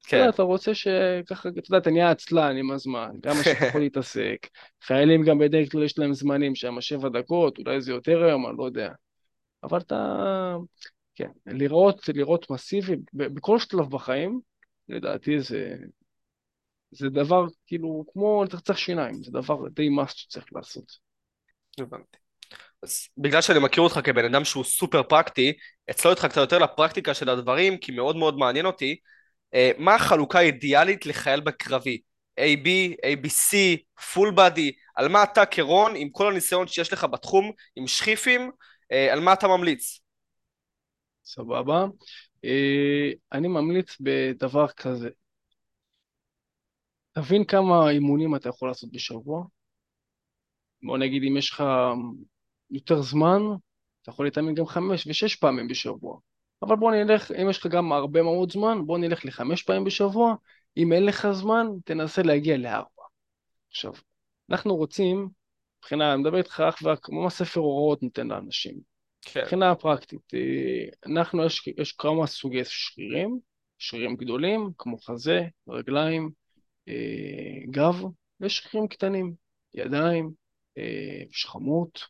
כן. 0.07 0.21
אתה, 0.21 0.29
אתה 0.29 0.43
רוצה 0.43 0.73
שככה, 0.75 1.49
אתה 1.49 1.59
יודע, 1.69 1.77
אתה 1.77 1.91
נהיה 1.91 2.11
עצלן 2.11 2.57
עם 2.57 2.71
הזמן, 2.71 3.09
גם 3.23 3.35
מה 3.37 3.43
שאתה 3.43 3.65
יכול 3.65 3.81
להתעסק. 3.81 4.47
חיילים 4.83 5.23
גם 5.23 5.37
בדרך 5.37 5.71
כלל 5.71 5.83
יש 5.83 5.99
להם 5.99 6.13
זמנים 6.13 6.55
שם, 6.55 6.81
שבע 6.81 7.09
דקות, 7.09 7.57
אולי 7.57 7.81
זה 7.81 7.91
יותר 7.91 8.23
היום, 8.23 8.47
אני 8.47 8.57
לא 8.57 8.63
יודע. 8.65 8.89
אבל 9.63 9.79
אתה, 9.79 10.55
כן, 11.15 11.29
לראות, 11.45 12.09
לראות 12.13 12.49
מסיבי, 12.49 12.95
בכל 13.13 13.59
שלב 13.59 13.89
בחיים, 13.89 14.39
לדעתי 14.89 15.39
זה, 15.39 15.75
זה 16.91 17.09
דבר 17.09 17.45
כאילו 17.67 18.05
כמו 18.13 18.43
לצחצח 18.43 18.77
שיניים, 18.77 19.23
זה 19.23 19.31
דבר 19.31 19.67
די 19.67 19.87
must 19.89 20.13
שצריך 20.15 20.45
לעשות. 20.51 20.91
הבנתי. 21.79 22.17
אז 22.83 23.07
בגלל 23.17 23.41
שאני 23.41 23.59
מכיר 23.59 23.83
אותך 23.83 23.99
כבן 24.03 24.25
אדם 24.25 24.45
שהוא 24.45 24.63
סופר 24.63 25.03
פרקטי, 25.03 25.53
אצלו 25.89 26.11
איתך 26.11 26.25
קצת 26.25 26.37
יותר 26.37 26.57
לפרקטיקה 26.57 27.13
של 27.13 27.29
הדברים, 27.29 27.77
כי 27.77 27.91
מאוד 27.91 28.15
מאוד 28.15 28.37
מעניין 28.37 28.65
אותי, 28.65 28.95
אה, 29.53 29.71
מה 29.77 29.95
החלוקה 29.95 30.39
האידיאלית 30.39 31.05
לחייל 31.05 31.39
בקרבי? 31.39 32.01
AB, 32.39 32.67
ABC, 33.05 33.55
פול 34.13 34.31
בדי, 34.31 34.71
על 34.95 35.07
מה 35.07 35.23
אתה 35.23 35.45
כרון, 35.45 35.93
עם 35.95 36.09
כל 36.09 36.31
הניסיון 36.31 36.67
שיש 36.67 36.93
לך 36.93 37.03
בתחום, 37.03 37.51
עם 37.75 37.87
שכיפים, 37.87 38.51
על 38.89 39.19
מה 39.19 39.33
אתה 39.33 39.47
ממליץ? 39.47 39.99
סבבה. 41.25 41.85
אה, 42.45 43.11
אני 43.31 43.47
ממליץ 43.47 43.97
בדבר 43.99 44.67
כזה. 44.67 45.09
תבין 47.11 47.45
כמה 47.45 47.89
אימונים 47.89 48.35
אתה 48.35 48.49
יכול 48.49 48.67
לעשות 48.67 48.91
בשבוע. 48.91 49.43
בוא 50.83 50.97
נגיד 50.97 51.23
אם 51.23 51.38
יש 51.38 51.51
לך 51.51 51.63
יותר 52.71 53.01
זמן, 53.01 53.41
אתה 54.01 54.09
יכול 54.11 54.25
להתאמן 54.25 54.53
גם 54.53 54.65
חמש 54.65 55.07
ושש 55.07 55.35
פעמים 55.35 55.67
בשבוע. 55.67 56.19
אבל 56.61 56.75
בוא 56.75 56.91
נלך, 56.91 57.31
אם 57.31 57.49
יש 57.49 57.57
לך 57.57 57.67
גם 57.67 57.91
הרבה 57.91 58.23
מאוד 58.23 58.51
זמן, 58.51 58.85
בוא 58.85 58.97
נלך 58.97 59.25
לחמש 59.25 59.63
פעמים 59.63 59.83
בשבוע. 59.83 60.35
אם 60.77 60.93
אין 60.93 61.05
לך 61.05 61.27
זמן, 61.31 61.67
תנסה 61.85 62.21
להגיע 62.21 62.57
לארבע. 62.57 63.03
עכשיו, 63.69 63.93
אנחנו 64.49 64.75
רוצים, 64.75 65.29
מבחינה, 65.88 66.13
אני 66.13 66.21
מדבר 66.21 66.38
איתך 66.38 66.63
אך 66.69 66.79
ורק, 66.83 66.99
כמו 67.01 67.29
ספר 67.29 67.59
הוראות 67.59 68.03
נותן 68.03 68.27
לאנשים. 68.27 68.79
כן. 69.21 69.41
מבחינה 69.41 69.75
פרקטית, 69.75 70.33
אה, 70.33 70.85
אנחנו, 71.05 71.45
יש, 71.45 71.67
יש 71.77 71.91
כמה 71.91 72.27
סוגי 72.27 72.61
שרירים, 72.65 73.39
שרירים 73.77 74.15
גדולים, 74.15 74.69
כמו 74.77 74.97
חזה, 74.97 75.41
רגליים, 75.69 76.29
אה, 76.88 76.93
גב, 77.71 77.95
ושרירים 78.41 78.88
קטנים, 78.88 79.33
ידיים, 79.73 80.31
אה, 80.77 81.23
שכמות, 81.31 82.01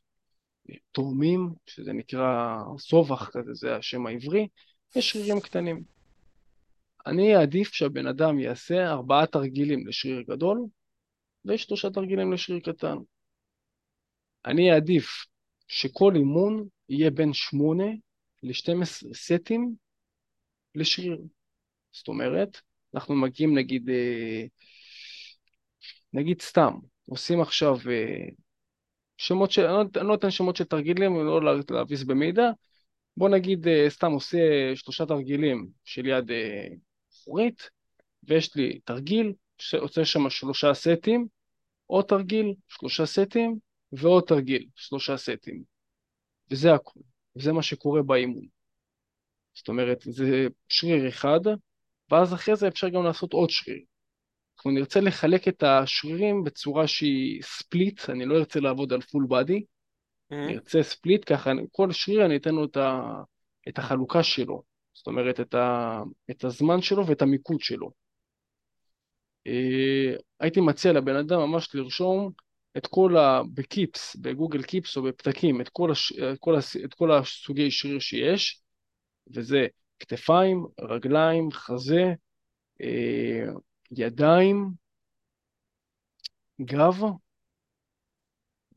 תאומים, 0.91 1.49
שזה 1.65 1.93
נקרא 1.93 2.57
סובח 2.79 3.29
כזה, 3.29 3.53
זה 3.53 3.75
השם 3.75 4.05
העברי, 4.05 4.47
יש 4.95 5.09
שרירים 5.09 5.39
קטנים. 5.39 5.83
אני 7.05 7.35
אעדיף 7.35 7.73
שהבן 7.73 8.07
אדם 8.07 8.39
יעשה 8.39 8.87
ארבעה 8.87 9.25
תרגילים 9.25 9.87
לשריר 9.87 10.21
גדול 10.21 10.65
ושלושה 11.45 11.89
תרגילים 11.89 12.33
לשריר 12.33 12.59
קטן. 12.59 12.97
אני 14.47 14.71
אעדיף 14.71 15.25
שכל 15.67 16.15
אימון 16.15 16.67
יהיה 16.89 17.11
בין 17.11 17.33
שמונה 17.33 17.85
ל-12 18.43 19.13
סטים 19.13 19.75
לשריר. 20.75 21.21
זאת 21.91 22.07
אומרת, 22.07 22.61
אנחנו 22.95 23.15
מגיעים 23.15 23.57
נגיד, 23.57 23.89
אה, 23.89 24.43
נגיד 26.13 26.41
סתם, 26.41 26.73
עושים 27.09 27.41
עכשיו 27.41 27.77
אה, 27.89 28.25
שמות 29.17 29.51
של, 29.51 29.65
אני 29.65 29.87
לא, 29.95 30.03
נותן 30.03 30.31
שמות 30.31 30.55
של 30.55 30.63
תרגילים, 30.63 31.15
לא 31.15 31.41
להביס 31.69 32.03
במידע, 32.03 32.49
בוא 33.17 33.29
נגיד 33.29 33.67
אה, 33.67 33.85
סתם 33.89 34.11
עושה 34.11 34.37
שלושה 34.75 35.05
תרגילים 35.05 35.67
של 35.85 36.05
יד 36.05 36.31
אחורית, 37.13 37.69
ויש 38.23 38.55
לי 38.55 38.79
תרגיל 38.79 39.33
שעושה 39.57 40.05
שם 40.05 40.29
שלושה 40.29 40.73
סטים, 40.73 41.27
עוד 41.85 42.05
תרגיל, 42.05 42.53
שלושה 42.67 43.05
סטים, 43.05 43.66
ועוד 43.91 44.23
תרגיל, 44.27 44.67
שלושה 44.75 45.17
סטים. 45.17 45.63
וזה 46.51 46.73
הכול. 46.73 47.03
וזה 47.35 47.53
מה 47.53 47.63
שקורה 47.63 48.03
באימון. 48.03 48.45
זאת 49.53 49.67
אומרת, 49.67 50.01
זה 50.01 50.47
שריר 50.69 51.09
אחד, 51.09 51.39
ואז 52.11 52.33
אחרי 52.33 52.55
זה 52.55 52.67
אפשר 52.67 52.89
גם 52.89 53.03
לעשות 53.03 53.33
עוד 53.33 53.49
שריר. 53.49 53.81
אנחנו 54.57 54.71
נרצה 54.71 54.99
לחלק 54.99 55.47
את 55.47 55.63
השרירים 55.63 56.43
בצורה 56.43 56.87
שהיא 56.87 57.41
split, 57.43 58.09
אני 58.09 58.25
לא 58.25 58.37
ארצה 58.37 58.59
לעבוד 58.59 58.93
על 58.93 59.01
full 59.01 59.27
body, 59.29 59.59
mm-hmm. 59.59 60.35
נרצה 60.35 60.83
split, 60.83 61.33
ככה 61.33 61.51
כל 61.71 61.91
שריר 61.91 62.25
אני 62.25 62.37
אתן 62.37 62.55
לו 62.55 62.65
את, 62.65 62.77
ה, 62.77 63.01
את 63.67 63.77
החלוקה 63.77 64.23
שלו, 64.23 64.63
זאת 64.93 65.07
אומרת 65.07 65.39
את, 65.39 65.53
ה, 65.53 65.99
את 66.31 66.43
הזמן 66.43 66.81
שלו 66.81 67.07
ואת 67.07 67.21
המיקוד 67.21 67.59
שלו. 67.59 67.91
אה, 69.47 70.15
הייתי 70.39 70.61
מציע 70.61 70.93
לבן 70.93 71.15
אדם 71.15 71.39
ממש 71.39 71.75
לרשום 71.75 72.31
את 72.77 72.87
כל 72.87 73.17
ה... 73.17 73.41
בקיפס, 73.53 74.15
בגוגל 74.15 74.63
קיפס 74.63 74.97
או 74.97 75.03
בפתקים, 75.03 75.61
את 75.61 75.69
כל, 75.69 75.91
הש, 75.91 76.13
את 76.33 76.39
כל, 76.39 76.55
הס, 76.55 76.77
את 76.85 76.93
כל 76.93 77.11
הסוגי 77.11 77.71
שריר 77.71 77.99
שיש, 77.99 78.61
וזה 79.33 79.67
כתפיים, 79.99 80.65
רגליים, 80.81 81.51
חזה, 81.51 82.13
אה, 82.81 83.45
ידיים, 83.91 84.71
גב 86.61 87.01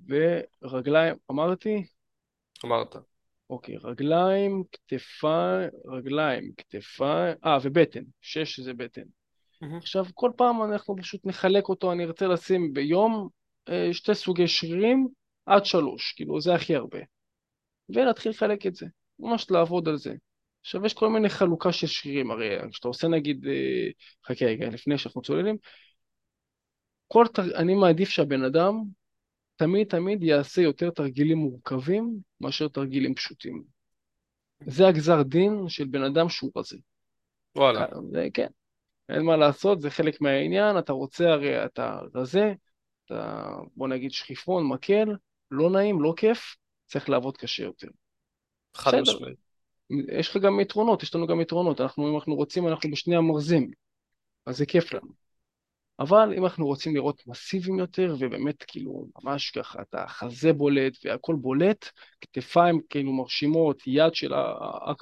ורגליים, 0.09 1.14
אמרתי? 1.30 1.84
אמרת. 2.64 2.96
אוקיי, 3.51 3.76
רגליים, 3.76 4.64
כתפיים, 4.72 5.70
רגליים, 5.86 6.53
כתפיים, 6.57 7.36
אה, 7.44 7.59
ובטן, 7.62 8.03
שש 8.20 8.61
זה 8.61 8.74
בטן. 8.74 9.03
Mm-hmm. 9.03 9.76
עכשיו, 9.76 10.05
כל 10.14 10.30
פעם 10.36 10.62
אנחנו 10.62 10.96
פשוט 10.96 11.26
נחלק 11.26 11.68
אותו, 11.68 11.92
אני 11.92 12.05
ארצה 12.05 12.26
לשים 12.26 12.72
ביום 12.72 13.12
אה, 13.12 13.39
שתי 13.92 14.14
סוגי 14.14 14.48
שרירים 14.48 15.08
עד 15.46 15.64
שלוש, 15.64 16.12
כאילו 16.12 16.40
זה 16.40 16.54
הכי 16.54 16.76
הרבה. 16.76 16.98
ולהתחיל 17.88 18.30
לחלק 18.30 18.66
את 18.66 18.74
זה, 18.74 18.86
ממש 19.18 19.50
לעבוד 19.50 19.88
על 19.88 19.96
זה. 19.96 20.14
עכשיו 20.60 20.86
יש 20.86 20.94
כל 20.94 21.08
מיני 21.08 21.28
חלוקה 21.28 21.72
של 21.72 21.86
שרירים, 21.86 22.30
הרי 22.30 22.70
כשאתה 22.70 22.88
עושה 22.88 23.08
נגיד, 23.08 23.46
אה, 23.46 23.88
חכה 24.26 24.44
רגע, 24.44 24.68
לפני 24.68 24.98
שאנחנו 24.98 25.22
צוללים, 25.22 25.56
כל 27.08 27.26
תר... 27.34 27.56
אני 27.56 27.74
מעדיף 27.74 28.08
שהבן 28.08 28.44
אדם 28.44 28.82
תמיד 29.56 29.86
תמיד 29.86 30.22
יעשה 30.22 30.62
יותר 30.62 30.90
תרגילים 30.90 31.38
מורכבים 31.38 32.16
מאשר 32.40 32.68
תרגילים 32.68 33.14
פשוטים. 33.14 33.62
זה 34.66 34.88
הגזר 34.88 35.22
דין 35.22 35.68
של 35.68 35.84
בן 35.84 36.02
אדם 36.02 36.28
שהוא 36.28 36.50
רזה. 36.56 36.76
וואלה. 37.56 37.86
זה, 38.10 38.28
כן, 38.34 38.46
אין 39.08 39.22
מה 39.22 39.36
לעשות, 39.36 39.80
זה 39.80 39.90
חלק 39.90 40.20
מהעניין, 40.20 40.78
אתה 40.78 40.92
רוצה 40.92 41.28
הרי, 41.28 41.64
אתה 41.64 42.00
רזה, 42.14 42.52
אתה 43.11 43.48
בוא 43.76 43.88
נגיד 43.88 44.12
שחיפון, 44.12 44.68
מקל, 44.68 45.08
לא 45.50 45.70
נעים, 45.70 46.02
לא 46.02 46.14
כיף, 46.16 46.56
צריך 46.86 47.08
לעבוד 47.08 47.36
קשה 47.36 47.62
יותר. 47.62 47.88
חד 48.74 49.00
משמעית. 49.00 49.36
יש 50.08 50.28
לך 50.28 50.36
גם 50.36 50.61
יתרונות, 50.61 51.02
יש 51.02 51.14
לנו 51.14 51.26
גם 51.26 51.40
יתרונות, 51.40 51.80
אנחנו 51.80 52.11
אם 52.11 52.14
אנחנו 52.14 52.34
רוצים 52.34 52.68
אנחנו 52.68 52.90
בשני 52.90 53.16
המרזים, 53.16 53.70
אז 54.46 54.56
זה 54.56 54.66
כיף 54.66 54.92
לנו. 54.92 55.08
אבל 55.98 56.34
אם 56.36 56.44
אנחנו 56.44 56.66
רוצים 56.66 56.94
לראות 56.94 57.26
מסיביים 57.26 57.78
יותר, 57.78 58.16
ובאמת 58.18 58.62
כאילו 58.62 59.06
ממש 59.22 59.50
ככה, 59.50 59.82
את 59.82 59.94
החזה 59.94 60.52
בולט 60.52 60.92
והכל 61.04 61.34
בולט, 61.34 61.88
כתפיים 62.20 62.80
כאילו 62.88 63.12
מרשימות, 63.12 63.82
יד 63.86 64.14
של 64.14 64.32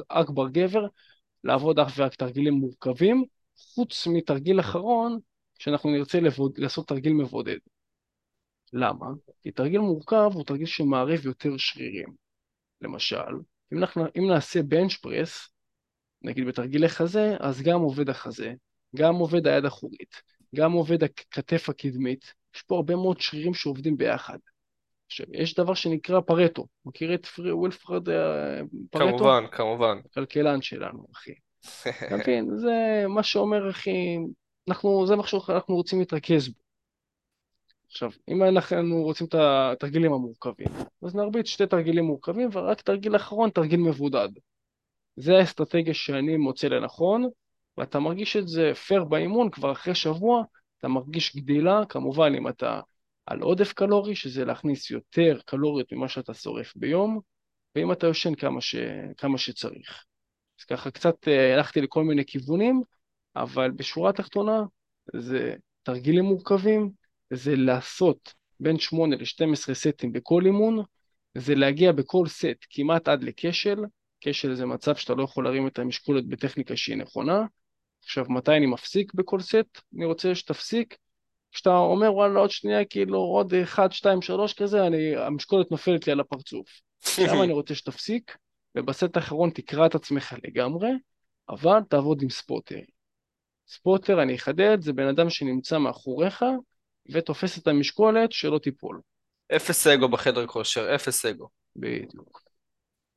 אכבר 0.09 0.49
גבר, 0.49 0.87
לעבוד 1.45 1.79
אך 1.79 1.93
ורק 1.97 2.15
תרגילים 2.15 2.55
מורכבים, 2.55 3.25
חוץ 3.57 4.07
מתרגיל 4.07 4.61
אחרון, 4.61 5.19
שאנחנו 5.59 5.91
נרצה 5.91 6.21
לבוד, 6.21 6.59
לעשות 6.59 6.89
תרגיל 6.89 7.13
מבודד. 7.13 7.59
למה? 8.73 9.07
כי 9.43 9.51
תרגיל 9.51 9.81
מורכב 9.81 10.31
הוא 10.35 10.45
תרגיל 10.45 10.67
שמערב 10.67 11.27
יותר 11.27 11.57
שרירים. 11.57 12.09
למשל, 12.81 13.35
אם, 13.73 13.79
אנחנו, 13.79 14.05
אם 14.19 14.29
נעשה 14.29 14.63
בנץ' 14.63 14.95
פרס, 14.95 15.49
נגיד 16.23 16.47
בתרגילי 16.47 16.89
חזה, 16.89 17.37
אז 17.41 17.63
גם 17.63 17.81
עובד 17.81 18.09
החזה, 18.09 18.53
גם 18.97 19.15
עובד 19.15 19.47
היד 19.47 19.65
האחורית, 19.65 20.23
גם 20.55 20.73
עובד 20.73 21.03
הכתף 21.03 21.69
הקדמית, 21.69 22.33
יש 22.55 22.63
פה 22.63 22.77
הרבה 22.77 22.97
מאוד 22.97 23.21
שרירים 23.21 23.55
שעובדים 23.55 23.97
ביחד. 23.97 24.39
עכשיו, 25.07 25.27
יש 25.33 25.55
דבר 25.55 25.75
שנקרא 25.75 26.21
פרטו, 26.21 26.67
מכיר 26.85 27.15
את 27.15 27.27
פרי, 27.27 27.53
ווילפרד 27.53 28.09
אה, 28.09 28.61
פרטו? 28.91 29.19
כמובן, 29.19 29.45
כמובן. 29.53 29.99
כלכלן 30.15 30.63
שלנו, 30.63 31.07
אחי. 31.15 31.33
אתה 32.07 32.17
מבין? 32.17 32.57
זה 32.57 33.05
מה 33.09 33.23
שאומר, 33.23 33.71
אחי, 33.71 34.19
אנחנו, 34.69 35.07
זה 35.07 35.17
מה 35.17 35.27
שאנחנו 35.27 35.75
רוצים 35.75 35.99
להתרכז 35.99 36.49
בו. 36.49 36.68
עכשיו, 37.91 38.11
אם 38.29 38.43
אנחנו 38.43 39.03
רוצים 39.03 39.27
את 39.27 39.35
התרגילים 39.35 40.13
המורכבים, 40.13 40.67
אז 41.03 41.15
נרביץ 41.15 41.47
שתי 41.47 41.67
תרגילים 41.67 42.05
מורכבים 42.05 42.49
ורק 42.53 42.81
תרגיל 42.81 43.17
אחרון, 43.17 43.51
תרגיל 43.51 43.81
מבודד. 43.81 44.29
זה 45.17 45.37
האסטרטגיה 45.37 45.95
שאני 45.95 46.37
מוצא 46.37 46.69
לנכון, 46.69 47.29
ואתה 47.77 47.99
מרגיש 47.99 48.37
את 48.37 48.49
זה 48.49 48.73
פייר 48.75 49.05
באימון 49.05 49.51
כבר 49.51 49.73
אחרי 49.73 49.95
שבוע, 49.95 50.43
אתה 50.79 50.89
מרגיש 50.89 51.37
גדילה, 51.37 51.83
כמובן 51.89 52.35
אם 52.35 52.49
אתה 52.49 52.81
על 53.27 53.41
עודף 53.41 53.73
קלורי, 53.73 54.15
שזה 54.15 54.45
להכניס 54.45 54.91
יותר 54.91 55.39
קלוריות 55.47 55.93
ממה 55.93 56.09
שאתה 56.09 56.35
שורף 56.35 56.77
ביום, 56.77 57.21
ואם 57.75 57.93
אתה 57.93 58.07
יושן 58.07 58.35
כמה, 58.35 58.61
ש... 58.61 58.77
כמה 59.17 59.39
שצריך. 59.39 60.05
אז 60.61 60.65
ככה 60.65 60.91
קצת 60.91 61.29
אה, 61.29 61.55
הלכתי 61.55 61.81
לכל 61.81 62.05
מיני 62.05 62.25
כיוונים, 62.27 62.83
אבל 63.37 63.71
בשורה 63.71 64.11
התחתונה 64.11 64.63
זה 65.17 65.55
תרגילים 65.83 66.25
מורכבים, 66.25 66.91
זה 67.31 67.57
לעשות 67.57 68.35
בין 68.61 68.79
8 68.79 69.17
ל-12 69.17 69.75
סטים 69.75 70.13
בכל 70.13 70.47
אימון, 70.47 70.83
זה 71.35 71.55
להגיע 71.55 71.93
בכל 71.93 72.27
סט 72.27 72.67
כמעט 72.71 73.09
עד 73.09 73.23
לכשל, 73.23 73.79
כשל 74.21 74.55
זה 74.55 74.67
מצב 74.67 74.97
שאתה 74.97 75.15
לא 75.15 75.23
יכול 75.23 75.45
להרים 75.45 75.67
את 75.67 75.79
המשקולת 75.79 76.27
בטכניקה 76.27 76.77
שהיא 76.77 76.97
נכונה. 76.97 77.43
עכשיו, 78.05 78.25
מתי 78.29 78.53
אני 78.53 78.67
מפסיק 78.67 79.15
בכל 79.15 79.41
סט? 79.41 79.81
אני 79.97 80.05
רוצה 80.05 80.35
שתפסיק. 80.35 80.97
כשאתה 81.53 81.77
אומר 81.77 82.15
וואלה 82.15 82.39
עוד 82.41 82.51
שנייה 82.51 82.85
כאילו 82.85 83.19
עוד 83.19 83.55
1, 83.55 83.93
2, 83.93 84.23
3 84.23 84.53
כזה, 84.53 84.87
אני, 84.87 85.17
המשקולת 85.17 85.71
נופלת 85.71 86.07
לי 86.07 86.13
על 86.13 86.21
הפרצוף. 86.21 86.81
עכשיו 87.03 87.43
אני 87.43 87.53
רוצה 87.53 87.75
שתפסיק, 87.75 88.37
ובסט 88.75 89.17
האחרון 89.17 89.51
תקרא 89.51 89.87
את 89.87 89.95
עצמך 89.95 90.37
לגמרי, 90.45 90.91
אבל 91.49 91.79
תעבוד 91.89 92.23
עם 92.23 92.31
ספוטר. 92.31 92.81
ספוטר, 93.69 94.23
אני 94.23 94.35
אחדד, 94.35 94.81
זה 94.81 94.93
בן 94.93 95.09
אדם 95.09 95.31
שנמצא 95.31 95.79
מאחוריך, 95.79 96.45
ותופס 97.11 97.59
את 97.59 97.67
המשקולת 97.67 98.33
שלא 98.33 98.59
תיפול. 98.59 99.01
אפס 99.57 99.87
אגו 99.87 100.09
בחדר 100.09 100.47
כושר, 100.47 100.95
אפס 100.95 101.25
אגו. 101.25 101.49
בדיוק. 101.77 102.43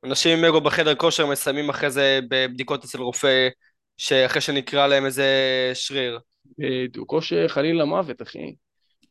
אנשים 0.04 0.38
עם 0.38 0.44
אגו 0.44 0.60
בחדר 0.60 0.94
כושר 0.94 1.26
מסיימים 1.26 1.70
אחרי 1.70 1.90
זה 1.90 2.20
בבדיקות 2.28 2.84
אצל 2.84 2.98
רופא, 2.98 3.48
שאחרי 3.96 4.40
שנקרא 4.40 4.86
להם 4.86 5.06
איזה 5.06 5.26
שריר. 5.74 6.18
בדיוק, 6.58 7.12
או 7.12 7.22
שחלילה 7.22 7.84
מוות, 7.84 8.22
אחי. 8.22 8.54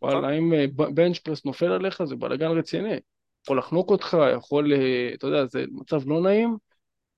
וואלה, 0.02 0.20
נכון. 0.20 0.34
אם 0.34 0.54
אה, 0.54 0.66
בנץ' 0.94 1.20
פרס 1.20 1.46
נופל 1.46 1.72
עליך 1.72 2.04
זה 2.04 2.16
בלאגן 2.16 2.58
רציני. 2.58 3.00
יכול 3.44 3.58
לחנוק 3.58 3.90
אותך, 3.90 4.18
יכול, 4.38 4.74
אה, 4.74 5.12
אתה 5.14 5.28
יודע, 5.28 5.46
זה 5.46 5.66
מצב 5.72 6.10
לא 6.10 6.22
נעים, 6.22 6.58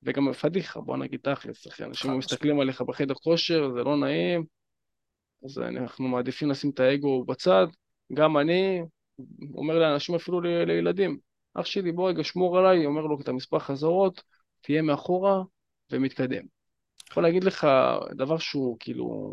וגם 0.03 0.33
פדיחה, 0.33 0.81
בוא 0.81 0.97
נגיד 0.97 1.19
תכלס, 1.23 1.67
אחי. 1.67 1.83
אנשים 1.83 2.17
מסתכלים 2.17 2.59
עליך 2.59 2.81
בחדר 2.81 3.13
כושר, 3.13 3.69
זה 3.75 3.83
לא 3.83 3.97
נעים, 3.97 4.45
אז 5.45 5.59
אנחנו 5.59 6.07
מעדיפים 6.07 6.49
לשים 6.49 6.69
את 6.69 6.79
האגו 6.79 7.25
בצד. 7.25 7.67
גם 8.13 8.37
אני 8.37 8.81
אומר 9.53 9.79
לאנשים 9.79 10.15
אפילו 10.15 10.41
ל- 10.41 10.63
לילדים, 10.63 11.17
אח 11.53 11.65
שלי 11.65 11.91
בוא 11.91 12.09
רגע 12.09 12.23
שמור 12.23 12.57
עליי, 12.57 12.85
אומר 12.85 13.01
לו 13.01 13.21
את 13.21 13.27
המספר 13.27 13.59
חזרות, 13.59 14.23
תהיה 14.61 14.81
מאחורה 14.81 15.41
ומתקדם. 15.91 16.43
יכול 17.11 17.23
להגיד 17.23 17.43
לך 17.43 17.67
דבר 18.17 18.37
שהוא 18.37 18.77
כאילו, 18.79 19.31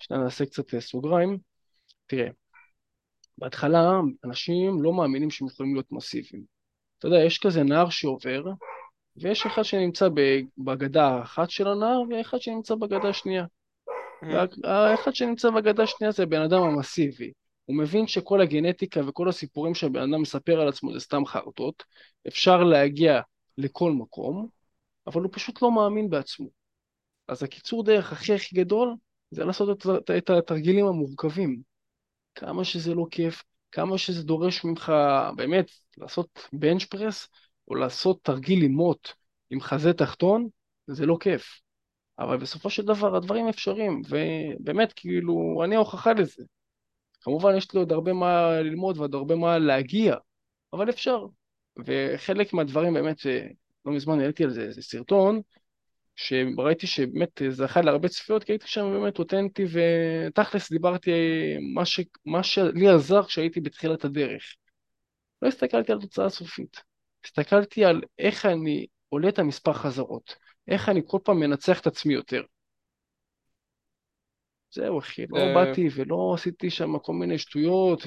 שנייה 0.00 0.22
נעשה 0.22 0.46
קצת 0.46 0.74
אה, 0.74 0.80
סוגריים, 0.80 1.38
תראה, 2.06 2.28
בהתחלה 3.38 4.00
אנשים 4.24 4.82
לא 4.82 4.92
מאמינים 4.92 5.30
שהם 5.30 5.48
יכולים 5.48 5.74
להיות 5.74 5.92
מסיביים. 5.92 6.44
אתה 6.98 7.06
יודע, 7.06 7.18
יש 7.18 7.38
כזה 7.38 7.62
נער 7.62 7.90
שעובר, 7.90 8.44
ויש 9.16 9.46
אחד 9.46 9.62
שנמצא 9.62 10.08
בגדה 10.58 11.08
האחת 11.08 11.50
של 11.50 11.68
הנהר, 11.68 12.00
ואחד 12.10 12.38
שנמצא 12.40 12.74
בגדה 12.74 13.08
השנייה. 13.08 13.44
והאחד 14.22 15.14
שנמצא 15.14 15.50
בגדה 15.50 15.82
השנייה 15.82 16.12
זה 16.12 16.22
הבן 16.22 16.42
אדם 16.42 16.62
המסיבי. 16.62 17.32
הוא 17.64 17.76
מבין 17.76 18.06
שכל 18.06 18.40
הגנטיקה 18.40 19.00
וכל 19.08 19.28
הסיפורים 19.28 19.74
שהבן 19.74 20.00
אדם 20.00 20.22
מספר 20.22 20.60
על 20.60 20.68
עצמו 20.68 20.92
זה 20.92 21.00
סתם 21.00 21.26
חרטות, 21.26 21.82
אפשר 22.28 22.64
להגיע 22.64 23.20
לכל 23.58 23.92
מקום, 23.92 24.48
אבל 25.06 25.22
הוא 25.22 25.30
פשוט 25.32 25.62
לא 25.62 25.72
מאמין 25.72 26.10
בעצמו. 26.10 26.48
אז 27.28 27.42
הקיצור 27.42 27.84
דרך 27.84 28.12
הכי 28.12 28.34
הכי 28.34 28.56
גדול 28.56 28.94
זה 29.30 29.44
לעשות 29.44 29.86
את, 29.86 30.10
את 30.10 30.30
התרגילים 30.30 30.86
המורכבים. 30.86 31.62
כמה 32.34 32.64
שזה 32.64 32.94
לא 32.94 33.06
כיף, 33.10 33.42
כמה 33.72 33.98
שזה 33.98 34.22
דורש 34.22 34.64
ממך 34.64 34.92
באמת 35.36 35.70
לעשות 35.98 36.48
בנץ' 36.52 36.84
פרס, 36.84 37.28
או 37.68 37.74
לעשות 37.74 38.18
תרגיל 38.22 38.62
עם 38.62 38.72
מוט 38.72 39.08
עם 39.50 39.60
חזה 39.60 39.92
תחתון, 39.92 40.48
זה 40.86 41.06
לא 41.06 41.16
כיף. 41.20 41.60
אבל 42.18 42.36
בסופו 42.36 42.70
של 42.70 42.82
דבר 42.82 43.16
הדברים 43.16 43.48
אפשריים, 43.48 44.02
ובאמת, 44.08 44.92
כאילו, 44.92 45.62
אני 45.64 45.74
ההוכחה 45.74 46.12
לזה. 46.12 46.44
כמובן 47.20 47.56
יש 47.56 47.74
לי 47.74 47.80
עוד 47.80 47.92
הרבה 47.92 48.12
מה 48.12 48.60
ללמוד 48.60 48.98
ועוד 48.98 49.14
הרבה 49.14 49.36
מה 49.36 49.58
להגיע, 49.58 50.16
אבל 50.72 50.90
אפשר. 50.90 51.26
וחלק 51.86 52.52
מהדברים 52.52 52.94
באמת, 52.94 53.20
לא 53.84 53.92
מזמן 53.92 54.20
העליתי 54.20 54.44
על 54.44 54.50
זה 54.50 54.62
איזה 54.62 54.82
סרטון, 54.82 55.40
שראיתי 56.16 56.86
שבאמת 56.86 57.42
זכה 57.48 57.80
להרבה 57.80 58.08
צפיות, 58.08 58.44
כי 58.44 58.52
הייתי 58.52 58.66
שם 58.68 58.90
באמת 58.92 59.18
אותנטי, 59.18 59.64
ותכלס 60.28 60.72
דיברתי 60.72 61.10
מה, 61.74 61.84
ש... 61.84 62.00
מה 62.26 62.42
שלי 62.42 62.88
עזר 62.88 63.22
כשהייתי 63.22 63.60
בתחילת 63.60 64.04
הדרך. 64.04 64.42
לא 65.42 65.48
הסתכלתי 65.48 65.92
על 65.92 66.00
תוצאה 66.00 66.30
סופית, 66.30 66.82
הסתכלתי 67.24 67.84
על 67.84 68.02
איך 68.18 68.46
אני 68.46 68.86
עולה 69.08 69.28
את 69.28 69.38
המספר 69.38 69.72
חזרות, 69.72 70.36
איך 70.68 70.88
אני 70.88 71.00
כל 71.06 71.18
פעם 71.24 71.40
מנצח 71.40 71.80
את 71.80 71.86
עצמי 71.86 72.14
יותר. 72.14 72.42
זהו 74.70 74.98
אחי, 74.98 75.26
לא 75.28 75.38
אה, 75.38 75.54
באתי 75.54 75.88
ולא 75.94 76.32
עשיתי 76.34 76.70
שם 76.70 76.98
כל 76.98 77.12
מיני 77.12 77.38
שטויות, 77.38 78.02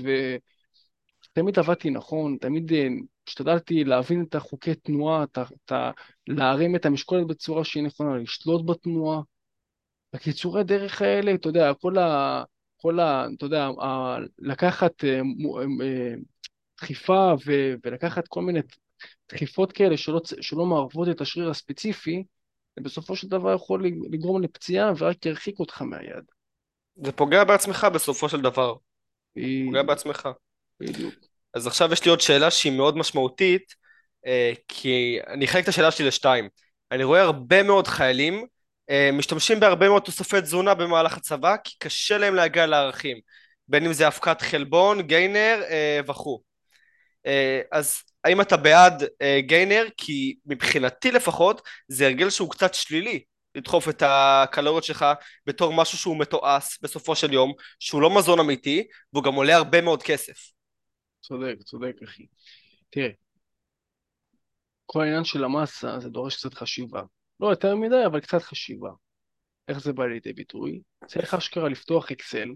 ותמיד 1.31 1.59
עבדתי 1.59 1.89
נכון, 1.89 2.37
תמיד 2.41 2.73
אה, 2.73 2.87
השתדלתי 3.27 3.83
להבין 3.83 4.25
את 4.29 4.35
החוקי 4.35 4.75
תנועה, 4.75 5.23
את, 5.23 5.37
את, 5.37 5.71
להרים 6.27 6.75
את 6.75 6.85
המשקולת 6.85 7.27
בצורה 7.27 7.63
שהיא 7.63 7.83
נכונה, 7.83 8.17
לשלוט 8.17 8.65
בתנועה. 8.65 9.21
בקיצורי 10.13 10.63
דרך 10.63 11.01
האלה, 11.01 11.33
אתה 11.33 11.49
יודע, 11.49 11.73
כל 11.73 11.97
ה... 11.97 12.43
כל 12.77 12.99
ה... 12.99 13.25
אתה 13.37 13.45
יודע, 13.45 13.63
ה, 13.65 14.17
לקחת 14.39 15.03
אה, 15.03 15.21
דחיפה 16.77 17.33
ו, 17.45 17.51
ולקחת 17.83 18.27
כל 18.27 18.41
מיני 18.41 18.59
דחיפות 19.29 19.71
כאלה 19.71 19.97
שלא, 19.97 20.21
שלא 20.41 20.65
מערבות 20.65 21.09
את 21.09 21.21
השריר 21.21 21.49
הספציפי, 21.49 22.23
בסופו 22.79 23.15
של 23.15 23.27
דבר 23.27 23.53
יכול 23.53 23.85
לגרום 24.11 24.41
לפציעה 24.41 24.91
ורק 24.97 25.25
ירחיק 25.25 25.59
אותך 25.59 25.81
מהיד. 25.81 26.23
זה 26.95 27.11
פוגע 27.11 27.43
בעצמך 27.43 27.87
בסופו 27.93 28.29
של 28.29 28.41
דבר. 28.41 28.73
פוגע 29.65 29.83
בעצמך. 29.83 30.29
בדיוק. 30.79 31.13
אז 31.53 31.67
עכשיו 31.67 31.93
יש 31.93 32.05
לי 32.05 32.09
עוד 32.09 32.21
שאלה 32.21 32.51
שהיא 32.51 32.77
מאוד 32.77 32.97
משמעותית, 32.97 33.75
אה, 34.25 34.53
כי 34.67 35.17
אני 35.27 35.45
אחלק 35.45 35.63
את 35.63 35.69
השאלה 35.69 35.91
שלי 35.91 36.07
לשתיים. 36.07 36.49
אני 36.91 37.03
רואה 37.03 37.21
הרבה 37.21 37.63
מאוד 37.63 37.87
חיילים 37.87 38.45
אה, 38.89 39.09
משתמשים 39.13 39.59
בהרבה 39.59 39.89
מאוד 39.89 40.01
תוספי 40.01 40.41
תזונה 40.41 40.73
במהלך 40.73 41.17
הצבא, 41.17 41.55
כי 41.63 41.77
קשה 41.79 42.17
להם 42.17 42.35
להגיע 42.35 42.65
לערכים. 42.65 43.17
בין 43.67 43.85
אם 43.85 43.93
זה 43.93 44.07
אבקת 44.07 44.41
חלבון, 44.41 45.01
גיינר 45.01 45.61
אה, 45.69 45.99
וכו'. 46.07 46.41
אז 47.71 47.97
האם 48.23 48.41
אתה 48.41 48.57
בעד 48.57 49.03
גיינר? 49.39 49.85
כי 49.97 50.35
מבחינתי 50.45 51.11
לפחות 51.11 51.61
זה 51.87 52.05
הרגל 52.05 52.29
שהוא 52.29 52.51
קצת 52.51 52.73
שלילי. 52.73 53.23
לדחוף 53.55 53.89
את 53.89 54.03
הקלוריות 54.05 54.83
שלך 54.83 55.05
בתור 55.45 55.73
משהו 55.73 55.97
שהוא 55.97 56.19
מתועש 56.19 56.77
בסופו 56.81 57.15
של 57.15 57.33
יום, 57.33 57.53
שהוא 57.79 58.01
לא 58.01 58.17
מזון 58.17 58.39
אמיתי, 58.39 58.87
והוא 59.13 59.23
גם 59.23 59.33
עולה 59.33 59.55
הרבה 59.55 59.81
מאוד 59.81 60.03
כסף. 60.03 60.51
צודק, 61.21 61.55
צודק 61.63 61.95
אחי. 62.03 62.25
תראה, 62.89 63.09
כל 64.85 65.01
העניין 65.01 65.23
של 65.23 65.43
המסה 65.43 65.99
זה 65.99 66.09
דורש 66.09 66.35
קצת 66.35 66.53
חשיבה. 66.53 67.01
לא 67.39 67.47
יותר 67.47 67.75
מדי, 67.75 68.05
אבל 68.05 68.19
קצת 68.19 68.41
חשיבה. 68.41 68.89
איך 69.67 69.79
זה 69.79 69.93
בא 69.93 70.05
לידי 70.05 70.33
ביטוי? 70.33 70.81
צריך 71.07 71.33
אשכרה 71.33 71.69
לפתוח 71.69 72.11
אקסל, 72.11 72.49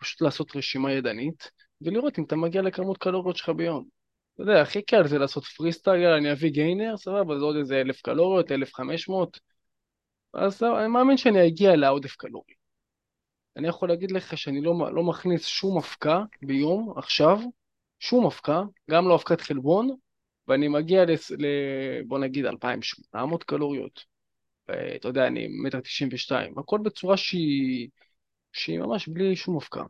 פשוט 0.00 0.20
לעשות 0.20 0.56
רשימה 0.56 0.92
ידנית, 0.92 1.50
ולראות 1.80 2.18
אם 2.18 2.24
אתה 2.24 2.36
מגיע 2.36 2.62
לכמות 2.62 2.98
קלוריות 2.98 3.36
שלך 3.36 3.48
ביום. 3.48 3.97
אתה 4.38 4.50
יודע, 4.50 4.62
הכי 4.62 4.82
קל 4.82 5.06
זה 5.06 5.18
לעשות 5.18 5.44
פרי 5.44 5.72
סטייל, 5.72 6.06
אני 6.06 6.32
אביא 6.32 6.50
גיינר, 6.50 6.96
סבבה, 6.96 7.38
זה 7.38 7.44
עוד 7.44 7.56
איזה 7.56 7.80
אלף 7.80 8.02
קלוריות, 8.02 8.52
אלף 8.52 8.74
חמש 8.74 9.08
מאות, 9.08 9.40
אז 10.34 10.62
אני 10.62 10.88
מאמין 10.88 11.16
שאני 11.16 11.48
אגיע 11.48 11.76
לעודף 11.76 12.16
קלורי. 12.16 12.54
אני 13.56 13.68
יכול 13.68 13.88
להגיד 13.88 14.10
לך 14.10 14.38
שאני 14.38 14.60
לא, 14.60 14.94
לא 14.94 15.02
מכניס 15.02 15.46
שום 15.46 15.78
אבקה 15.78 16.22
ביום, 16.42 16.94
עכשיו, 16.98 17.38
שום 18.00 18.26
אבקה, 18.26 18.62
גם 18.90 19.08
לא 19.08 19.14
אבקת 19.14 19.40
חלבון, 19.40 19.90
ואני 20.48 20.68
מגיע 20.68 21.04
ל... 21.04 21.10
ל 21.38 21.46
בוא 22.06 22.18
נגיד 22.18 22.46
2,800 22.46 23.44
קלוריות. 23.44 24.04
אתה 24.96 25.08
יודע, 25.08 25.26
אני 25.26 25.48
מטר 25.62 25.80
תשעים 25.80 26.08
ושתיים, 26.12 26.58
הכל 26.58 26.78
בצורה 26.82 27.16
שהיא, 27.16 27.88
שהיא 28.52 28.78
ממש 28.78 29.08
בלי 29.08 29.36
שום 29.36 29.56
אבקה. 29.56 29.82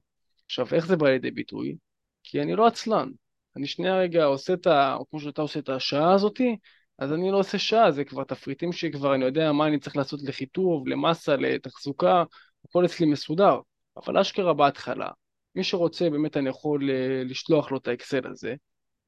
עכשיו, 0.46 0.66
איך 0.72 0.86
זה 0.86 0.96
בא 0.96 1.09
לידי 1.09 1.30
ביטוי? 1.30 1.76
כי 2.22 2.42
אני 2.42 2.55
לא 2.55 2.66
עצלן. 2.66 3.11
אני 3.59 3.66
שנייה 3.66 3.98
רגע 3.98 4.24
עושה 4.24 4.52
את 4.52 4.66
ה... 4.66 4.94
או 4.94 5.11
כמו 5.11 5.20
שאתה 5.20 5.42
עושה 5.42 5.59
את 5.59 5.68
השעה 5.68 6.12
הזאתי, 6.14 6.56
אז 6.98 7.12
אני 7.12 7.30
לא 7.30 7.38
עושה 7.38 7.59
שעה, 7.59 7.90
זה 7.90 8.04
כבר 8.04 8.24
תפריטים 8.24 8.72
שכבר 8.72 9.14
אני 9.14 9.24
יודע 9.24 9.52
מה 9.52 9.66
אני 9.66 9.78
צריך 9.78 9.96
לעשות 9.96 10.20
לחיטוב, 10.22 10.88
למסה, 10.88 11.36
לתחזוקה, 11.36 12.24
הכל 12.64 12.84
אצלי 12.84 13.06
מסודר. 13.06 13.61
אבל 13.96 14.18
אשכרה 14.18 14.54
בהתחלה, 14.54 15.09
מי 15.54 15.64
שרוצה 15.64 16.11
באמת 16.11 16.36
אני 16.36 16.48
יכול 16.48 16.90
אה, 16.90 17.22
לשלוח 17.24 17.70
לו 17.70 17.78
את 17.78 17.88
האקסל 17.88 18.26
הזה, 18.26 18.54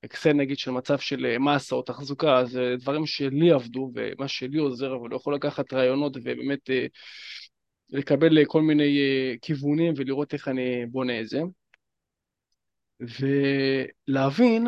אקסל 0.04 0.32
נגיד 0.32 0.58
של 0.58 0.70
מצב 0.70 0.98
של 0.98 1.26
אה, 1.26 1.38
מסה 1.38 1.74
או 1.74 1.82
תחזוקה, 1.82 2.44
זה 2.44 2.74
דברים 2.78 3.06
שלי 3.06 3.50
עבדו 3.50 3.92
ומה 3.94 4.28
שלי 4.28 4.58
עוזר, 4.58 4.94
אבל 4.94 5.10
הוא 5.10 5.16
יכול 5.16 5.34
לקחת 5.34 5.72
רעיונות 5.72 6.16
ובאמת 6.16 6.70
אה, 6.70 6.86
לקבל 7.90 8.44
כל 8.44 8.62
מיני 8.62 8.98
כיוונים 9.42 9.94
ולראות 9.96 10.34
איך 10.34 10.48
אני 10.48 10.86
בונה 10.86 11.20
את 11.20 11.28
זה. 11.28 11.40
ולהבין 13.00 14.66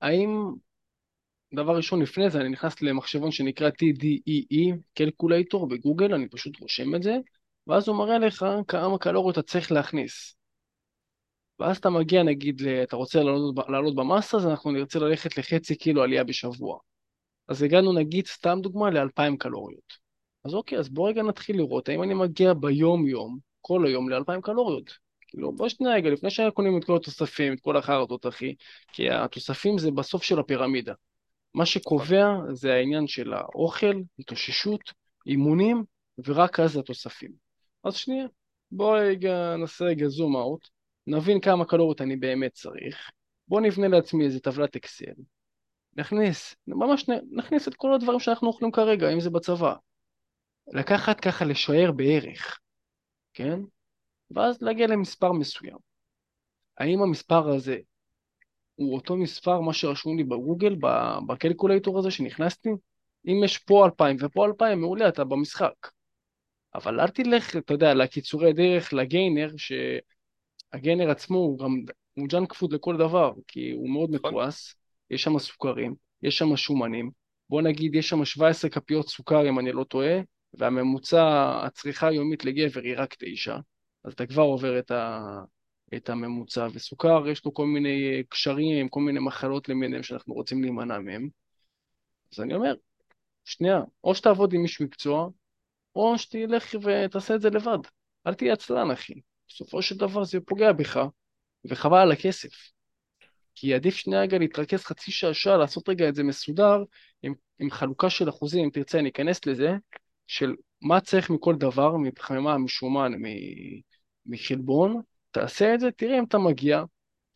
האם 0.00 0.52
דבר 1.54 1.76
ראשון 1.76 2.02
לפני 2.02 2.30
זה 2.30 2.40
אני 2.40 2.48
נכנס 2.48 2.82
למחשבון 2.82 3.30
שנקרא 3.30 3.68
TDEE, 3.68 4.76
calculator 4.94 5.68
בגוגל, 5.68 6.14
אני 6.14 6.28
פשוט 6.28 6.60
רושם 6.60 6.94
את 6.94 7.02
זה, 7.02 7.16
ואז 7.66 7.88
הוא 7.88 7.96
מראה 7.96 8.18
לך 8.18 8.46
כמה 8.68 8.98
קלוריות 8.98 9.38
אתה 9.38 9.42
צריך 9.42 9.72
להכניס. 9.72 10.36
ואז 11.58 11.76
אתה 11.76 11.90
מגיע 11.90 12.22
נגיד, 12.22 12.62
אתה 12.82 12.96
רוצה 12.96 13.22
לעלות, 13.22 13.54
לעלות 13.68 13.94
במסה, 13.94 14.36
אז 14.36 14.46
אנחנו 14.46 14.70
נרצה 14.70 14.98
ללכת 14.98 15.38
לחצי 15.38 15.76
קילו 15.76 16.02
עלייה 16.02 16.24
בשבוע. 16.24 16.78
אז 17.48 17.62
הגענו 17.62 17.92
נגיד, 17.92 18.26
סתם 18.26 18.58
דוגמה, 18.62 18.90
ל-2,000 18.90 19.36
קלוריות. 19.38 19.92
אז 20.44 20.54
אוקיי, 20.54 20.78
אז 20.78 20.88
בוא 20.88 21.08
רגע 21.08 21.22
נתחיל 21.22 21.56
לראות 21.56 21.88
האם 21.88 22.02
אני 22.02 22.14
מגיע 22.14 22.54
ביום-יום, 22.54 23.38
כל 23.60 23.86
היום, 23.86 24.10
ל-2,000 24.10 24.40
קלוריות. 24.40 25.05
כאילו, 25.36 25.52
בוא 25.52 25.68
שנייה 25.68 25.94
רגע, 25.94 26.10
לפני 26.10 26.30
שאנחנו 26.30 26.54
קונים 26.54 26.78
את 26.78 26.84
כל 26.84 26.96
התוספים, 26.96 27.52
את 27.52 27.60
כל 27.60 27.76
החרטות, 27.76 28.26
אחי, 28.26 28.54
כי 28.92 29.10
התוספים 29.10 29.78
זה 29.78 29.90
בסוף 29.90 30.22
של 30.22 30.38
הפירמידה. 30.38 30.94
מה 31.54 31.66
שקובע 31.66 32.36
זה 32.52 32.74
העניין 32.74 33.06
של 33.06 33.32
האוכל, 33.32 34.00
התאוששות, 34.18 34.92
אימונים, 35.26 35.84
ורק 36.26 36.60
אז 36.60 36.76
התוספים. 36.76 37.32
אז 37.84 37.94
שנייה, 37.94 38.26
בוא 38.70 38.98
רגע 38.98 39.56
נעשה 39.56 39.84
רגע 39.84 40.08
זום 40.08 40.36
אאוט, 40.36 40.68
נבין 41.06 41.40
כמה 41.40 41.64
קלוריות 41.64 42.00
אני 42.00 42.16
באמת 42.16 42.52
צריך, 42.52 43.10
בוא 43.48 43.60
נבנה 43.60 43.88
לעצמי 43.88 44.24
איזה 44.24 44.40
טבלת 44.40 44.76
אקסל, 44.76 45.12
נכניס, 45.96 46.56
ממש 46.66 47.06
נכניס 47.32 47.68
את 47.68 47.74
כל 47.74 47.94
הדברים 47.94 48.20
שאנחנו 48.20 48.48
אוכלים 48.48 48.72
כרגע, 48.72 49.12
אם 49.12 49.20
זה 49.20 49.30
בצבא. 49.30 49.74
לקחת 50.72 51.20
ככה 51.20 51.44
לשער 51.44 51.92
בערך, 51.92 52.58
כן? 53.34 53.60
ואז 54.30 54.62
להגיע 54.62 54.86
למספר 54.86 55.32
מסוים. 55.32 55.76
האם 56.78 57.02
המספר 57.02 57.48
הזה 57.48 57.78
הוא 58.74 58.94
אותו 58.94 59.16
מספר 59.16 59.60
מה 59.60 59.72
שרשום 59.72 60.16
לי 60.16 60.24
בגוגל, 60.24 60.76
ב 61.26 61.33
calculator 61.33 61.98
הזה 61.98 62.10
שנכנסתי. 62.10 62.68
אם 63.26 63.44
יש 63.44 63.58
פה 63.58 63.86
2,000 63.86 64.16
ופה 64.20 64.46
2,000, 64.46 64.80
מעולה, 64.80 65.08
אתה 65.08 65.24
במשחק. 65.24 65.74
אבל 66.74 67.00
אל 67.00 67.08
תלך, 67.08 67.56
אתה 67.56 67.74
יודע, 67.74 67.94
לקיצורי 67.94 68.52
דרך, 68.52 68.92
ל 68.92 68.99
gainer, 68.99 69.50
שה 69.56 70.07
gainer 70.07 71.10
עצמו 71.10 71.38
הוא 71.38 71.58
גם, 71.58 71.84
הוא 72.14 72.28
junk 72.28 72.52
food 72.52 72.72
לכל 72.72 72.96
דבר, 72.96 73.32
כי 73.48 73.70
הוא 73.70 73.90
מאוד 73.90 74.14
נכון. 74.14 74.30
מתועש, 74.30 74.74
יש 75.10 75.22
שם 75.22 75.38
סוכרים, 75.38 75.94
יש 76.22 76.38
שם 76.38 76.56
שומנים, 76.56 77.10
בוא 77.50 77.62
נגיד 77.62 77.94
יש 77.94 78.08
שם 78.08 78.24
17 78.24 78.70
כפיות 78.70 79.08
סוכר 79.08 79.48
אם 79.48 79.58
אני 79.58 79.72
לא 79.72 79.84
טועה, 79.84 80.20
והממוצע 80.54 81.52
הצריכה 81.66 82.08
היומית 82.08 82.44
לגבר 82.44 82.80
היא 82.80 82.94
רק 82.96 83.14
9, 83.18 83.56
אז 84.06 84.12
אתה 84.12 84.26
כבר 84.26 84.42
עובר 84.42 84.78
את, 84.78 84.90
ה, 84.90 85.20
את 85.94 86.10
הממוצע, 86.10 86.68
וסוכר 86.72 87.28
יש 87.28 87.44
לו 87.44 87.54
כל 87.54 87.66
מיני 87.66 88.22
קשרים, 88.28 88.88
כל 88.88 89.00
מיני 89.00 89.20
מחלות 89.20 89.68
למיניהם 89.68 90.02
שאנחנו 90.02 90.34
רוצים 90.34 90.62
להימנע 90.62 90.98
מהם. 90.98 91.28
אז 92.32 92.40
אני 92.40 92.54
אומר, 92.54 92.74
שנייה, 93.44 93.80
או 94.04 94.14
שתעבוד 94.14 94.52
עם 94.52 94.62
איש 94.62 94.80
מקצוע, 94.80 95.28
או 95.94 96.18
שתלך 96.18 96.74
ותעשה 96.82 97.34
את 97.34 97.40
זה 97.40 97.50
לבד. 97.50 97.78
אל 98.26 98.34
תהיה 98.34 98.52
עצלן, 98.52 98.90
אחי. 98.90 99.14
בסופו 99.48 99.82
של 99.82 99.96
דבר 99.96 100.24
זה 100.24 100.40
פוגע 100.40 100.72
בך, 100.72 101.00
וחבל 101.64 101.98
על 101.98 102.12
הכסף. 102.12 102.50
כי 103.54 103.74
עדיף 103.74 103.94
שנייה 103.94 104.20
רגע 104.20 104.38
להתרכז 104.38 104.84
חצי 104.84 105.10
שעה, 105.10 105.34
שעה, 105.34 105.56
לעשות 105.56 105.88
רגע 105.88 106.08
את 106.08 106.14
זה 106.14 106.22
מסודר, 106.22 106.84
עם, 107.22 107.34
עם 107.58 107.70
חלוקה 107.70 108.10
של 108.10 108.28
אחוזים, 108.28 108.64
אם 108.64 108.70
תרצה, 108.70 108.98
אני 108.98 109.08
אכנס 109.08 109.46
לזה, 109.46 109.70
של 110.26 110.54
מה 110.82 111.00
צריך 111.00 111.30
מכל 111.30 111.56
דבר, 111.56 111.96
מפחמימה, 111.96 112.58
משומן, 112.58 113.12
מחלבון, 114.26 115.00
תעשה 115.30 115.74
את 115.74 115.80
זה, 115.80 115.90
תראה 115.90 116.18
אם 116.18 116.24
אתה 116.24 116.38
מגיע, 116.38 116.82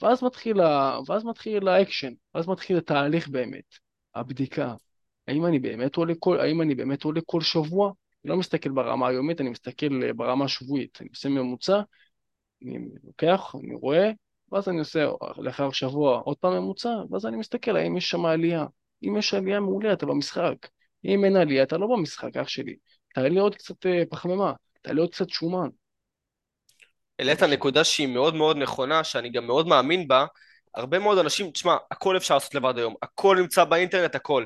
ואז 0.03 0.23
מתחיל, 0.23 0.61
ה... 0.61 0.99
ואז 1.07 1.25
מתחיל 1.25 1.69
האקשן, 1.69 2.13
ואז 2.35 2.49
מתחיל 2.49 2.77
התהליך 2.77 3.29
באמת, 3.29 3.75
הבדיקה. 4.15 4.75
האם 5.29 5.47
אני 5.47 5.59
באמת 5.59 5.97
עולה 5.97 6.15
כל, 6.19 6.41
האם 6.41 6.63
אני 6.63 6.75
באמת 6.75 7.05
עולה 7.05 7.21
כל 7.27 7.41
שבוע? 7.41 7.93
אני 8.25 8.31
לא 8.31 8.37
מסתכל 8.37 8.71
ברמה 8.71 9.09
היומית, 9.09 9.41
אני 9.41 9.51
מסתכל 9.51 10.13
ברמה 10.13 10.45
השבועית. 10.45 10.99
אני 11.01 11.09
עושה 11.09 11.29
ממוצע, 11.29 11.81
אני 12.63 12.79
לוקח, 13.05 13.55
אני 13.65 13.75
רואה, 13.75 14.11
ואז 14.53 14.69
אני 14.69 14.79
עושה 14.79 15.07
לאחר 15.39 15.71
שבוע 15.71 16.19
עוד 16.19 16.37
פעם 16.37 16.53
ממוצע, 16.53 16.95
ואז 17.11 17.27
אני 17.27 17.37
מסתכל 17.37 17.77
האם 17.77 17.97
יש 17.97 18.11
שם 18.11 18.25
עלייה. 18.25 18.67
אם 19.03 19.17
יש 19.17 19.35
עלייה 19.35 19.61
מעולה, 19.61 19.93
אתה 19.93 20.07
במשחק. 20.07 20.57
אם 21.05 21.25
אין 21.25 21.37
עלייה, 21.37 21.63
אתה 21.63 21.79
לא 21.79 21.87
במשחק, 21.87 22.37
אח 22.37 22.49
שלי. 22.49 22.77
תעלה 23.15 23.41
עוד 23.41 23.55
קצת 23.55 23.87
אה, 23.87 24.03
פחמימה, 24.11 24.53
תעלה 24.83 25.01
עוד 25.01 25.11
קצת 25.11 25.29
שומן. 25.29 25.69
העלית 27.21 27.43
נקודה 27.43 27.85
שהיא 27.85 28.07
מאוד 28.07 28.35
מאוד 28.35 28.57
נכונה, 28.57 29.05
שאני 29.05 29.31
גם 29.31 29.47
מאוד 29.47 29.67
מאמין 29.67 30.09
בה. 30.09 30.27
הרבה 30.75 30.99
מאוד 30.99 31.19
אנשים, 31.19 31.51
תשמע, 31.51 31.77
הכל 31.91 32.17
אפשר 32.17 32.35
לעשות 32.35 32.55
לבד 32.55 32.79
היום, 32.79 32.95
הכל 33.03 33.37
נמצא 33.41 33.65
באינטרנט, 33.65 34.15
הכל. 34.15 34.45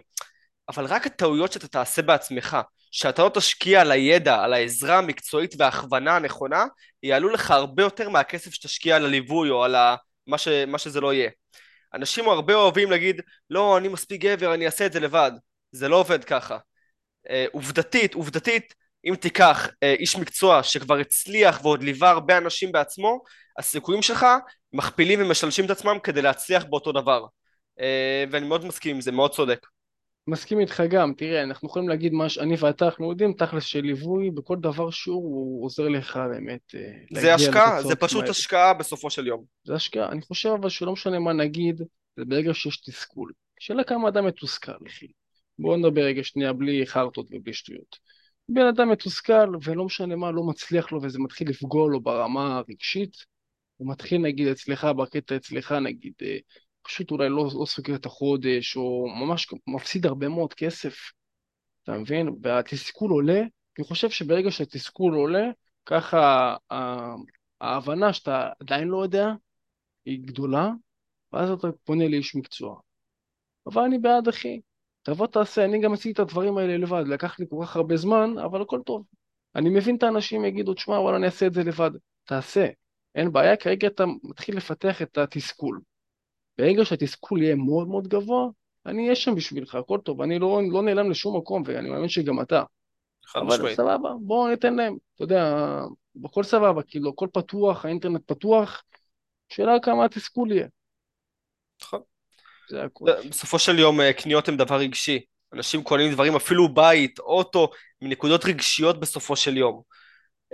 אבל 0.68 0.84
רק 0.84 1.06
הטעויות 1.06 1.52
שאתה 1.52 1.68
תעשה 1.68 2.02
בעצמך, 2.02 2.56
שאתה 2.90 3.22
לא 3.22 3.28
תשקיע 3.34 3.80
על 3.80 3.90
הידע, 3.90 4.42
על 4.42 4.52
העזרה 4.52 4.98
המקצועית 4.98 5.54
וההכוונה 5.58 6.16
הנכונה, 6.16 6.64
יעלו 7.02 7.28
לך 7.28 7.50
הרבה 7.50 7.82
יותר 7.82 8.08
מהכסף 8.08 8.54
שתשקיע 8.54 8.96
על 8.96 9.04
הליווי 9.04 9.50
או 9.50 9.64
על 9.64 9.74
ה... 9.74 9.96
מה, 10.26 10.38
ש... 10.38 10.48
מה 10.48 10.78
שזה 10.78 11.00
לא 11.00 11.14
יהיה. 11.14 11.30
אנשים 11.94 12.28
הרבה 12.28 12.54
אוהבים 12.54 12.90
להגיד, 12.90 13.20
לא, 13.50 13.78
אני 13.78 13.88
מספיק 13.88 14.20
גבר, 14.20 14.54
אני 14.54 14.66
אעשה 14.66 14.86
את 14.86 14.92
זה 14.92 15.00
לבד. 15.00 15.32
זה 15.72 15.88
לא 15.88 15.96
עובד 15.96 16.24
ככה. 16.24 16.58
אה, 17.30 17.46
עובדתית, 17.52 18.14
עובדתית, 18.14 18.74
אם 19.06 19.14
תיקח 19.14 19.68
אה, 19.82 19.94
איש 19.98 20.16
מקצוע 20.16 20.62
שכבר 20.62 20.98
הצליח 20.98 21.64
ועוד 21.64 21.82
ליווה 21.82 22.10
הרבה 22.10 22.38
אנשים 22.38 22.72
בעצמו, 22.72 23.22
הסיכויים 23.58 24.02
שלך 24.02 24.26
מכפילים 24.72 25.20
ומשלשים 25.22 25.64
את 25.64 25.70
עצמם 25.70 25.96
כדי 26.02 26.22
להצליח 26.22 26.64
באותו 26.64 26.92
דבר. 26.92 27.24
אה, 27.80 28.24
ואני 28.30 28.46
מאוד 28.46 28.64
מסכים 28.64 28.94
עם 28.94 29.00
זה, 29.00 29.12
מאוד 29.12 29.30
צודק. 29.30 29.66
מסכים 30.26 30.60
איתך 30.60 30.82
גם, 30.90 31.12
תראה, 31.16 31.42
אנחנו 31.42 31.68
יכולים 31.68 31.88
להגיד 31.88 32.12
מה 32.12 32.28
שאני 32.28 32.54
ואתה, 32.58 32.84
אנחנו 32.84 33.10
יודעים 33.10 33.32
תכלס 33.32 33.64
של 33.64 33.80
ליווי 33.80 34.30
בכל 34.30 34.56
דבר 34.60 34.90
שהוא, 34.90 35.16
הוא 35.16 35.64
עוזר 35.64 35.88
לך 35.88 36.20
באמת 36.30 36.74
אה, 36.74 37.20
זה 37.20 37.34
השקעה, 37.34 37.82
זה 37.82 37.96
פשוט 37.96 38.20
מהר. 38.20 38.30
השקעה 38.30 38.74
בסופו 38.74 39.10
של 39.10 39.26
יום. 39.26 39.44
זה 39.64 39.74
השקעה, 39.74 40.08
אני 40.08 40.20
חושב 40.22 40.48
אבל 40.48 40.68
שלא 40.68 40.92
משנה 40.92 41.18
מה 41.18 41.32
נגיד, 41.32 41.82
זה 42.16 42.24
ברגע 42.24 42.54
שיש 42.54 42.80
תסכול. 42.80 43.32
שאלה 43.60 43.84
כמה 43.84 44.08
אדם 44.08 44.26
מתוסכל, 44.26 44.72
אחי. 44.86 45.06
בואו 45.58 45.76
נדבר 45.76 46.02
רגע 46.02 46.24
שנייה 46.24 46.52
בלי 46.52 46.86
חרטות 46.86 47.26
ובלי 47.30 47.52
שטויות. 47.52 47.96
בן 48.48 48.66
אדם 48.66 48.90
מתוסכל 48.90 49.56
ולא 49.62 49.84
משנה 49.84 50.16
מה, 50.16 50.30
לא 50.30 50.42
מצליח 50.42 50.92
לו 50.92 51.02
וזה 51.02 51.18
מתחיל 51.18 51.48
לפגוע 51.48 51.88
לו 51.90 52.00
ברמה 52.00 52.56
הרגשית, 52.56 53.16
הוא 53.76 53.90
מתחיל 53.90 54.20
נגיד 54.20 54.48
אצלך, 54.48 54.84
בקטע 54.84 55.36
אצלך 55.36 55.72
נגיד, 55.72 56.12
אה, 56.22 56.36
פשוט 56.82 57.10
אולי 57.10 57.28
לא, 57.28 57.48
לא 57.60 57.66
סוגר 57.66 57.94
את 57.94 58.06
החודש, 58.06 58.76
או 58.76 59.06
ממש 59.08 59.46
מפסיד 59.66 60.06
הרבה 60.06 60.28
מאוד 60.28 60.54
כסף, 60.54 60.94
אתה 61.82 61.92
מבין? 61.92 62.28
והתסכול 62.42 63.10
עולה, 63.10 63.40
אני 63.78 63.86
חושב 63.86 64.10
שברגע 64.10 64.50
שהתסכול 64.50 65.14
עולה, 65.14 65.50
ככה 65.86 66.56
ההבנה 67.60 68.12
שאתה 68.12 68.48
עדיין 68.60 68.88
לא 68.88 69.02
יודע 69.02 69.28
היא 70.04 70.18
גדולה, 70.26 70.70
ואז 71.32 71.50
אתה 71.50 71.68
פונה 71.84 72.08
לאיש 72.08 72.36
מקצוע. 72.36 72.80
אבל 73.66 73.82
אני 73.82 73.98
בעד 73.98 74.28
אחי, 74.28 74.60
תבוא 75.04 75.26
תעשה, 75.26 75.64
אני 75.64 75.80
גם 75.80 75.92
עשיתי 75.92 76.10
את 76.12 76.18
הדברים 76.18 76.58
האלה 76.58 76.76
לבד, 76.76 77.04
לקח 77.06 77.40
לי 77.40 77.46
כל 77.50 77.56
כך 77.62 77.76
הרבה 77.76 77.96
זמן, 77.96 78.38
אבל 78.44 78.62
הכל 78.62 78.80
טוב. 78.86 79.04
אני 79.56 79.70
מבין 79.70 79.96
את 79.96 80.02
האנשים 80.02 80.44
יגידו, 80.44 80.74
תשמע, 80.74 80.94
וואלה, 80.94 81.16
אני 81.16 81.26
אעשה 81.26 81.46
את 81.46 81.52
זה 81.52 81.62
לבד. 81.62 81.90
תעשה, 82.24 82.66
אין 83.14 83.32
בעיה, 83.32 83.56
כרגע 83.56 83.88
אתה 83.88 84.04
מתחיל 84.22 84.56
לפתח 84.56 85.02
את 85.02 85.18
התסכול. 85.18 85.80
ברגע 86.58 86.84
שהתסכול 86.84 87.42
יהיה 87.42 87.54
מאוד 87.54 87.88
מאוד 87.88 88.08
גבוה, 88.08 88.48
אני 88.86 89.02
אהיה 89.04 89.16
שם 89.16 89.34
בשבילך, 89.34 89.74
הכל 89.74 89.98
טוב, 90.04 90.20
אני 90.20 90.38
לא, 90.38 90.60
לא 90.72 90.82
נעלם 90.82 91.10
לשום 91.10 91.36
מקום, 91.36 91.62
ואני 91.66 91.90
מאמין 91.90 92.08
שגם 92.08 92.40
אתה. 92.40 92.62
אבל 93.34 93.46
משמעית. 93.46 93.76
סבבה, 93.76 94.12
בואו 94.20 94.48
ניתן 94.48 94.74
להם, 94.74 94.96
אתה 95.14 95.24
יודע, 95.24 95.54
בכל 96.16 96.42
סבבה, 96.42 96.82
כאילו, 96.82 97.10
הכל 97.10 97.28
פתוח, 97.32 97.84
האינטרנט 97.84 98.22
פתוח, 98.26 98.82
שאלה 99.48 99.72
כמה 99.82 100.04
התסכול 100.04 100.52
יהיה. 100.52 100.66
נכון. 101.82 102.00
זה 102.68 102.82
הכול. 102.82 103.10
בסופו 103.28 103.58
של 103.58 103.78
יום 103.78 104.00
אה, 104.00 104.12
קניות 104.12 104.48
הן 104.48 104.56
דבר 104.56 104.76
רגשי. 104.76 105.20
אנשים 105.52 105.82
קונים 105.82 106.12
דברים, 106.12 106.36
אפילו 106.36 106.74
בית, 106.74 107.18
אוטו, 107.18 107.70
מנקודות 108.02 108.44
רגשיות 108.44 109.00
בסופו 109.00 109.36
של 109.36 109.56
יום. 109.56 109.82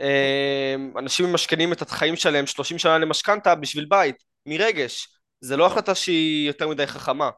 אה, 0.00 0.74
אנשים 0.98 1.26
ממשכנים 1.26 1.72
את 1.72 1.82
החיים 1.82 2.16
שלהם 2.16 2.46
30 2.46 2.78
שנה 2.78 2.98
למשכנתה 2.98 3.54
בשביל 3.54 3.84
בית, 3.84 4.16
מרגש. 4.46 5.08
זה 5.40 5.56
לא 5.56 5.66
החלטה 5.66 5.94
שהיא 5.94 6.46
יותר 6.46 6.68
מדי 6.68 6.86
חכמה. 6.86 7.30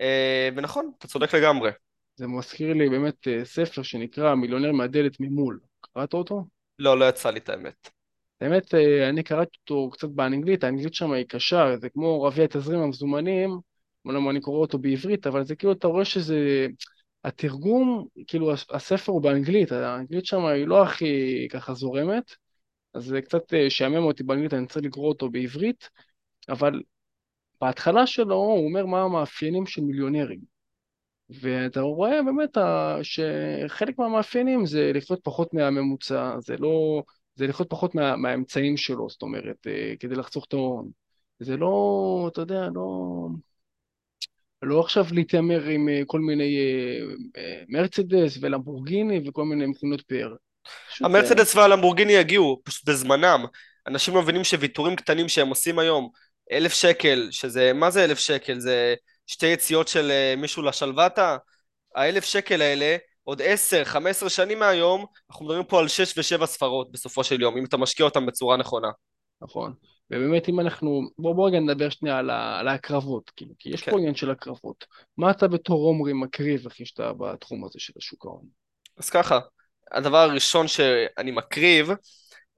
אה, 0.00 0.48
ונכון, 0.56 0.90
אתה 0.98 1.08
צודק 1.08 1.34
לגמרי. 1.34 1.70
זה 2.16 2.26
מזכיר 2.26 2.72
לי 2.72 2.88
באמת 2.88 3.28
ספר 3.44 3.82
שנקרא 3.82 4.34
מיליונר 4.34 4.72
מהדלת 4.72 5.20
ממול. 5.20 5.60
קראת 5.80 6.14
אותו? 6.14 6.44
לא, 6.78 6.98
לא 6.98 7.08
יצא 7.08 7.30
לי 7.30 7.38
את 7.38 7.48
האמת. 7.48 7.90
האמת, 8.40 8.74
אני 9.08 9.22
קראתי 9.22 9.56
אותו 9.60 9.90
קצת 9.90 10.08
באנגלית, 10.08 10.64
האנגלית 10.64 10.94
שם 10.94 11.12
היא 11.12 11.24
קשה, 11.28 11.76
זה 11.80 11.88
כמו 11.88 12.22
רביע 12.22 12.46
תזרים 12.46 12.80
המזומנים, 12.80 13.58
אומנם 14.04 14.30
אני 14.30 14.40
קורא 14.40 14.58
אותו 14.58 14.78
בעברית, 14.78 15.26
אבל 15.26 15.44
זה 15.44 15.56
כאילו, 15.56 15.72
אתה 15.72 15.86
רואה 15.86 16.04
שזה... 16.04 16.66
התרגום, 17.24 18.06
כאילו 18.26 18.52
הספר 18.52 19.12
הוא 19.12 19.22
באנגלית, 19.22 19.72
האנגלית 19.72 20.26
שם 20.26 20.44
היא 20.44 20.66
לא 20.66 20.82
הכי 20.82 21.46
ככה 21.50 21.74
זורמת, 21.74 22.34
אז 22.94 23.04
זה 23.04 23.22
קצת 23.22 23.54
אה, 23.54 23.70
שעמם 23.70 24.04
אותי 24.04 24.22
באנגלית, 24.22 24.54
אני 24.54 24.66
צריך 24.66 24.84
לקרוא 24.86 25.08
אותו 25.08 25.30
בעברית, 25.30 25.88
אבל 26.48 26.82
בהתחלה 27.60 28.06
שלו 28.06 28.34
הוא 28.34 28.68
אומר 28.68 28.86
מה 28.86 29.02
המאפיינים 29.02 29.66
של 29.66 29.82
מיליונרים. 29.82 30.40
ואתה 31.28 31.80
רואה 31.80 32.22
באמת 32.22 32.58
שחלק 33.02 33.98
מהמאפיינים 33.98 34.66
זה 34.66 34.90
לחיות 34.94 35.20
פחות 35.22 35.54
מהממוצע, 35.54 36.34
זה 36.40 36.56
לא, 36.56 37.02
זה 37.34 37.46
לחיות 37.46 37.70
פחות 37.70 37.94
מה, 37.94 38.16
מהאמצעים 38.16 38.76
שלו, 38.76 39.08
זאת 39.10 39.22
אומרת, 39.22 39.66
אה, 39.66 39.94
כדי 40.00 40.14
לחסוך 40.14 40.44
את 40.48 40.52
ההון. 40.52 40.90
זה 41.38 41.56
לא, 41.56 42.28
אתה 42.32 42.40
יודע, 42.40 42.68
לא... 42.74 43.28
לא 44.64 44.80
עכשיו 44.80 45.04
להתיימר 45.12 45.64
עם 45.64 45.88
אה, 45.88 46.00
כל 46.06 46.20
מיני 46.20 46.58
אה, 46.58 47.42
אה, 47.42 47.62
מרצדס 47.68 48.38
ולמבורגיני 48.40 49.28
וכל 49.28 49.44
מיני 49.44 49.66
מכונות 49.66 50.02
פאר. 50.02 50.34
המרצדס 51.00 51.56
והלמבורגיני 51.56 52.12
יגיעו, 52.12 52.60
פשוט 52.64 52.88
בזמנם. 52.88 53.44
אנשים 53.86 54.14
לא 54.14 54.22
מבינים 54.22 54.44
שוויתורים 54.44 54.96
קטנים 54.96 55.28
שהם 55.28 55.48
עושים 55.48 55.78
היום, 55.78 56.08
אלף 56.52 56.72
שקל, 56.74 57.28
שזה, 57.30 57.72
מה 57.72 57.90
זה 57.90 58.04
אלף 58.04 58.18
שקל? 58.18 58.58
זה 58.58 58.94
שתי 59.26 59.46
יציאות 59.46 59.88
של 59.88 60.10
מישהו 60.36 60.62
לשלוותה? 60.62 61.36
האלף 61.94 62.24
שקל 62.24 62.62
האלה, 62.62 62.96
עוד 63.24 63.42
עשר, 63.44 63.84
חמש 63.84 64.10
עשרה 64.10 64.30
שנים 64.30 64.58
מהיום, 64.58 65.06
אנחנו 65.30 65.44
מדברים 65.44 65.64
פה 65.64 65.80
על 65.80 65.88
שש 65.88 66.18
ושבע 66.18 66.46
ספרות 66.46 66.92
בסופו 66.92 67.24
של 67.24 67.40
יום, 67.40 67.56
אם 67.56 67.64
אתה 67.64 67.76
משקיע 67.76 68.04
אותם 68.04 68.26
בצורה 68.26 68.56
נכונה. 68.56 68.88
נכון. 69.42 69.74
ובאמת 70.10 70.48
אם 70.48 70.60
אנחנו, 70.60 71.02
בוא, 71.18 71.34
בוא 71.34 71.48
רגע 71.48 71.60
נדבר 71.60 71.88
שנייה 71.88 72.18
על, 72.18 72.30
ה, 72.30 72.58
על 72.58 72.68
ההקרבות, 72.68 73.30
כאילו, 73.36 73.54
כי 73.58 73.68
יש 73.68 73.82
כן. 73.82 73.90
פה 73.90 73.98
עניין 73.98 74.14
של 74.14 74.30
הקרבות. 74.30 74.86
מה 75.16 75.30
אתה 75.30 75.48
בתור 75.48 75.86
עומרי 75.86 76.12
מקריב, 76.12 76.66
אחי, 76.66 76.86
שאתה 76.86 77.12
בתחום 77.12 77.64
הזה 77.64 77.78
של 77.78 77.92
השוק 77.96 78.26
ההון? 78.26 78.46
אז 78.96 79.10
ככה, 79.10 79.38
הדבר 79.92 80.18
הראשון 80.18 80.68
שאני 80.68 81.30
מקריב 81.30 81.90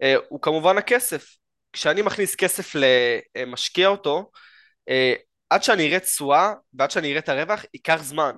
אה, 0.02 0.14
הוא 0.28 0.40
כמובן 0.42 0.78
הכסף. 0.78 1.36
כשאני 1.72 2.02
מכניס 2.02 2.34
כסף 2.34 2.72
למשקיע 3.36 3.88
אותו, 3.88 4.30
אה, 4.88 5.14
עד 5.50 5.62
שאני 5.62 5.88
אראה 5.88 6.00
תשואה 6.00 6.52
ועד 6.74 6.90
שאני 6.90 7.08
אראה 7.10 7.18
את 7.18 7.28
הרווח, 7.28 7.64
ייקח 7.74 8.00
זמן. 8.02 8.34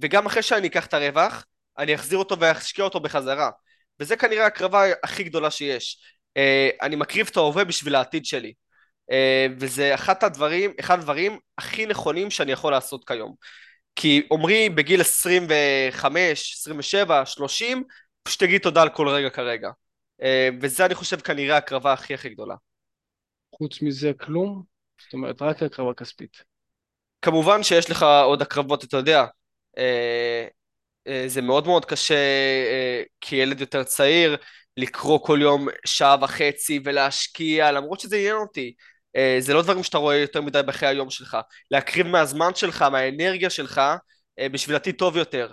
וגם 0.00 0.26
אחרי 0.26 0.42
שאני 0.42 0.68
אקח 0.68 0.86
את 0.86 0.94
הרווח, 0.94 1.44
אני 1.78 1.94
אחזיר 1.94 2.18
אותו 2.18 2.40
ואשקיע 2.40 2.84
אותו 2.84 3.00
בחזרה. 3.00 3.50
וזה 4.00 4.16
כנראה 4.16 4.46
הקרבה 4.46 4.82
הכי 5.02 5.24
גדולה 5.24 5.50
שיש. 5.50 6.02
אה, 6.36 6.70
אני 6.82 6.96
מקריב 6.96 7.28
את 7.30 7.36
ההווה 7.36 7.64
בשביל 7.64 7.94
העתיד 7.94 8.24
שלי. 8.24 8.52
אה, 9.10 9.46
וזה 9.58 9.94
אחד 9.94 10.14
הדברים, 10.24 10.72
אחד 10.80 10.98
הדברים 10.98 11.38
הכי 11.58 11.86
נכונים 11.86 12.30
שאני 12.30 12.52
יכול 12.52 12.72
לעשות 12.72 13.08
כיום. 13.08 13.34
כי 13.96 14.22
עמרי 14.32 14.68
בגיל 14.68 15.00
25, 15.00 16.54
27, 16.58 17.26
30, 17.26 17.84
פשוט 18.22 18.42
תגיד 18.42 18.60
תודה 18.60 18.82
על 18.82 18.88
כל 18.88 19.08
רגע 19.08 19.30
כרגע. 19.30 19.70
אה, 20.22 20.48
וזה 20.60 20.86
אני 20.86 20.94
חושב 20.94 21.20
כנראה 21.20 21.56
הקרבה 21.56 21.92
הכי 21.92 22.14
הכי 22.14 22.28
גדולה. 22.28 22.54
חוץ 23.54 23.82
מזה 23.82 24.12
כלום? 24.20 24.62
זאת 25.02 25.12
אומרת, 25.12 25.42
רק 25.42 25.62
הקרבה 25.62 25.94
כספית. 25.94 26.44
כמובן 27.22 27.62
שיש 27.62 27.90
לך 27.90 28.02
עוד 28.24 28.42
הקרבות, 28.42 28.84
אתה 28.84 28.96
יודע, 28.96 29.24
זה 31.26 31.42
מאוד 31.42 31.66
מאוד 31.66 31.84
קשה 31.84 32.14
כילד 33.20 33.60
יותר 33.60 33.84
צעיר 33.84 34.36
לקרוא 34.76 35.18
כל 35.26 35.38
יום 35.42 35.68
שעה 35.84 36.16
וחצי 36.22 36.80
ולהשקיע, 36.84 37.72
למרות 37.72 38.00
שזה 38.00 38.16
עניין 38.16 38.36
אותי. 38.36 38.74
אה, 39.16 39.36
זה 39.40 39.54
לא 39.54 39.62
דברים 39.62 39.82
שאתה 39.82 39.98
רואה 39.98 40.16
יותר 40.16 40.40
מדי 40.40 40.60
בחיי 40.66 40.88
היום 40.88 41.10
שלך. 41.10 41.36
להקריב 41.70 42.06
מהזמן 42.06 42.54
שלך, 42.54 42.82
מהאנרגיה 42.82 43.50
שלך, 43.50 43.80
בשביל 44.52 44.76
עתיד 44.76 44.94
טוב 44.94 45.16
יותר. 45.16 45.52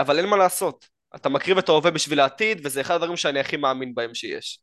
אבל 0.00 0.18
אין 0.18 0.26
מה 0.26 0.36
לעשות. 0.36 0.88
אתה 1.16 1.28
מקריב 1.28 1.58
את 1.58 1.68
ההווה 1.68 1.90
בשביל 1.90 2.20
העתיד, 2.20 2.60
וזה 2.64 2.80
אחד 2.80 2.94
הדברים 2.94 3.16
שאני 3.16 3.40
הכי 3.40 3.56
מאמין 3.56 3.94
בהם 3.94 4.14
שיש. 4.14 4.60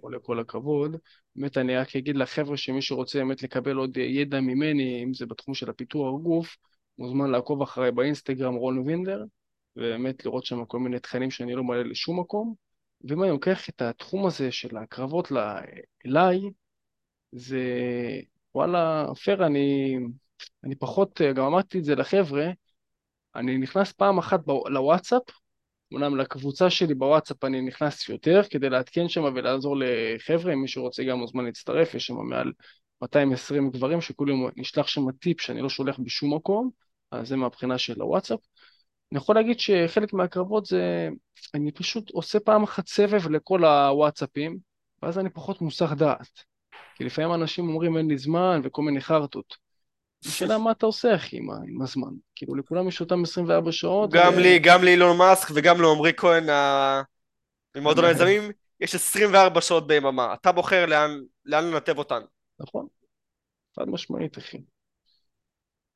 עולה 0.00 0.18
כל 0.18 0.40
הכבוד. 0.40 0.96
באמת 1.36 1.58
אני 1.58 1.76
רק 1.76 1.96
אגיד 1.96 2.16
לחבר'ה 2.16 2.56
שמי 2.56 2.82
שרוצה 2.82 3.18
באמת 3.18 3.42
לקבל 3.42 3.76
עוד 3.76 3.96
ידע 3.96 4.40
ממני, 4.40 5.04
אם 5.04 5.14
זה 5.14 5.26
בתחום 5.26 5.54
של 5.54 5.70
הפיתוח 5.70 6.20
גוף, 6.22 6.56
מוזמן 6.98 7.30
לעקוב 7.30 7.62
אחריי 7.62 7.92
באינסטגרם 7.92 8.54
רון 8.54 8.78
וינדר, 8.78 9.24
ובאמת 9.76 10.24
לראות 10.24 10.44
שם 10.44 10.64
כל 10.64 10.78
מיני 10.78 11.00
תכנים 11.00 11.30
שאני 11.30 11.54
לא 11.54 11.64
מעלה 11.64 11.82
לשום 11.82 12.20
מקום. 12.20 12.54
ואם 13.04 13.22
אני 13.22 13.30
לוקח 13.30 13.68
את 13.68 13.82
התחום 13.82 14.26
הזה 14.26 14.52
של 14.52 14.76
הקרבות 14.76 15.32
אליי, 16.06 16.40
זה 17.32 17.60
וואלה, 18.54 19.06
פייר, 19.14 19.46
אני, 19.46 19.96
אני 20.64 20.74
פחות, 20.74 21.20
גם 21.34 21.44
אמרתי 21.44 21.78
את 21.78 21.84
זה 21.84 21.94
לחבר'ה, 21.94 22.46
אני 23.36 23.58
נכנס 23.58 23.92
פעם 23.92 24.18
אחת 24.18 24.40
לוואטסאפ, 24.66 25.22
אמנם 25.94 26.16
לקבוצה 26.16 26.70
שלי 26.70 26.94
בוואטסאפ 26.94 27.44
אני 27.44 27.62
נכנס 27.62 28.08
יותר 28.08 28.42
כדי 28.50 28.70
לעדכן 28.70 29.08
שם 29.08 29.22
ולעזור 29.22 29.76
לחבר'ה, 29.78 30.52
אם 30.52 30.62
מישהו 30.62 30.82
רוצה 30.82 31.04
גם 31.04 31.18
מוזמן 31.18 31.44
להצטרף, 31.44 31.94
יש 31.94 32.06
שם 32.06 32.14
מעל 32.14 32.52
220 33.02 33.70
גברים 33.70 34.00
שכולם 34.00 34.34
נשלח 34.56 34.86
שם 34.86 35.12
טיפ 35.12 35.40
שאני 35.40 35.60
לא 35.62 35.68
שולח 35.68 35.98
בשום 35.98 36.34
מקום, 36.34 36.70
אז 37.10 37.28
זה 37.28 37.36
מהבחינה 37.36 37.78
של 37.78 38.00
הוואטסאפ. 38.00 38.38
אני 39.12 39.18
יכול 39.18 39.34
להגיד 39.34 39.60
שחלק 39.60 40.12
מהקרבות 40.12 40.66
זה, 40.66 41.08
אני 41.54 41.72
פשוט 41.72 42.10
עושה 42.10 42.40
פעם 42.40 42.62
אחת 42.62 42.86
סבב 42.86 43.28
לכל 43.28 43.64
הוואטסאפים, 43.64 44.58
ואז 45.02 45.18
אני 45.18 45.30
פחות 45.30 45.60
מוסך 45.60 45.92
דעת. 45.96 46.44
כי 46.96 47.04
לפעמים 47.04 47.34
אנשים 47.34 47.68
אומרים 47.68 47.96
אין 47.96 48.08
לי 48.08 48.18
זמן 48.18 48.60
וכל 48.64 48.82
מיני 48.82 49.00
חרטות. 49.00 49.56
השאלה 50.24 50.58
מה 50.58 50.70
אתה 50.70 50.86
עושה 50.86 51.14
אחי 51.14 51.36
עם, 51.36 51.50
עם 51.50 51.82
הזמן. 51.82 52.10
כאילו 52.34 52.54
לכולם 52.54 52.88
יש 52.88 53.00
אותם 53.00 53.22
24 53.22 53.72
שעות. 53.72 54.10
גם 54.12 54.32
ו... 54.36 54.40
לי, 54.40 54.58
גם 54.58 54.84
לאילון 54.84 55.18
מאסק 55.18 55.48
וגם 55.54 55.80
לעמרי 55.80 56.12
כהן 56.16 56.44
ממועדון 57.76 58.04
היזמים, 58.04 58.42
יש 58.80 58.94
24 58.94 59.60
שעות 59.60 59.86
ביממה. 59.86 60.34
אתה 60.34 60.52
בוחר 60.52 60.86
לאן, 60.86 61.10
לאן 61.44 61.64
לנתב 61.64 61.98
אותן. 61.98 62.20
נכון. 62.60 62.86
חד 63.76 63.88
משמעית 63.88 64.38
אחי. 64.38 64.62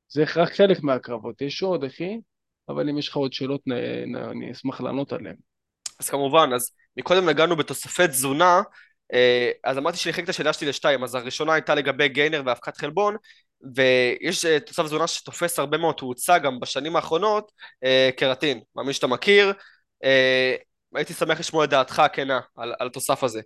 זה 0.09 0.23
רק 0.35 0.53
חלק 0.53 0.83
מהקרבות, 0.83 1.41
יש 1.41 1.63
עוד 1.63 1.83
אחי, 1.83 2.19
אבל 2.69 2.89
אם 2.89 2.97
יש 2.97 3.09
לך 3.09 3.15
עוד 3.15 3.33
שאלות 3.33 3.61
אני 4.31 4.51
אשמח 4.51 4.81
לענות 4.81 5.13
עליהן. 5.13 5.35
אז 5.99 6.09
כמובן, 6.09 6.49
אז 6.55 6.71
מקודם 6.97 7.29
נגענו 7.29 7.55
בתוספי 7.55 8.07
תזונה, 8.07 8.61
אה, 9.13 9.51
אז 9.63 9.77
אמרתי 9.77 9.97
שאני 9.97 10.11
אחלק 10.11 10.23
את 10.23 10.29
השאלה 10.29 10.53
שלי 10.53 10.67
לשתיים, 10.67 11.03
אז 11.03 11.15
הראשונה 11.15 11.53
הייתה 11.53 11.75
לגבי 11.75 12.09
גיינר 12.09 12.41
ואבקת 12.45 12.77
חלבון, 12.77 13.15
ויש 13.75 14.45
אה, 14.45 14.59
תוסף 14.59 14.83
תזונה 14.83 15.07
שתופס 15.07 15.59
הרבה 15.59 15.77
מאוד. 15.77 15.95
תאוצה 15.95 16.39
גם 16.39 16.59
בשנים 16.59 16.95
האחרונות, 16.95 17.51
אה, 17.83 18.09
קרטין, 18.17 18.61
מאמין 18.75 18.93
שאתה 18.93 19.07
מכיר, 19.07 19.53
הייתי 20.95 21.13
שמח 21.13 21.39
לשמוע 21.39 21.65
את 21.65 21.69
דעתך 21.69 21.99
הכנה 21.99 22.39
על, 22.55 22.73
על 22.79 22.87
התוסף 22.87 23.23
הזה. 23.23 23.41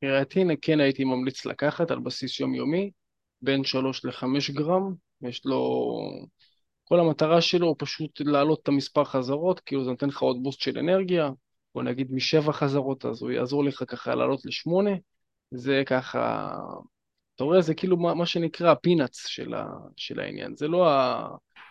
קרטין 0.00 0.50
כן 0.62 0.80
הייתי 0.80 1.04
ממליץ 1.04 1.46
לקחת 1.46 1.90
על 1.90 1.98
בסיס 1.98 2.40
יומיומי, 2.40 2.90
בין 3.42 3.64
3 3.64 4.04
ל-5 4.04 4.52
גרם, 4.52 4.94
יש 5.22 5.42
לו... 5.44 5.90
כל 6.88 7.00
המטרה 7.00 7.40
שלו 7.40 7.66
הוא 7.66 7.76
פשוט 7.78 8.20
להעלות 8.20 8.60
את 8.62 8.68
המספר 8.68 9.04
חזרות, 9.04 9.60
כאילו 9.60 9.84
זה 9.84 9.90
נותן 9.90 10.08
לך 10.08 10.22
עוד 10.22 10.42
בוסט 10.42 10.60
של 10.60 10.78
אנרגיה, 10.78 11.30
בוא 11.74 11.82
נגיד 11.82 12.12
משבע 12.12 12.52
חזרות, 12.52 13.04
אז 13.04 13.22
הוא 13.22 13.30
יעזור 13.30 13.64
לך 13.64 13.84
ככה 13.88 14.14
לעלות 14.14 14.44
לשמונה, 14.44 14.90
זה 15.50 15.82
ככה, 15.86 16.50
אתה 17.34 17.44
רואה, 17.44 17.60
זה 17.60 17.74
כאילו 17.74 17.96
מה, 17.96 18.14
מה 18.14 18.26
שנקרא 18.26 18.70
הפינאץ 18.70 19.26
של, 19.26 19.54
ה, 19.54 19.66
של 19.96 20.20
העניין, 20.20 20.56
זה 20.56 20.68
לא 20.68 20.86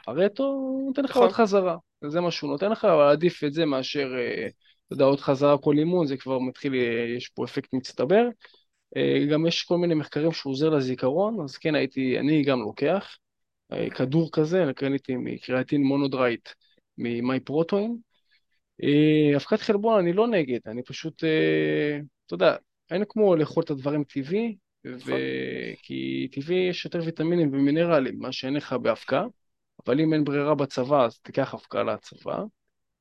הרטו, 0.08 0.44
הוא 0.44 0.88
נותן 0.88 1.04
לך 1.04 1.16
עוד 1.16 1.30
נכון. 1.30 1.44
חזרה, 1.46 1.78
זה 2.08 2.22
מה 2.22 2.32
שהוא 2.32 2.52
נותן 2.52 2.72
לך, 2.72 2.86
אבל 2.86 3.08
עדיף 3.08 3.44
את 3.44 3.54
זה 3.54 3.66
מאשר, 3.66 4.14
אה, 4.18 4.48
אתה 4.88 4.94
יודע, 4.94 5.06
עוד 5.06 5.20
חזרה 5.20 5.58
כל 5.58 5.78
אימון, 5.78 6.08
זה 6.08 6.18
כבר 6.18 6.40
מתחיל, 6.40 6.74
אה, 6.74 7.16
יש 7.18 7.30
פה 7.30 7.46
אפקט 7.46 7.74
מצטבר. 7.74 8.28
אה, 8.98 9.26
גם 9.32 9.46
יש 9.46 9.64
כל 9.64 9.78
מיני 9.78 9.94
מחקרים 9.94 10.32
שהוא 10.32 10.52
עוזר 10.52 10.70
לזיכרון, 10.70 11.44
אז 11.44 11.58
כן 11.58 11.76
הייתי, 11.76 12.20
אני 12.20 12.44
גם 12.44 12.60
לוקח. 12.60 13.18
כדור 13.96 14.30
כזה, 14.32 14.64
קניתי 14.76 15.16
מקריאטין 15.16 15.84
מונודרייט 15.84 16.50
ממי 16.98 17.40
פרוטוין. 17.40 17.98
אבקת 19.36 19.60
חלבון 19.60 20.00
אני 20.00 20.14
לא 20.14 20.28
נגד, 20.28 20.60
אני 20.68 20.84
פשוט, 20.84 21.24
אתה 22.26 22.34
יודע, 22.34 22.56
אין 22.92 23.04
כמו 23.10 23.36
לאכול 23.36 23.64
את 23.64 23.70
הדברים 23.70 24.04
טבעי, 24.04 24.56
ו... 24.86 25.12
כי 25.84 26.28
טבעי 26.32 26.70
יש 26.70 26.86
יותר 26.86 27.02
ויטמינים 27.06 27.54
ומינרלים, 27.54 28.20
מה 28.20 28.32
שאין 28.32 28.54
לך 28.54 28.74
באבקה, 28.74 29.26
אבל 29.86 30.00
אם 30.00 30.14
אין 30.14 30.24
ברירה 30.24 30.56
בצבא 30.56 31.06
אז 31.06 31.20
תיקח 31.20 31.54
אבקה 31.54 31.84
לצבא. 31.84 32.44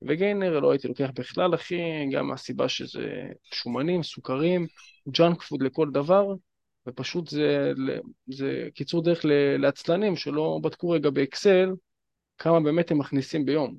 וגיינר 0.02 0.60
לא 0.60 0.70
הייתי 0.70 0.88
לוקח 0.88 1.10
בכלל, 1.14 1.54
אחי, 1.54 1.76
גם 2.12 2.26
מהסיבה 2.28 2.68
שזה 2.68 3.22
שומנים, 3.54 4.02
סוכרים, 4.02 4.66
junk 5.08 5.42
food 5.42 5.62
לכל 5.62 5.90
דבר, 5.90 6.26
ופשוט 6.86 7.28
זה, 7.28 7.72
זה 8.26 8.68
קיצור 8.74 9.02
דרך 9.02 9.20
לעצלנים 9.58 10.16
שלא 10.16 10.58
בדקו 10.62 10.90
רגע 10.90 11.10
באקסל 11.10 11.70
כמה 12.38 12.60
באמת 12.60 12.90
הם 12.90 12.98
מכניסים 12.98 13.44
ביום. 13.44 13.76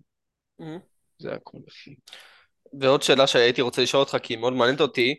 Mm-hmm. 0.61 0.79
זה 1.19 1.33
הכל 1.33 1.57
אחי. 1.69 1.95
ועוד 2.79 3.03
שאלה 3.03 3.27
שהייתי 3.27 3.61
רוצה 3.61 3.81
לשאול 3.81 3.99
אותך, 4.03 4.17
כי 4.23 4.33
היא 4.33 4.39
מאוד 4.39 4.53
מעניינת 4.53 4.81
אותי, 4.81 5.15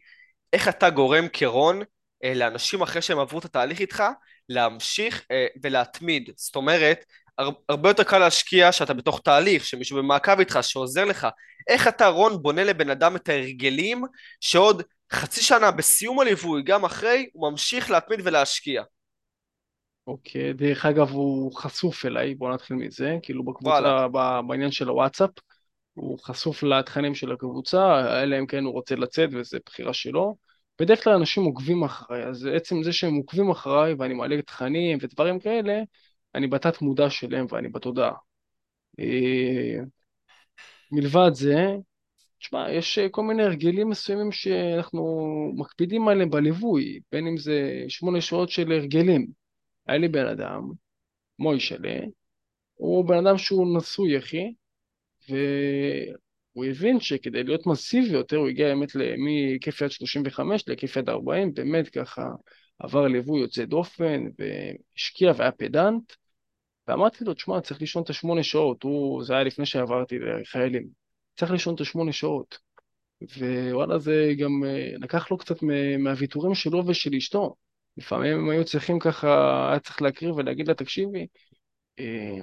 איך 0.53 0.69
אתה 0.69 0.91
גורם 0.91 1.25
כרון 1.33 1.83
אה, 2.25 2.35
לאנשים 2.35 2.83
אחרי 2.83 3.03
שהם 3.03 3.19
עברו 3.19 3.39
את 3.39 3.45
התהליך 3.45 3.81
איתך, 3.81 4.03
להמשיך 4.49 5.27
אה, 5.31 5.47
ולהתמיד. 5.63 6.31
זאת 6.37 6.57
אומרת, 6.57 7.05
הרבה 7.69 7.91
יותר 7.91 8.03
קל 8.03 8.19
להשקיע 8.19 8.73
שאתה 8.73 8.95
בתוך 8.95 9.21
תהליך, 9.25 9.65
שמישהו 9.65 9.99
במעקב 9.99 10.39
איתך, 10.39 10.59
שעוזר 10.63 11.05
לך. 11.05 11.27
איך 11.69 11.89
אתה, 11.89 12.09
רון, 12.09 12.43
בונה 12.43 12.65
לבן 12.65 12.91
אדם 12.91 13.17
את 13.17 13.29
ההרגלים, 13.29 14.05
שעוד 14.41 14.83
חצי 15.13 15.43
שנה 15.43 15.71
בסיום 15.71 16.21
הליווי, 16.21 16.63
גם 16.63 16.85
אחרי, 16.85 17.29
הוא 17.33 17.51
ממשיך 17.51 17.91
להתמיד 17.91 18.21
ולהשקיע. 18.25 18.83
אוקיי, 20.07 20.53
דרך 20.53 20.87
אגב 20.87 21.11
הוא 21.11 21.53
חשוף 21.57 22.07
אליי, 22.07 22.35
בוא 22.35 22.55
נתחיל 22.55 22.77
מזה, 22.77 23.17
כאילו 23.23 23.45
בקבוצה, 23.45 24.09
בעניין 24.47 24.71
של 24.71 24.89
הוואטסאפ, 24.89 25.31
הוא 25.95 26.19
חשוף 26.23 26.63
לתכנים 26.63 27.15
של 27.15 27.33
הקבוצה, 27.33 28.01
אלא 28.23 28.39
אם 28.39 28.47
כן 28.47 28.65
הוא 28.65 28.73
רוצה 28.73 28.97
לצאת 28.97 29.29
וזה 29.33 29.59
בחירה 29.67 29.93
שלו. 29.93 30.37
בדרך 30.81 31.05
כלל 31.05 31.13
אנשים 31.13 31.45
עוקבים 31.45 31.85
אחריי, 31.85 32.25
אז 32.25 32.49
עצם 32.55 32.83
זה 32.83 32.93
שהם 32.93 33.15
עוקבים 33.15 33.51
אחריי 33.51 33.95
ואני 33.99 34.15
מעלה 34.15 34.43
תכנים 34.43 34.99
ודברים 35.01 35.41
כאלה, 35.41 35.81
אני 36.37 36.47
בתת 36.47 36.83
מודע 36.83 37.11
שלהם 37.11 37.47
ואני 37.51 37.69
בתודעה. 37.69 38.13
אה, 39.01 39.85
מלבד 40.93 41.31
זה, 41.33 41.77
תשמע, 42.39 42.73
יש 42.73 42.99
כל 43.11 43.23
מיני 43.23 43.43
הרגלים 43.43 43.89
מסוימים 43.89 44.33
שאנחנו 44.33 45.03
מקפידים 45.57 46.09
עליהם 46.09 46.31
בליווי, 46.31 47.01
בין 47.13 47.27
אם 47.27 47.37
זה 47.37 47.85
שמונה 47.89 48.21
שעות 48.21 48.51
של 48.51 48.73
הרגלים. 48.73 49.27
היה 49.87 49.99
לי 49.99 50.09
בן 50.09 50.27
אדם, 50.27 50.71
מוישלה, 51.39 52.01
הוא 52.75 53.09
בן 53.09 53.27
אדם 53.27 53.39
שהוא 53.39 53.77
נשוי, 53.77 54.19
אחי, 54.19 54.55
והוא 55.29 56.65
הבין 56.65 57.01
שכדי 57.01 57.45
להיות 57.45 57.67
מסיבי 57.67 58.09
יותר, 58.09 58.37
הוא 58.37 58.49
הגיע 58.49 58.67
באמת 58.67 58.89
מכיף 59.19 59.81
יד 59.81 59.91
35 59.91 60.69
לכיף 60.69 60.97
יד 60.97 61.09
40, 61.09 61.55
באמת 61.55 61.89
ככה 61.89 62.29
עבר 62.79 63.07
ליווי 63.07 63.41
יוצא 63.41 63.65
דופן, 63.65 64.25
והשקיע 64.39 65.33
והיה 65.37 65.53
פדנט, 65.53 66.13
ואמרתי 66.89 67.25
לו, 67.25 67.35
תשמע, 67.35 67.61
צריך 67.61 67.81
לישון 67.81 68.03
את 68.03 68.11
השמונה 68.11 68.43
שעות, 68.43 68.83
הוא, 68.83 69.25
זה 69.25 69.35
היה 69.35 69.45
לפני 69.45 69.67
שעברתי 69.67 70.19
לחיילים, 70.19 70.89
צריך 71.37 71.53
לישון 71.53 71.75
את 71.75 71.81
השמונה 71.81 72.13
שעות. 72.13 72.59
ווואלה, 73.23 73.99
זה 73.99 74.33
גם 74.39 74.65
אה, 74.65 74.93
לקח 75.01 75.31
לו 75.31 75.39
קצת 75.39 75.57
מהוויתורים 75.99 76.55
שלו 76.55 76.87
ושל 76.87 77.15
אשתו. 77.15 77.55
לפעמים 77.97 78.39
הם 78.39 78.51
היו 78.51 78.65
צריכים 78.65 78.99
ככה, 78.99 79.29
היה 79.71 79.81
צריך 79.81 80.03
להקריא 80.03 80.33
ולהגיד 80.33 80.69
לה, 80.69 80.75
תקשיבי, 80.75 81.27
אה, 81.99 82.39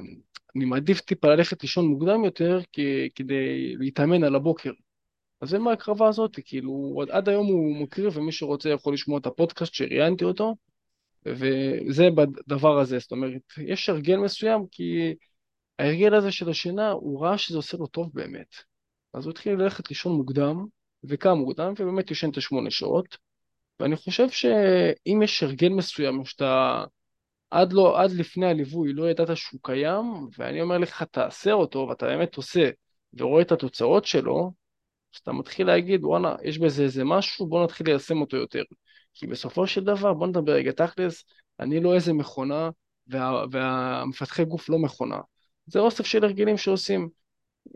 אני 0.56 0.66
מעדיף 0.66 1.02
טיפה 1.02 1.28
ללכת 1.28 1.62
לישון 1.62 1.86
מוקדם 1.86 2.26
יותר 2.26 2.60
כדי 3.16 3.76
להתאמן 3.80 4.24
על 4.24 4.36
הבוקר. 4.36 4.72
אז 5.42 5.50
זה 5.50 5.60
מההקרבה 5.60 6.08
הזאת, 6.08 6.40
כאילו, 6.46 7.02
עד 7.10 7.30
היום 7.30 7.48
הוא 7.48 7.76
מקריב, 7.84 8.18
ומי 8.18 8.32
שרוצה 8.32 8.70
יכול 8.70 8.94
לשמוע 8.94 9.20
את 9.20 9.26
הפודקאסט 9.26 9.74
שראיינתי 9.74 10.26
אותו, 10.26 10.56
וזה 11.26 12.10
בדבר 12.16 12.80
הזה, 12.80 13.00
זאת 13.00 13.12
אומרת, 13.12 13.42
יש 13.58 13.90
הרגל 13.90 14.16
מסוים, 14.16 14.66
כי 14.72 15.16
ההרגל 15.80 16.14
הזה 16.14 16.32
של 16.32 16.50
השינה, 16.50 16.92
הוא 16.92 17.26
ראה 17.26 17.38
שזה 17.38 17.58
עושה 17.58 17.78
לו 17.78 17.88
טוב 17.88 18.10
באמת. 18.14 18.56
אז 19.14 19.26
הוא 19.26 19.32
התחיל 19.32 19.54
ללכת 19.54 19.90
לישון 19.90 20.16
מוקדם, 20.16 20.66
וקם 21.04 21.38
מוקדם, 21.38 21.74
ובאמת 21.80 22.12
ישן 22.12 22.30
את 22.30 22.38
השמונה 22.38 22.72
שעות. 22.72 23.18
ואני 23.80 23.96
חושב 23.96 24.30
שאם 24.30 25.22
יש 25.24 25.44
הרגל 25.44 25.70
מסוים 25.70 26.26
שאתה 26.26 26.84
עד, 27.52 27.74
לא, 27.74 28.02
עד 28.02 28.12
לפני 28.12 28.46
הליווי 28.46 28.94
לא 28.94 29.10
ידעת 29.10 29.38
שהוא 29.38 29.60
קיים, 29.64 30.06
ואני 30.38 30.62
אומר 30.62 30.78
לך, 30.78 31.04
תעשה 31.04 31.52
אותו, 31.52 31.88
ואתה 31.90 32.06
באמת 32.06 32.36
עושה, 32.36 32.70
ורואה 33.14 33.42
את 33.42 33.52
התוצאות 33.52 34.06
שלו, 34.06 34.52
אז 35.16 35.20
אתה 35.20 35.32
מתחיל 35.32 35.68
להגיד, 35.68 36.06
וואלה, 36.06 36.36
יש 36.44 36.60
בזה 36.60 36.84
איזה 36.84 37.04
משהו, 37.04 37.48
בוא 37.48 37.64
נתחיל 37.64 37.88
ליישם 37.88 38.22
אותו 38.22 38.38
יותר. 38.38 38.64
כי 39.14 39.28
בסופו 39.28 39.68
של 39.68 39.84
דבר, 39.84 40.14
בוא 40.14 40.28
נדבר 40.28 40.52
רגע 40.52 40.72
תכלס, 40.72 41.24
אני 41.60 41.80
לא 41.80 41.96
איזה 41.96 42.14
מכונה, 42.14 42.70
וה, 43.08 43.46
והמפתחי 43.52 44.46
גוף 44.46 44.70
לא 44.70 44.80
מכונה. 44.80 45.18
זה 45.66 45.80
אוסף 45.80 46.06
של 46.06 46.24
הרגלים 46.24 46.58
שעושים 46.58 47.10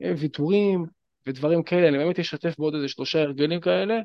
אה, 0.04 0.14
ויתורים 0.18 0.86
ודברים 1.28 1.64
כאלה. 1.64 1.88
אני 1.88 1.98
באמת 1.98 2.20
אשתף 2.20 2.56
בעוד 2.60 2.76
איזה 2.76 2.88
שלושה 2.88 3.22
הרגלים 3.22 3.62
כאלה, 3.62 4.00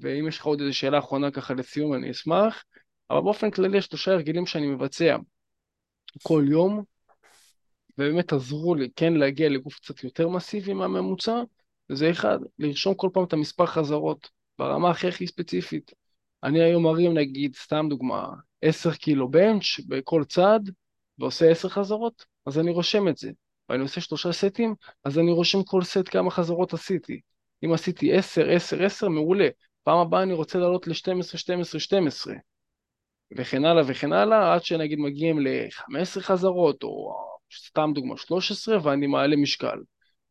ואם 0.00 0.28
יש 0.28 0.38
לך 0.38 0.46
עוד 0.46 0.60
איזה 0.60 0.72
שאלה 0.72 0.98
אחרונה 0.98 1.30
ככה 1.30 1.54
לסיום, 1.54 1.94
אני 1.94 2.10
אשמח. 2.10 2.64
אבל 3.10 3.20
באופן 3.20 3.50
כללי 3.50 3.78
יש 3.78 3.84
שלושה 3.84 4.12
הרגלים 4.12 4.46
שאני 4.46 4.66
מבצע 4.66 5.16
כל 6.22 6.44
יום, 6.50 6.82
ובאמת 7.98 8.32
עזרו 8.32 8.74
לי 8.74 8.88
כן 8.96 9.14
להגיע 9.14 9.48
לגוף 9.48 9.74
קצת 9.74 10.04
יותר 10.04 10.28
מסיבי 10.28 10.72
מהממוצע, 10.72 11.42
וזה 11.90 12.10
אחד, 12.10 12.38
לרשום 12.58 12.94
כל 12.94 13.08
פעם 13.12 13.24
את 13.24 13.32
המספר 13.32 13.66
חזרות 13.66 14.28
ברמה 14.58 14.90
הכי 14.90 15.08
הכי 15.08 15.26
ספציפית. 15.26 16.01
אני 16.44 16.62
היום 16.62 16.82
מרים 16.82 17.14
נגיד, 17.14 17.54
סתם 17.54 17.86
דוגמה, 17.90 18.28
10 18.62 18.92
קילו 18.92 19.30
בנץ' 19.30 19.80
בכל 19.88 20.24
צד, 20.24 20.60
ועושה 21.18 21.50
10 21.50 21.68
חזרות, 21.68 22.24
אז 22.46 22.58
אני 22.58 22.70
רושם 22.70 23.08
את 23.08 23.16
זה. 23.16 23.30
ואני 23.68 23.82
עושה 23.82 24.00
שלושה 24.00 24.32
סטים, 24.32 24.74
אז 25.04 25.18
אני 25.18 25.32
רושם 25.32 25.62
כל 25.62 25.82
סט 25.82 26.08
כמה 26.08 26.30
חזרות 26.30 26.74
עשיתי. 26.74 27.20
אם 27.64 27.72
עשיתי 27.72 28.12
10, 28.12 28.50
10, 28.50 28.84
10, 28.84 29.08
מעולה. 29.08 29.48
פעם 29.82 29.98
הבאה 29.98 30.22
אני 30.22 30.32
רוצה 30.32 30.58
לעלות 30.58 30.86
ל-12, 30.86 31.38
12, 31.38 31.80
12. 31.80 32.34
וכן 33.36 33.64
הלאה 33.64 33.82
וכן 33.86 34.12
הלאה, 34.12 34.54
עד 34.54 34.64
שנגיד 34.64 34.98
מגיעים 34.98 35.40
ל-15 35.40 36.20
חזרות, 36.20 36.82
או 36.82 37.14
סתם 37.66 37.90
דוגמה 37.94 38.16
13, 38.16 38.78
ואני 38.82 39.06
מעלה 39.06 39.36
משקל. 39.36 39.78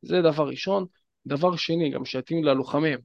זה 0.01 0.21
דבר 0.21 0.47
ראשון. 0.47 0.85
דבר 1.25 1.55
שני, 1.55 1.89
גם 1.89 2.05
שיתאים 2.05 2.43
ללוחמים, 2.43 2.99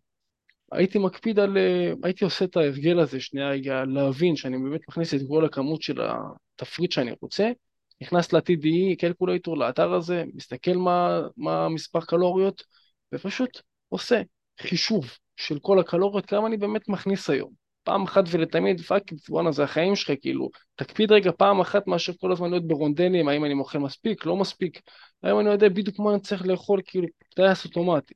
הייתי 0.73 0.99
מקפיד 0.99 1.39
על, 1.39 1.57
הייתי 2.03 2.25
עושה 2.25 2.45
את 2.45 2.57
ההרגל 2.57 2.99
הזה 2.99 3.21
שנייה 3.21 3.51
רגע, 3.51 3.85
להבין 3.85 4.37
שאני 4.37 4.59
באמת 4.59 4.81
מכניס 4.89 5.15
את 5.15 5.21
כל 5.29 5.45
הכמות 5.45 5.83
של 5.83 6.01
התפריט 6.01 6.93
שאני 6.93 7.13
רוצה, 7.21 7.51
נכנס 8.01 8.33
ל- 8.33 8.54
TDEE 8.54 8.97
calculator, 8.99 9.57
לאתר 9.57 9.93
הזה, 9.93 10.25
מסתכל 10.35 10.75
מה, 10.75 11.21
מה 11.37 11.65
המספר 11.65 12.01
קלוריות, 12.01 12.63
ופשוט 13.15 13.51
עושה 13.89 14.23
חישוב 14.61 15.11
של 15.37 15.59
כל 15.59 15.79
הקלוריות, 15.79 16.27
כמה 16.27 16.47
אני 16.47 16.57
באמת 16.57 16.89
מכניס 16.89 17.31
היום. 17.31 17.51
פעם 17.83 18.03
אחת 18.05 18.25
ולתמיד, 18.31 18.81
fuck, 18.81 19.03
בואנה 19.29 19.53
זה 19.53 19.65
החיים 19.65 19.97
שלך, 19.97 20.13
כאילו, 20.21 20.51
תקפיד 20.75 21.13
רגע 21.13 21.31
פעם 21.39 21.61
אחת 21.61 21.87
מאשר 21.87 22.13
כל 22.21 22.33
הזמן 22.33 22.51
להיות 22.51 22.67
ברונדלים, 22.67 23.29
האם 23.29 23.45
אני 23.45 23.55
אוכל 23.55 23.79
מספיק, 23.79 24.27
לא 24.27 24.37
מספיק, 24.37 24.81
האם 25.23 25.41
אני 25.41 25.51
יודע 25.51 25.69
בדיוק 25.69 25.99
מה 25.99 26.13
אני 26.13 26.21
צריך 26.21 26.47
לאכול, 26.47 26.81
כאילו, 26.85 27.07
טייס 27.35 27.65
אוטומטי. 27.65 28.15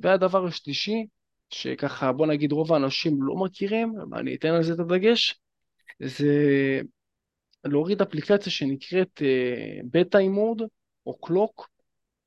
והדבר 0.00 0.46
השלישי, 0.46 1.06
שככה, 1.50 2.12
בוא 2.12 2.26
נגיד 2.26 2.52
רוב 2.52 2.72
האנשים 2.72 3.22
לא 3.22 3.36
מכירים, 3.36 3.94
ואני 4.10 4.34
אתן 4.34 4.48
על 4.48 4.62
זה 4.62 4.72
את 4.72 4.78
הדגש, 4.78 5.40
זה 6.02 6.32
להוריד 7.64 8.02
אפליקציה 8.02 8.52
שנקראת 8.52 9.22
בטא 9.90 10.18
אימוד 10.18 10.62
או 11.06 11.18
קלוק, 11.18 11.68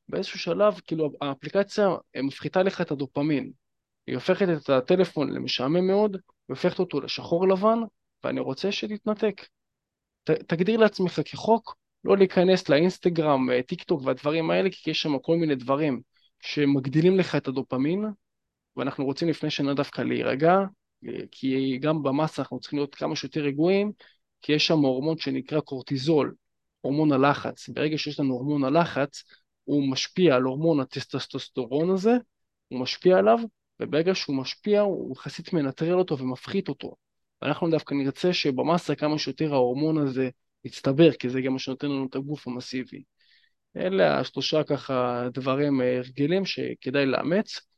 באיזשהו 0.10 0.40
שלב, 0.40 0.80
כאילו, 0.88 1.12
האפליקציה 1.22 1.88
מפחיתה 2.24 2.64
לך 2.64 2.82
את 2.82 2.92
הדופמין. 2.92 3.52
היא 4.08 4.16
הופכת 4.16 4.48
את 4.50 4.70
הטלפון 4.70 5.32
למשעמם 5.32 5.88
מאוד, 5.88 6.14
היא 6.14 6.22
הופכת 6.48 6.80
אותו 6.80 7.02
לשחור 7.02 7.48
לבן, 7.48 7.80
ואני 8.24 8.40
רוצה 8.40 8.72
שתתנתק. 8.72 9.48
ת, 10.24 10.32
תגדיר 10.32 10.80
לעצמך 10.80 11.22
כחוק 11.26 11.76
לא 12.04 12.18
להיכנס 12.18 12.70
לאינסטגרם, 12.70 13.50
אה, 13.52 13.64
טיק 13.64 13.84
טוק 13.84 14.02
והדברים 14.06 14.52
האלה, 14.52 14.70
כי 14.72 14.92
יש 14.92 15.02
שם 15.02 15.20
כל 15.20 15.38
מיני 15.38 15.56
דברים 15.56 16.02
שמגדילים 16.42 17.18
לך 17.18 17.36
את 17.36 17.48
הדופמין, 17.48 18.06
ואנחנו 18.80 19.06
רוצים 19.06 19.30
לפני 19.30 19.50
שנה 19.50 19.74
דווקא 19.74 20.02
להירגע, 20.02 20.58
כי 21.32 21.78
גם 21.78 22.04
במסה 22.04 22.42
אנחנו 22.42 22.60
צריכים 22.60 22.80
להיות 22.80 22.96
כמה 22.96 23.16
שיותר 23.16 23.42
רגועים, 23.42 23.92
כי 24.42 24.54
יש 24.54 24.68
שם 24.68 24.80
הורמון 24.80 25.18
שנקרא 25.18 25.60
קורטיזול, 25.60 26.36
הורמון 26.82 27.12
הלחץ. 27.12 27.70
ברגע 27.70 27.98
שיש 27.98 28.20
לנו 28.20 28.34
הורמון 28.34 28.64
הלחץ, 28.64 29.24
הוא 29.64 29.92
משפיע 29.92 30.36
על 30.36 30.44
הורמון 30.44 30.80
הטסטוסטרון 30.80 31.90
הזה, 31.90 32.18
הוא 32.68 32.80
משפיע 32.80 33.18
עליו, 33.18 33.40
וברגע 33.80 34.16
שהוא 34.16 34.36
משפיע 34.36 34.82
הוא 34.82 35.16
יחסית 35.16 35.54
מנטרל 35.54 36.00
אותו 36.00 36.18
ומפחית 36.18 36.70
אותו. 36.70 36.96
ואנחנו 37.42 37.70
דווקא 37.70 37.94
נרצה 37.94 38.34
שבמסה 38.34 38.96
כמה 38.96 39.18
שיותר 39.18 39.54
ההורמון 39.54 39.98
הזה 39.98 40.30
יצטבר, 40.66 41.12
כי 41.12 41.30
זה 41.30 41.42
גם 41.42 41.54
מה 41.54 41.60
שנותן 41.60 41.88
לנו 41.88 42.06
את 42.10 42.16
הגוף 42.16 42.48
המסיבי. 42.48 43.04
אלה 43.78 44.20
השלושה 44.20 44.64
ככה 44.64 45.28
דברים, 45.34 45.82
אה, 45.82 45.98
הרגלים 45.98 46.46
שכדאי 46.46 47.06
לאמץ. 47.06 47.69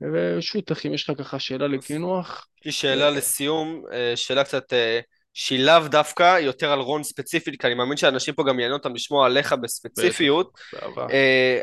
ושוב, 0.00 0.62
אם 0.86 0.94
יש 0.94 1.10
לך 1.10 1.18
ככה 1.18 1.38
שאלה 1.38 1.66
לקינוח. 1.66 2.48
יש 2.60 2.66
לי 2.66 2.72
שאלה 2.72 3.04
אה, 3.04 3.10
לסיום, 3.10 3.82
אה, 3.92 4.12
שאלה 4.16 4.44
קצת 4.44 4.72
שהיא 5.34 5.64
לאו 5.64 5.88
דווקא 5.88 6.38
יותר 6.40 6.72
על 6.72 6.78
רון 6.78 7.02
ספציפית, 7.02 7.60
כי 7.60 7.66
אני 7.66 7.74
מאמין 7.74 7.96
שאנשים 7.96 8.34
פה 8.34 8.44
גם 8.48 8.60
יענו 8.60 8.74
אותם 8.74 8.94
לשמוע 8.94 9.26
עליך 9.26 9.52
בספציפיות. 9.52 10.58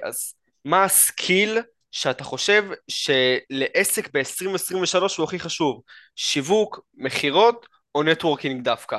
אז 0.04 0.34
מה 0.66 0.84
הסקיל 0.84 1.60
שאתה 1.92 2.24
חושב 2.24 2.64
שלעסק 2.88 4.10
ב-2023 4.14 5.00
הוא 5.18 5.24
הכי 5.24 5.40
חשוב? 5.40 5.82
שיווק, 6.16 6.80
מכירות 6.94 7.66
או 7.96 8.04
networking 8.04 8.64
דווקא? 8.64 8.98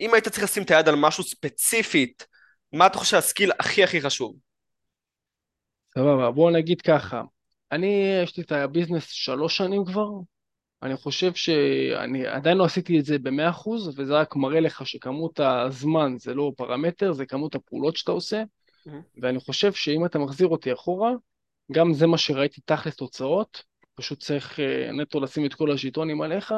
אם 0.00 0.14
היית 0.14 0.28
צריך 0.28 0.44
לשים 0.44 0.62
את 0.62 0.70
היד 0.70 0.88
על 0.88 0.94
משהו 0.94 1.24
ספציפית, 1.24 2.26
מה 2.72 2.86
אתה 2.86 2.98
חושב 2.98 3.16
ה 3.16 3.22
skill 3.22 3.52
הכי 3.58 3.84
הכי 3.84 4.00
חשוב? 4.00 4.36
סבבה, 5.98 6.30
בואו 6.30 6.50
נגיד 6.50 6.80
ככה, 6.80 7.22
אני, 7.72 8.20
יש 8.24 8.36
לי 8.36 8.42
את 8.42 8.52
ה 8.52 8.58
business 8.58 9.10
שלוש 9.10 9.56
שנים 9.56 9.84
כבר, 9.84 10.08
אני 10.82 10.96
חושב 10.96 11.34
שאני 11.34 12.26
עדיין 12.26 12.58
לא 12.58 12.64
עשיתי 12.64 12.98
את 12.98 13.04
זה 13.04 13.18
במאה 13.18 13.50
אחוז, 13.50 14.00
וזה 14.00 14.14
רק 14.14 14.36
מראה 14.36 14.60
לך 14.60 14.86
שכמות 14.86 15.40
הזמן 15.40 16.14
זה 16.18 16.34
לא 16.34 16.52
פרמטר, 16.56 17.12
זה 17.12 17.26
כמות 17.26 17.54
הפעולות 17.54 17.96
שאתה 17.96 18.12
עושה, 18.12 18.42
mm-hmm. 18.42 18.90
ואני 19.22 19.40
חושב 19.40 19.72
שאם 19.72 20.04
אתה 20.04 20.18
מחזיר 20.18 20.48
אותי 20.48 20.72
אחורה, 20.72 21.12
גם 21.72 21.92
זה 21.92 22.06
מה 22.06 22.18
שראיתי 22.18 22.60
תכלס 22.60 22.96
תוצאות, 22.96 23.62
פשוט 23.94 24.20
צריך 24.20 24.60
אה, 24.60 24.92
נטו 24.92 25.20
לשים 25.20 25.46
את 25.46 25.54
כל 25.54 25.72
השלטונים 25.72 26.22
עליך. 26.22 26.54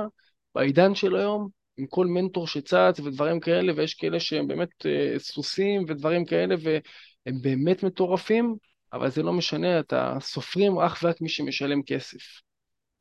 בעידן 0.54 0.94
של 0.94 1.16
היום, 1.16 1.48
עם 1.76 1.86
כל 1.86 2.06
מנטור 2.06 2.46
שצץ 2.46 3.00
ודברים 3.04 3.40
כאלה, 3.40 3.72
ויש 3.76 3.94
כאלה 3.94 4.20
שהם 4.20 4.48
באמת 4.48 4.86
אה, 4.86 5.18
סוסים 5.18 5.84
ודברים 5.88 6.24
כאלה, 6.24 6.54
והם 6.62 7.42
באמת 7.42 7.82
מטורפים, 7.82 8.56
אבל 8.92 9.10
זה 9.10 9.22
לא 9.22 9.32
משנה, 9.32 9.80
אתה 9.80 10.16
סופרים 10.20 10.78
אך 10.78 11.00
ורק 11.02 11.20
מי 11.20 11.28
שמשלם 11.28 11.82
כסף. 11.82 12.40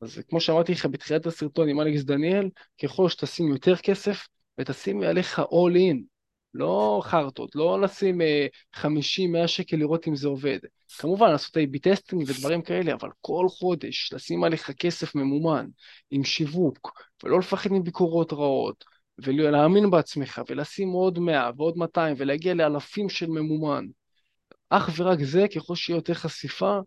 אז 0.00 0.20
כמו 0.28 0.40
שאמרתי 0.40 0.72
לך 0.72 0.86
בתחילת 0.86 1.26
הסרטון 1.26 1.68
עם 1.68 1.80
אלכס 1.80 2.02
דניאל, 2.02 2.48
ככל 2.82 3.08
שתשים 3.08 3.48
יותר 3.48 3.76
כסף 3.76 4.26
ותשים 4.58 5.02
עליך 5.02 5.38
all 5.38 5.74
in, 5.76 5.96
לא 6.54 7.00
חרטות, 7.04 7.54
לא 7.54 7.80
לשים 7.80 8.20
50-100 8.76 8.80
אה, 9.36 9.48
שקל 9.48 9.76
לראות 9.76 10.08
אם 10.08 10.16
זה 10.16 10.28
עובד. 10.28 10.58
כמובן, 10.98 11.30
לעשות 11.30 11.56
A-B 11.56 11.78
testing 11.82 12.24
ודברים 12.26 12.62
כאלה, 12.62 12.92
אבל 12.92 13.08
כל 13.20 13.46
חודש 13.48 14.12
לשים 14.12 14.44
עליך 14.44 14.70
כסף 14.70 15.14
ממומן 15.14 15.66
עם 16.10 16.24
שיווק, 16.24 16.92
ולא 17.24 17.38
לפחד 17.38 17.72
מביקורות 17.72 18.32
רעות, 18.32 18.84
ולהאמין 19.18 19.90
בעצמך, 19.90 20.42
ולשים 20.48 20.88
עוד 20.88 21.18
100 21.18 21.50
ועוד 21.56 21.76
200, 21.76 22.14
ולהגיע 22.18 22.54
לאלפים 22.54 23.08
של 23.08 23.26
ממומן. 23.26 23.86
אך 24.70 24.90
ורק 24.96 25.18
זה, 25.22 25.46
ככל 25.54 25.74
שיהיה 25.74 25.96
יותר 25.96 26.14
חשיפה, 26.14 26.78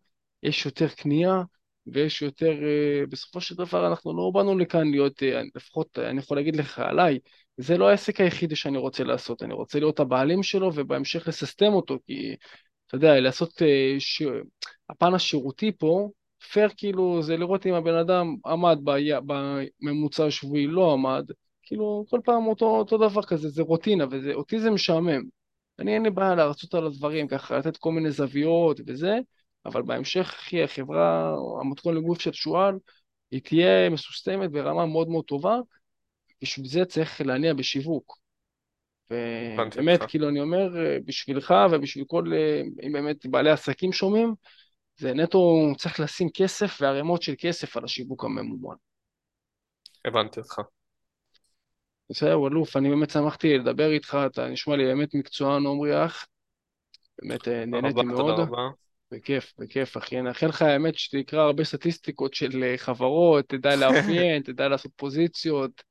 יש 0.44 0.66
יותר 0.66 0.88
קנייה, 0.88 1.42
ויש 1.88 2.22
יותר, 2.22 2.52
אה, 2.64 3.06
בסופו 3.10 3.42
של 3.42 3.56
דבר 3.56 3.88
אנחנו 3.88 4.18
לא 4.18 4.32
באנו 4.34 4.58
לכאן 4.58 4.92
להיות, 4.92 5.24
אה, 5.24 5.42
לפחות 5.56 6.00
אני 6.00 6.20
יכול 6.20 6.38
להגיד 6.38 6.56
לך 6.56 6.80
עליי, 6.80 7.20
זה 7.58 7.78
לא 7.78 7.90
העסק 7.90 8.22
היחידי 8.22 8.56
שאני 8.56 8.78
רוצה 8.78 9.04
לעשות, 9.04 9.44
אני 9.44 9.54
רוצה 9.54 9.80
להיות 9.80 10.00
הבעלים 10.00 10.44
שלו 10.44 10.72
ובהמשך 10.76 11.28
לססטם 11.28 11.74
אותו, 11.74 12.00
כי 12.08 12.36
אתה 12.88 12.96
יודע, 12.96 13.20
לעשות, 13.20 13.62
אה, 13.62 13.96
ש... 14.00 14.22
הפן 14.90 15.14
השירותי 15.14 15.72
פה, 15.72 16.10
פייר 16.52 16.70
כאילו 16.78 17.22
זה 17.22 17.38
לראות 17.38 17.66
אם 17.66 17.74
הבן 17.74 17.96
אדם 17.96 18.36
עמד 18.46 18.80
ב... 18.84 18.92
בממוצע 19.82 20.26
השבועי, 20.26 20.68
לא 20.68 20.94
עמד, 20.94 21.26
כאילו 21.64 22.06
כל 22.10 22.20
פעם 22.26 22.48
אותו, 22.48 22.66
אותו 22.66 22.98
דבר 22.98 23.24
כזה, 23.24 23.50
זה 23.50 23.62
רוטינה, 23.64 24.06
ואותי 24.12 24.60
זה 24.60 24.72
משעמם. 24.72 25.43
אני 25.80 25.94
אין 25.94 26.04
לי 26.04 26.10
בעיה 26.10 26.36
להרצות 26.36 26.74
על 26.74 26.86
הדברים, 26.86 27.28
ככה 27.28 27.58
לתת 27.58 27.78
כל 27.78 27.92
מיני 27.92 28.12
זוויות 28.12 28.80
וזה, 28.88 29.18
אבל 29.66 29.82
בהמשך, 29.82 30.34
אחי, 30.40 30.64
החברה, 30.64 31.36
המתכון 31.62 31.96
לגוף 31.96 32.22
של 32.22 32.34
שועל, 32.34 32.76
היא 33.32 33.42
תהיה 33.42 33.90
מסוסתמת 33.90 34.52
ברמה 34.52 34.86
מאוד 34.86 35.08
מאוד 35.08 35.26
טובה, 35.26 35.58
בשביל 36.42 36.68
זה 36.68 36.86
צריך 36.86 37.22
להניע 37.22 37.54
בשיווק. 37.54 38.18
ובאמת, 39.12 40.00
כאילו 40.08 40.30
אני 40.30 40.42
אומר, 40.42 40.70
בשבילך 41.06 41.54
ובשביל 41.72 42.06
כל, 42.08 42.32
אם 42.84 42.92
באמת 42.92 43.26
בעלי 43.26 43.50
עסקים 43.50 43.92
שומעים, 43.92 44.34
זה 44.98 45.14
נטו 45.14 45.68
צריך 45.78 46.00
לשים 46.00 46.30
כסף 46.34 46.78
וערימות 46.82 47.22
של 47.22 47.34
כסף 47.38 47.78
על 47.78 47.84
השיווק 47.84 48.24
הממומן. 48.24 48.76
הבנתי 50.06 50.40
אותך. 50.40 50.60
בסדר, 52.10 52.48
אלוף, 52.48 52.78
אני 52.78 52.90
באמת 52.90 53.10
שמחתי 53.10 53.58
לדבר 53.58 53.92
איתך, 53.92 54.18
אתה 54.26 54.48
נשמע 54.48 54.76
לי 54.76 54.86
באמת 54.86 55.16
מקצוען, 55.16 55.64
עומרי 55.64 56.06
אח, 56.06 56.26
באמת 57.22 57.48
אה, 57.48 57.66
תודה 57.66 57.82
נהניתי 57.82 58.02
תודה 58.02 58.14
מאוד, 58.14 58.40
רבה. 58.40 58.70
בכיף, 59.12 59.54
בכיף, 59.60 59.98
אחי. 59.98 60.16
אני 60.16 60.28
מאחל 60.28 60.48
לך 60.48 60.62
האמת 60.62 60.96
שתקרא 60.96 61.42
הרבה 61.42 61.64
סטטיסטיקות 61.64 62.34
של 62.34 62.64
אה, 62.64 62.78
חברות, 62.78 63.50
תדע 63.50 63.76
לאפיין, 63.82 64.42
תדע 64.42 64.68
לעשות 64.68 64.92
פוזיציות 64.96 65.84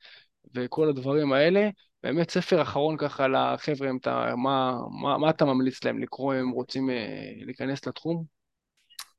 וכל 0.54 0.88
הדברים 0.88 1.32
האלה. 1.32 1.70
באמת 2.02 2.30
ספר 2.30 2.62
אחרון 2.62 2.96
ככה 2.96 3.28
לחבר'ה, 3.28 3.90
אתה, 4.00 4.34
מה, 4.36 4.76
מה, 5.02 5.18
מה 5.18 5.30
אתה 5.30 5.44
ממליץ 5.44 5.84
להם 5.84 5.98
לקרוא 5.98 6.34
אם 6.34 6.38
הם 6.38 6.50
רוצים 6.50 6.90
אה, 6.90 7.32
להיכנס 7.44 7.86
לתחום? 7.86 8.24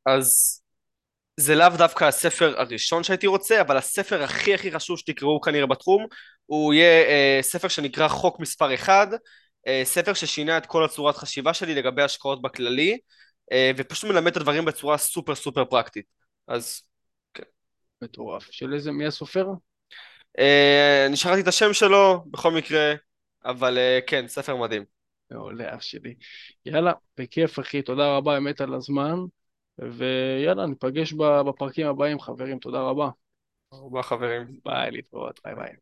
אז 0.06 0.62
זה 1.38 1.56
לאו 1.56 1.70
דווקא 1.78 2.06
הספר 2.06 2.54
הראשון 2.60 3.04
שהייתי 3.04 3.28
רוצה, 3.28 3.62
אבל 3.62 3.78
הספר 3.78 4.24
הכי 4.24 4.54
הכי 4.54 4.72
חשוב 4.72 4.98
שתקראו 4.98 5.42
כנראה 5.42 5.68
בתחום, 5.68 6.06
הוא 6.46 6.74
יהיה 6.74 7.04
אה, 7.08 7.40
ספר 7.42 7.68
שנקרא 7.68 8.08
חוק 8.08 8.40
מספר 8.40 8.74
1, 8.74 9.10
אה, 9.68 9.82
ספר 9.84 10.14
ששינה 10.14 10.58
את 10.58 10.66
כל 10.66 10.86
הצורת 10.86 11.16
חשיבה 11.16 11.54
שלי 11.54 11.76
לגבי 11.76 12.02
השקעות 12.02 12.42
בכללי, 12.42 12.98
אה, 13.52 13.72
ופשוט 13.78 14.10
מלמד 14.10 14.32
את 14.32 14.38
הדברים 14.38 14.66
בצורה 14.66 14.98
סופר 14.98 15.36
סופר 15.36 15.66
פרקטית. 15.66 16.06
אז 16.48 16.82
כן. 17.34 17.44
מטורף. 18.02 18.48
של 18.52 18.74
איזה, 18.74 18.92
מי 18.92 19.06
הסופר? 19.06 19.46
אה, 20.40 21.06
אני 21.08 21.18
שכחתי 21.18 21.42
את 21.42 21.48
השם 21.48 21.74
שלו 21.74 22.24
בכל 22.32 22.52
מקרה, 22.52 22.94
אבל 23.46 23.78
אה, 23.78 24.00
כן, 24.08 24.28
ספר 24.28 24.56
מדהים. 24.56 24.86
מעולה, 25.32 25.76
אח 25.76 25.82
שלי. 25.82 26.16
יאללה, 26.66 26.92
בכיף, 27.18 27.60
אחי, 27.60 27.82
תודה 27.82 28.18
רבה 28.18 28.34
באמת 28.34 28.62
על 28.62 28.74
הזמן, 28.74 29.16
ויאללה, 29.80 30.66
ניפגש 30.66 31.14
בפרקים 31.14 31.88
הבאים, 31.88 32.20
חברים, 32.20 32.60
תודה 32.60 32.82
רבה. 32.82 33.10
תודה 33.70 33.84
רבה 33.84 34.04
חברים. 34.04 34.60
ביי, 34.66 34.92
להתראות, 34.92 35.40
ביי 35.46 35.56
ביי. 35.56 35.74